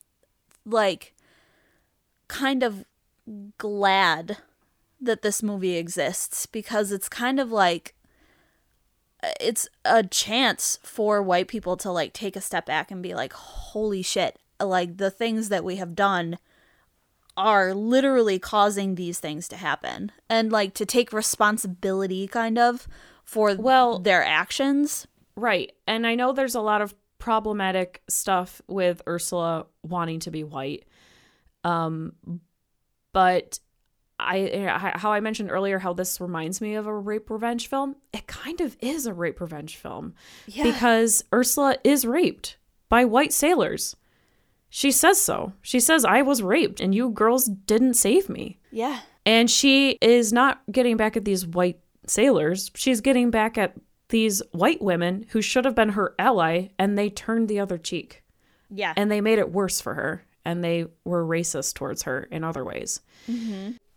like 0.67 1.14
kind 2.29 2.62
of 2.62 2.85
glad 3.59 4.39
that 5.01 5.23
this 5.23 5.43
movie 5.43 5.77
exists 5.77 6.47
because 6.47 6.91
it's 6.93 7.09
kind 7.09 7.39
of 7.39 7.53
like 7.53 7.95
uh, 9.23 9.29
it's 9.41 9.69
a 9.85 10.03
chance 10.03 10.79
for 10.83 11.23
white 11.23 11.49
people 11.49 11.77
to 11.77 11.91
like 11.91 12.12
take 12.12 12.37
a 12.37 12.41
step 12.41 12.67
back 12.67 12.91
and 12.91 13.03
be 13.03 13.14
like 13.14 13.33
holy 13.33 14.03
shit 14.03 14.39
like 14.61 14.97
the 14.97 15.11
things 15.11 15.49
that 15.49 15.64
we 15.64 15.77
have 15.77 15.95
done 15.95 16.39
are 17.37 17.75
literally 17.75 18.39
causing 18.39 18.95
these 18.95 19.21
things 19.21 19.47
to 19.47 19.57
happen 19.57 20.11
and 20.29 20.51
like 20.51 20.73
to 20.75 20.87
take 20.87 21.12
responsibility 21.12 22.27
kind 22.27 22.59
of 22.59 22.89
for 23.25 23.55
Well- 23.55 23.99
their 23.99 24.25
actions 24.25 25.07
Right. 25.37 25.73
And 25.87 26.07
I 26.07 26.14
know 26.14 26.33
there's 26.33 26.55
a 26.55 26.62
lot 26.62 26.81
of 26.81 26.95
problematic 27.19 28.03
stuff 28.09 28.61
with 28.67 29.03
Ursula 29.07 29.67
wanting 29.83 30.21
to 30.21 30.31
be 30.31 30.45
white. 30.45 30.85
Um 31.64 32.14
but 33.12 33.59
I 34.19 34.93
how 34.97 35.12
I 35.12 35.21
mentioned 35.21 35.51
earlier 35.51 35.79
how 35.79 35.93
this 35.93 36.21
reminds 36.21 36.61
me 36.61 36.75
of 36.75 36.87
a 36.87 36.95
rape 36.95 37.29
revenge 37.31 37.69
film. 37.69 37.97
It 38.12 38.27
kind 38.27 38.61
of 38.61 38.77
is 38.81 39.07
a 39.07 39.12
rape 39.12 39.41
revenge 39.41 39.77
film 39.77 40.14
yeah 40.47 40.64
because 40.64 41.25
Ursula 41.33 41.77
is 41.85 42.07
raped 42.07 42.57
by 42.89 43.05
white 43.05 43.33
sailors. 43.33 43.97
She 44.69 44.91
says 44.91 45.21
so. 45.21 45.53
She 45.62 45.81
says 45.81 46.05
I 46.05 46.23
was 46.23 46.43
raped 46.43 46.81
and 46.81 46.95
you 46.95 47.11
girls 47.11 47.47
didn't 47.47 47.95
save 47.95 48.29
me. 48.29 48.59
yeah 48.71 49.01
And 49.25 49.51
she 49.51 49.99
is 50.01 50.33
not 50.33 50.62
getting 50.71 50.97
back 50.97 51.17
at 51.17 51.25
these 51.25 51.47
white 51.47 51.81
sailors. 52.07 52.71
She's 52.75 53.01
getting 53.01 53.31
back 53.31 53.59
at 53.59 53.75
these 54.09 54.43
white 54.53 54.83
women 54.83 55.27
who 55.31 55.43
should 55.43 55.65
have 55.65 55.75
been 55.75 55.91
her 55.91 56.15
ally 56.19 56.69
and 56.79 56.97
they 56.97 57.11
turned 57.11 57.49
the 57.49 57.61
other 57.61 57.79
cheek. 57.79 58.23
Yeah. 58.71 58.93
And 58.97 59.11
they 59.11 59.21
made 59.21 59.39
it 59.39 59.53
worse 59.53 59.81
for 59.81 59.95
her 59.95 60.25
and 60.45 60.63
they 60.63 60.87
were 61.05 61.27
racist 61.27 61.75
towards 61.75 62.05
her 62.05 62.29
in 62.31 62.45
other 62.45 62.65
ways. 62.65 63.01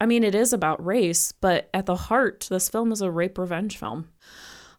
I 0.02 0.06
mean, 0.06 0.24
it 0.24 0.34
is 0.34 0.52
about 0.52 0.84
race, 0.84 1.32
but 1.32 1.70
at 1.74 1.86
the 1.86 1.96
heart, 1.96 2.48
this 2.50 2.70
film 2.70 2.92
is 2.92 3.02
a 3.02 3.12
rape 3.12 3.38
revenge 3.38 3.78
film. 3.78 4.10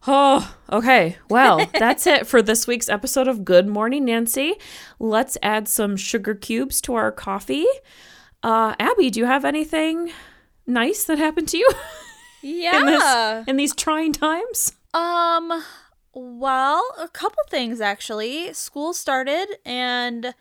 Oh, 0.07 0.53
okay. 0.71 1.17
Well, 1.29 1.65
that's 1.79 2.07
it 2.07 2.27
for 2.27 2.41
this 2.41 2.67
week's 2.67 2.89
episode 2.89 3.27
of 3.27 3.45
Good 3.45 3.67
Morning 3.67 4.05
Nancy. 4.05 4.55
Let's 4.99 5.37
add 5.41 5.67
some 5.67 5.95
sugar 5.95 6.35
cubes 6.35 6.81
to 6.81 6.95
our 6.95 7.11
coffee. 7.11 7.67
Uh, 8.43 8.75
Abby, 8.79 9.09
do 9.09 9.19
you 9.19 9.25
have 9.25 9.45
anything 9.45 10.11
nice 10.65 11.03
that 11.05 11.19
happened 11.19 11.47
to 11.49 11.57
you 11.57 11.69
yeah. 12.41 12.79
in 12.79 12.85
this 12.85 13.47
in 13.47 13.57
these 13.57 13.75
trying 13.75 14.11
times? 14.11 14.73
Um 14.93 15.63
well, 16.13 16.83
a 16.99 17.07
couple 17.07 17.43
things 17.49 17.79
actually. 17.79 18.53
School 18.53 18.93
started 18.93 19.47
and 19.65 20.33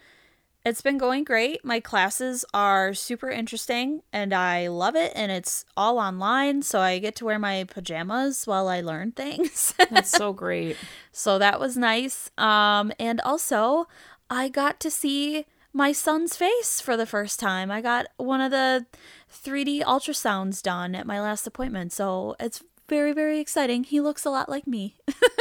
it's 0.64 0.82
been 0.82 0.98
going 0.98 1.24
great. 1.24 1.64
My 1.64 1.80
classes 1.80 2.44
are 2.53 2.92
super 2.92 3.30
interesting 3.30 4.03
and 4.12 4.34
I 4.34 4.66
love 4.66 4.96
it 4.96 5.12
and 5.14 5.30
it's 5.32 5.64
all 5.76 5.98
online, 5.98 6.62
so 6.62 6.80
I 6.80 6.98
get 6.98 7.14
to 7.16 7.24
wear 7.24 7.38
my 7.38 7.64
pajamas 7.64 8.46
while 8.46 8.68
I 8.68 8.80
learn 8.80 9.12
things. 9.16 9.74
That's 9.90 10.11
so 10.11 10.32
great. 10.32 10.76
so 11.12 11.38
that 11.38 11.61
was 11.61 11.76
nice. 11.76 12.30
Um 12.36 12.92
and 12.98 13.20
also 13.20 13.86
I 14.28 14.48
got 14.48 14.80
to 14.80 14.90
see 14.90 15.46
my 15.72 15.92
son's 15.92 16.36
face 16.36 16.80
for 16.80 16.96
the 16.96 17.07
first 17.07 17.38
time. 17.38 17.70
I 17.70 17.80
got 17.80 18.07
one 18.16 18.40
of 18.40 18.51
the 18.51 18.86
3D 19.32 19.82
ultrasounds 19.82 20.62
done 20.62 20.96
at 20.96 21.07
my 21.07 21.20
last 21.20 21.46
appointment. 21.46 21.92
So 21.92 22.34
it's 22.40 22.62
very 22.91 23.14
very 23.14 23.41
exciting. 23.41 23.84
He 23.84 24.01
looks 24.01 24.26
a 24.26 24.30
lot 24.30 24.51
like 24.51 24.66
me. 24.66 24.97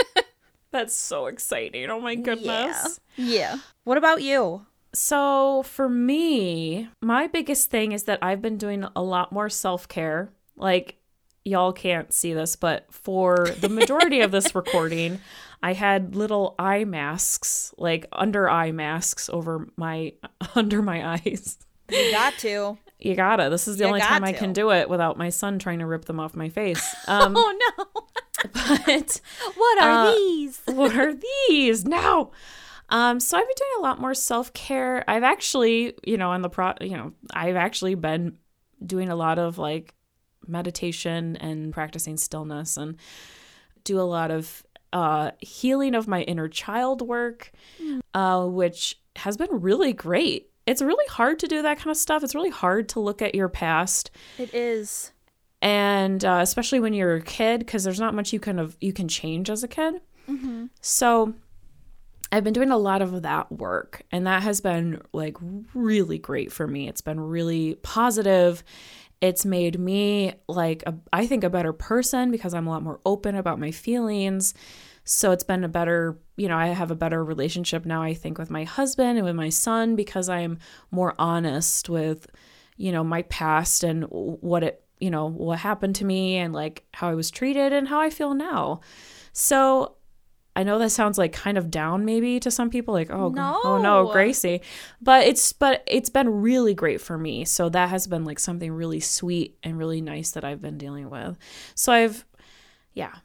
That's 0.72 0.96
so 0.96 1.26
exciting. 1.26 1.90
Oh 1.90 2.00
my 2.00 2.16
goodness. 2.16 3.00
Yeah. 3.18 3.26
yeah. 3.26 3.58
What 3.84 3.98
about 3.98 4.22
you? 4.22 4.66
So, 4.94 5.64
for 5.64 5.88
me, 5.88 6.90
my 7.02 7.28
biggest 7.28 7.70
thing 7.70 7.92
is 7.92 8.04
that 8.04 8.20
I've 8.22 8.42
been 8.42 8.58
doing 8.58 8.86
a 8.96 9.04
lot 9.04 9.32
more 9.32 9.50
self 9.50 9.88
care. 9.88 10.32
Like, 10.56 10.98
y'all 11.46 11.74
can't 11.74 12.12
see 12.12 12.34
this, 12.34 12.56
but 12.56 12.92
for 12.92 13.50
the 13.60 13.70
majority 13.70 14.22
of 14.22 14.32
this 14.32 14.56
recording, 14.56 15.20
I 15.62 15.74
had 15.74 16.16
little 16.16 16.56
eye 16.58 16.86
masks, 16.86 17.74
like 17.78 18.08
under 18.12 18.50
eye 18.50 18.72
masks 18.72 19.30
over 19.30 19.68
my 19.76 20.14
under 20.56 20.82
my 20.82 21.14
eyes. 21.14 21.58
You 21.92 22.12
got 22.12 22.34
to. 22.40 22.78
You 23.00 23.16
gotta. 23.16 23.50
This 23.50 23.68
is 23.68 23.78
the 23.78 23.84
You 23.86 23.88
only 23.90 24.02
time 24.02 24.24
I 24.24 24.34
can 24.34 24.52
do 24.54 24.72
it 24.72 24.90
without 24.90 25.18
my 25.18 25.30
son 25.30 25.58
trying 25.58 25.80
to 25.80 25.86
rip 25.86 26.06
them 26.06 26.20
off 26.20 26.36
my 26.36 26.50
face. 26.50 26.86
Um, 27.08 27.34
Oh 27.38 27.74
no. 27.78 27.86
but 28.54 29.22
what 29.56 29.82
are 29.82 30.08
Uh, 30.08 30.12
these? 30.16 30.62
what 30.66 30.96
are 30.98 31.14
these 31.48 31.86
now? 31.86 32.32
Um, 32.90 33.20
so 33.20 33.38
I've 33.38 33.46
been 33.48 33.56
doing 33.58 33.72
a 33.80 33.82
lot 33.84 34.00
more 34.02 34.14
self 34.14 34.52
care. 34.54 35.04
I've 35.10 35.24
actually, 35.24 35.94
you 36.06 36.18
know, 36.18 36.32
on 36.32 36.42
the 36.42 36.50
pro, 36.50 36.74
you 36.82 36.98
know, 36.98 37.14
I've 37.32 37.56
actually 37.56 37.96
been 37.96 38.38
doing 38.86 39.10
a 39.10 39.16
lot 39.16 39.40
of 39.40 39.58
like 39.58 39.94
meditation 40.48 41.36
and 41.38 41.72
practicing 41.74 42.18
stillness 42.18 42.78
and 42.78 42.98
do 43.84 44.00
a 44.00 44.04
lot 44.04 44.32
of 44.32 44.64
uh, 44.92 45.32
healing 45.40 45.94
of 45.96 46.08
my 46.08 46.22
inner 46.24 46.48
child 46.48 47.02
work, 47.02 47.52
uh, 48.14 48.46
which 48.46 49.00
has 49.18 49.38
been 49.38 49.50
really 49.52 49.94
great. 49.94 50.49
It's 50.70 50.82
really 50.82 51.08
hard 51.10 51.40
to 51.40 51.48
do 51.48 51.62
that 51.64 51.78
kind 51.78 51.90
of 51.90 51.98
stuff. 51.98 52.24
It's 52.24 52.36
really 52.36 52.50
hard 52.52 52.90
to 52.90 53.00
look 53.00 53.22
at 53.22 53.34
your 53.36 53.50
past. 53.50 54.12
It 54.38 54.54
is. 54.54 55.12
and 55.62 56.24
uh, 56.24 56.40
especially 56.42 56.80
when 56.80 56.94
you're 56.94 57.16
a 57.16 57.22
kid 57.22 57.60
because 57.60 57.84
there's 57.84 58.00
not 58.00 58.14
much 58.14 58.32
you 58.32 58.40
kind 58.40 58.60
of 58.60 58.78
you 58.80 58.94
can 58.94 59.08
change 59.08 59.50
as 59.50 59.64
a 59.64 59.68
kid. 59.68 59.96
So 60.82 61.34
i've 62.32 62.44
been 62.44 62.54
doing 62.54 62.70
a 62.70 62.78
lot 62.78 63.02
of 63.02 63.24
that 63.24 63.52
work 63.52 64.04
and 64.12 64.28
that 64.28 64.44
has 64.44 64.62
been 64.62 65.02
like 65.14 65.36
really 65.74 66.20
great 66.20 66.52
for 66.52 66.68
me. 66.68 66.88
It's 66.88 67.02
been 67.02 67.20
really 67.20 67.76
positive. 67.82 68.64
It's 69.22 69.46
made 69.46 69.80
me 69.80 70.34
like 70.48 70.84
a, 70.86 70.94
i 71.12 71.26
think 71.26 71.44
a 71.44 71.50
better 71.50 71.74
person 71.74 72.32
because 72.32 72.54
i'm 72.54 72.68
a 72.68 72.70
lot 72.70 72.84
more 72.84 73.00
open 73.06 73.36
about 73.36 73.60
my 73.60 73.72
feelings 73.72 74.54
so 75.12 75.32
it's 75.32 75.44
been 75.44 75.64
a 75.64 75.68
better 75.68 76.20
you 76.38 76.48
know 76.48 76.56
i 76.56 76.68
have 76.68 76.92
a 76.92 76.96
better 76.96 77.24
relationship 77.24 77.84
now 77.84 78.02
i 78.04 78.14
think 78.14 78.38
with 78.38 78.52
my 78.52 78.64
husband 78.64 79.18
and 79.18 79.26
with 79.26 79.36
my 79.36 79.50
son 79.50 79.96
because 79.96 80.30
i'm 80.30 80.60
more 80.92 81.16
honest 81.18 81.90
with 81.90 82.28
you 82.78 82.92
know 82.92 83.04
my 83.04 83.24
past 83.24 83.84
and 83.84 84.04
what 84.04 84.64
it 84.64 84.84
you 85.00 85.10
know 85.10 85.26
what 85.28 85.58
happened 85.58 85.96
to 85.96 86.06
me 86.06 86.36
and 86.38 86.54
like 86.54 86.86
how 86.94 87.10
i 87.10 87.16
was 87.16 87.32
treated 87.32 87.74
and 87.74 87.88
how 87.88 88.00
i 88.00 88.10
feel 88.10 88.34
now. 88.36 88.82
So 89.34 89.96
i 90.56 90.64
know 90.64 90.78
that 90.78 90.92
sounds 90.92 91.18
like 91.18 91.34
kind 91.34 91.58
of 91.58 91.72
down 91.72 92.06
maybe 92.06 92.40
to 92.40 92.52
some 92.52 92.70
people 92.70 92.94
like 92.94 93.10
oh 93.10 93.34
oh 93.64 93.78
no 93.82 94.04
No. 94.04 94.12
gracie. 94.12 94.62
But 95.02 95.26
it's 95.26 95.54
but 95.54 95.84
it's 95.88 96.10
been 96.10 96.30
really 96.30 96.76
great 96.76 97.02
for 97.02 97.18
me. 97.18 97.46
So 97.46 97.70
that 97.70 97.90
has 97.90 98.06
been 98.08 98.26
like 98.26 98.40
something 98.40 98.72
really 98.72 99.00
sweet 99.00 99.58
and 99.64 99.78
really 99.78 100.02
nice 100.02 100.32
that 100.32 100.44
i've 100.44 100.62
been 100.62 100.78
dealing 100.78 101.10
with. 101.10 101.36
So 101.74 101.92
i've 101.94 102.26
yeah 102.94 103.16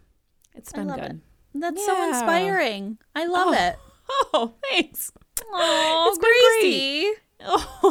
it's 0.54 0.72
been 0.72 0.88
good. 0.88 0.98
it. 0.98 1.16
That's 1.54 1.84
so 1.84 2.08
inspiring. 2.08 2.98
I 3.14 3.26
love 3.26 3.48
Oh, 3.48 3.52
it. 3.52 3.76
oh 4.34 4.54
thanks 4.70 5.12
Oh, 5.50 6.08
It's 6.08 6.18
been 6.18 6.60
great. 6.60 7.16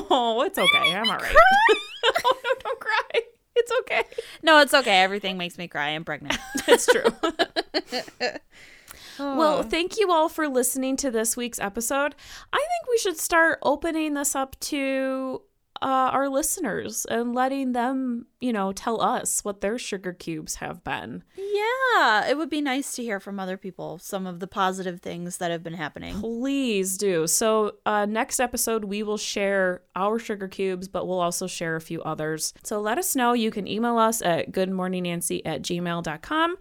Oh 0.02 0.44
it's 0.46 0.58
okay 0.58 0.94
i'm 0.96 1.10
all 1.10 1.18
right 1.18 1.36
oh 1.36 2.36
no 2.44 2.50
don't 2.64 2.80
cry 2.80 3.22
it's 3.56 3.72
okay 3.82 4.04
No, 4.42 4.60
it's 4.62 4.74
okay. 4.74 5.02
Everything 5.02 5.38
makes 5.38 5.58
me 5.60 5.68
cry. 5.68 5.90
I'm 5.90 6.04
pregnant. 6.04 6.38
it's 6.68 6.86
true 6.88 7.04
Oh. 9.20 9.38
Well, 9.38 9.62
thank 9.64 10.00
you 10.00 10.12
all 10.12 10.28
for 10.28 10.48
listening 10.48 10.98
to 10.98 11.12
this 11.12 11.38
week's 11.38 11.60
episode. 11.60 12.16
I 12.52 12.58
think 12.58 12.90
we 12.90 12.98
should 12.98 13.20
start 13.20 13.60
opening 13.62 14.16
this 14.16 14.36
up 14.36 14.60
to 14.62 15.44
uh, 15.84 16.10
our 16.14 16.30
listeners 16.30 17.06
and 17.06 17.36
letting 17.36 17.74
them, 17.74 18.26
you 18.40 18.54
know, 18.54 18.72
tell 18.72 19.02
us 19.02 19.44
what 19.44 19.60
their 19.60 19.78
sugar 19.78 20.14
cubes 20.14 20.56
have 20.56 20.82
been. 20.84 21.24
Yeah, 21.36 22.26
it 22.26 22.38
would 22.38 22.50
be 22.50 22.62
nice 22.62 22.96
to 22.96 23.04
hear 23.04 23.20
from 23.20 23.38
other 23.38 23.58
people 23.58 23.98
some 24.00 24.26
of 24.26 24.40
the 24.40 24.48
positive 24.48 25.02
things 25.02 25.38
that 25.38 25.52
have 25.52 25.62
been 25.62 25.74
happening. 25.74 26.16
Please 26.22 26.98
do. 26.98 27.28
So, 27.28 27.76
uh, 27.86 28.06
next 28.06 28.40
episode, 28.40 28.86
we 28.86 29.04
will 29.04 29.18
share 29.18 29.82
our 29.94 30.18
sugar 30.20 30.48
cubes, 30.48 30.88
but 30.88 31.06
we'll 31.06 31.20
also 31.20 31.48
share 31.48 31.76
a 31.76 31.82
few 31.82 32.02
others. 32.04 32.54
So, 32.64 32.80
let 32.80 32.98
us 32.98 33.14
know. 33.14 33.34
You 33.34 33.52
can 33.52 33.68
email 33.68 33.98
us 33.98 34.22
at 34.22 34.54
goodmorningnancy 34.54 35.42
at 35.44 35.64
gmail.com. 35.64 36.56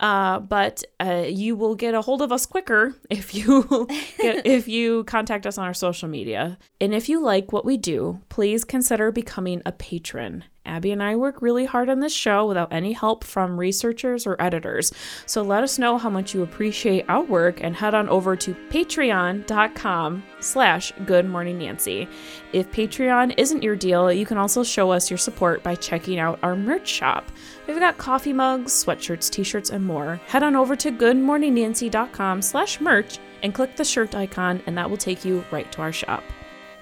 Uh, 0.00 0.38
but 0.38 0.84
uh, 1.00 1.24
you 1.26 1.56
will 1.56 1.74
get 1.74 1.94
a 1.94 2.02
hold 2.02 2.22
of 2.22 2.30
us 2.30 2.46
quicker 2.46 2.94
if 3.10 3.34
you 3.34 3.64
get, 4.18 4.46
if 4.46 4.68
you 4.68 5.04
contact 5.04 5.46
us 5.46 5.58
on 5.58 5.66
our 5.66 5.74
social 5.74 6.08
media. 6.08 6.58
And 6.80 6.94
if 6.94 7.08
you 7.08 7.20
like 7.20 7.52
what 7.52 7.64
we 7.64 7.76
do, 7.76 8.20
please 8.28 8.64
consider 8.64 9.10
becoming 9.10 9.62
a 9.66 9.72
patron. 9.72 10.44
Abby 10.68 10.92
and 10.92 11.02
I 11.02 11.16
work 11.16 11.42
really 11.42 11.64
hard 11.64 11.88
on 11.88 12.00
this 12.00 12.12
show 12.12 12.46
without 12.46 12.72
any 12.72 12.92
help 12.92 13.24
from 13.24 13.58
researchers 13.58 14.26
or 14.26 14.40
editors. 14.40 14.92
So 15.26 15.42
let 15.42 15.64
us 15.64 15.78
know 15.78 15.98
how 15.98 16.10
much 16.10 16.34
you 16.34 16.42
appreciate 16.42 17.04
our 17.08 17.22
work 17.22 17.62
and 17.62 17.74
head 17.74 17.94
on 17.94 18.08
over 18.08 18.36
to 18.36 18.54
patreon.com 18.70 20.22
slash 20.40 20.92
good 21.06 21.26
morning 21.26 21.58
Nancy. 21.58 22.06
If 22.52 22.70
Patreon 22.70 23.34
isn't 23.36 23.62
your 23.62 23.76
deal, 23.76 24.12
you 24.12 24.26
can 24.26 24.38
also 24.38 24.62
show 24.62 24.92
us 24.92 25.10
your 25.10 25.18
support 25.18 25.62
by 25.62 25.74
checking 25.74 26.18
out 26.18 26.38
our 26.42 26.54
merch 26.54 26.86
shop. 26.86 27.32
We've 27.66 27.78
got 27.78 27.98
coffee 27.98 28.32
mugs, 28.32 28.72
sweatshirts, 28.72 29.30
t-shirts, 29.30 29.70
and 29.70 29.84
more. 29.84 30.20
Head 30.26 30.42
on 30.42 30.54
over 30.54 30.76
to 30.76 30.92
goodmorningnancy.com 30.92 32.42
slash 32.42 32.80
merch 32.80 33.18
and 33.42 33.54
click 33.54 33.76
the 33.76 33.84
shirt 33.84 34.14
icon 34.14 34.62
and 34.66 34.76
that 34.76 34.88
will 34.88 34.96
take 34.96 35.24
you 35.24 35.44
right 35.50 35.70
to 35.72 35.82
our 35.82 35.92
shop. 35.92 36.22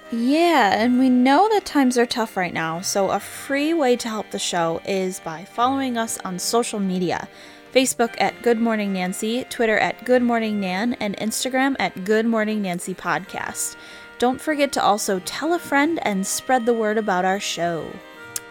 Yeah, 0.09 0.81
and 0.81 0.99
we 0.99 1.09
know 1.09 1.49
that 1.49 1.65
times 1.65 1.97
are 1.97 2.05
tough 2.05 2.37
right 2.37 2.53
now, 2.53 2.79
so 2.79 3.09
a 3.09 3.19
free 3.19 3.73
way 3.73 3.97
to 3.97 4.07
help 4.07 4.31
the 4.31 4.39
show 4.39 4.81
is 4.85 5.19
by 5.19 5.43
following 5.43 5.97
us 5.97 6.17
on 6.19 6.39
social 6.39 6.79
media. 6.79 7.27
Facebook 7.73 8.15
at 8.17 8.41
Good 8.41 8.57
Morning 8.57 8.93
Nancy, 8.93 9.43
Twitter 9.49 9.77
at 9.77 10.05
Good 10.05 10.23
Morning 10.23 10.61
Nan, 10.61 10.93
and 11.01 11.17
Instagram 11.17 11.75
at 11.77 12.05
Good 12.05 12.25
Morning 12.25 12.61
Nancy 12.61 12.95
Podcast. 12.95 13.75
Don't 14.17 14.39
forget 14.39 14.71
to 14.71 14.81
also 14.81 15.19
tell 15.25 15.53
a 15.53 15.59
friend 15.59 15.99
and 16.03 16.25
spread 16.25 16.65
the 16.65 16.73
word 16.73 16.97
about 16.97 17.25
our 17.25 17.39
show. 17.39 17.85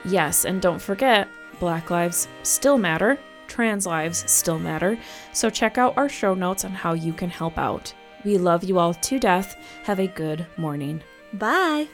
Yes, 0.05 0.45
and 0.45 0.61
don't 0.61 0.81
forget, 0.81 1.27
Black 1.59 1.89
lives 1.89 2.29
still 2.43 2.77
matter, 2.77 3.19
trans 3.49 3.87
lives 3.87 4.31
still 4.31 4.59
matter, 4.59 4.99
so 5.33 5.49
check 5.49 5.79
out 5.79 5.97
our 5.97 6.11
show 6.11 6.35
notes 6.35 6.67
on 6.67 6.73
how 6.73 6.93
you 6.93 7.15
can 7.15 7.31
help 7.31 7.57
out. 7.57 7.95
We 8.27 8.37
love 8.37 8.63
you 8.63 8.79
all 8.79 8.93
to 8.93 9.19
death. 9.19 9.57
Have 9.85 10.01
a 10.01 10.07
good 10.07 10.47
morning. 10.59 11.03
Bye. 11.37 11.89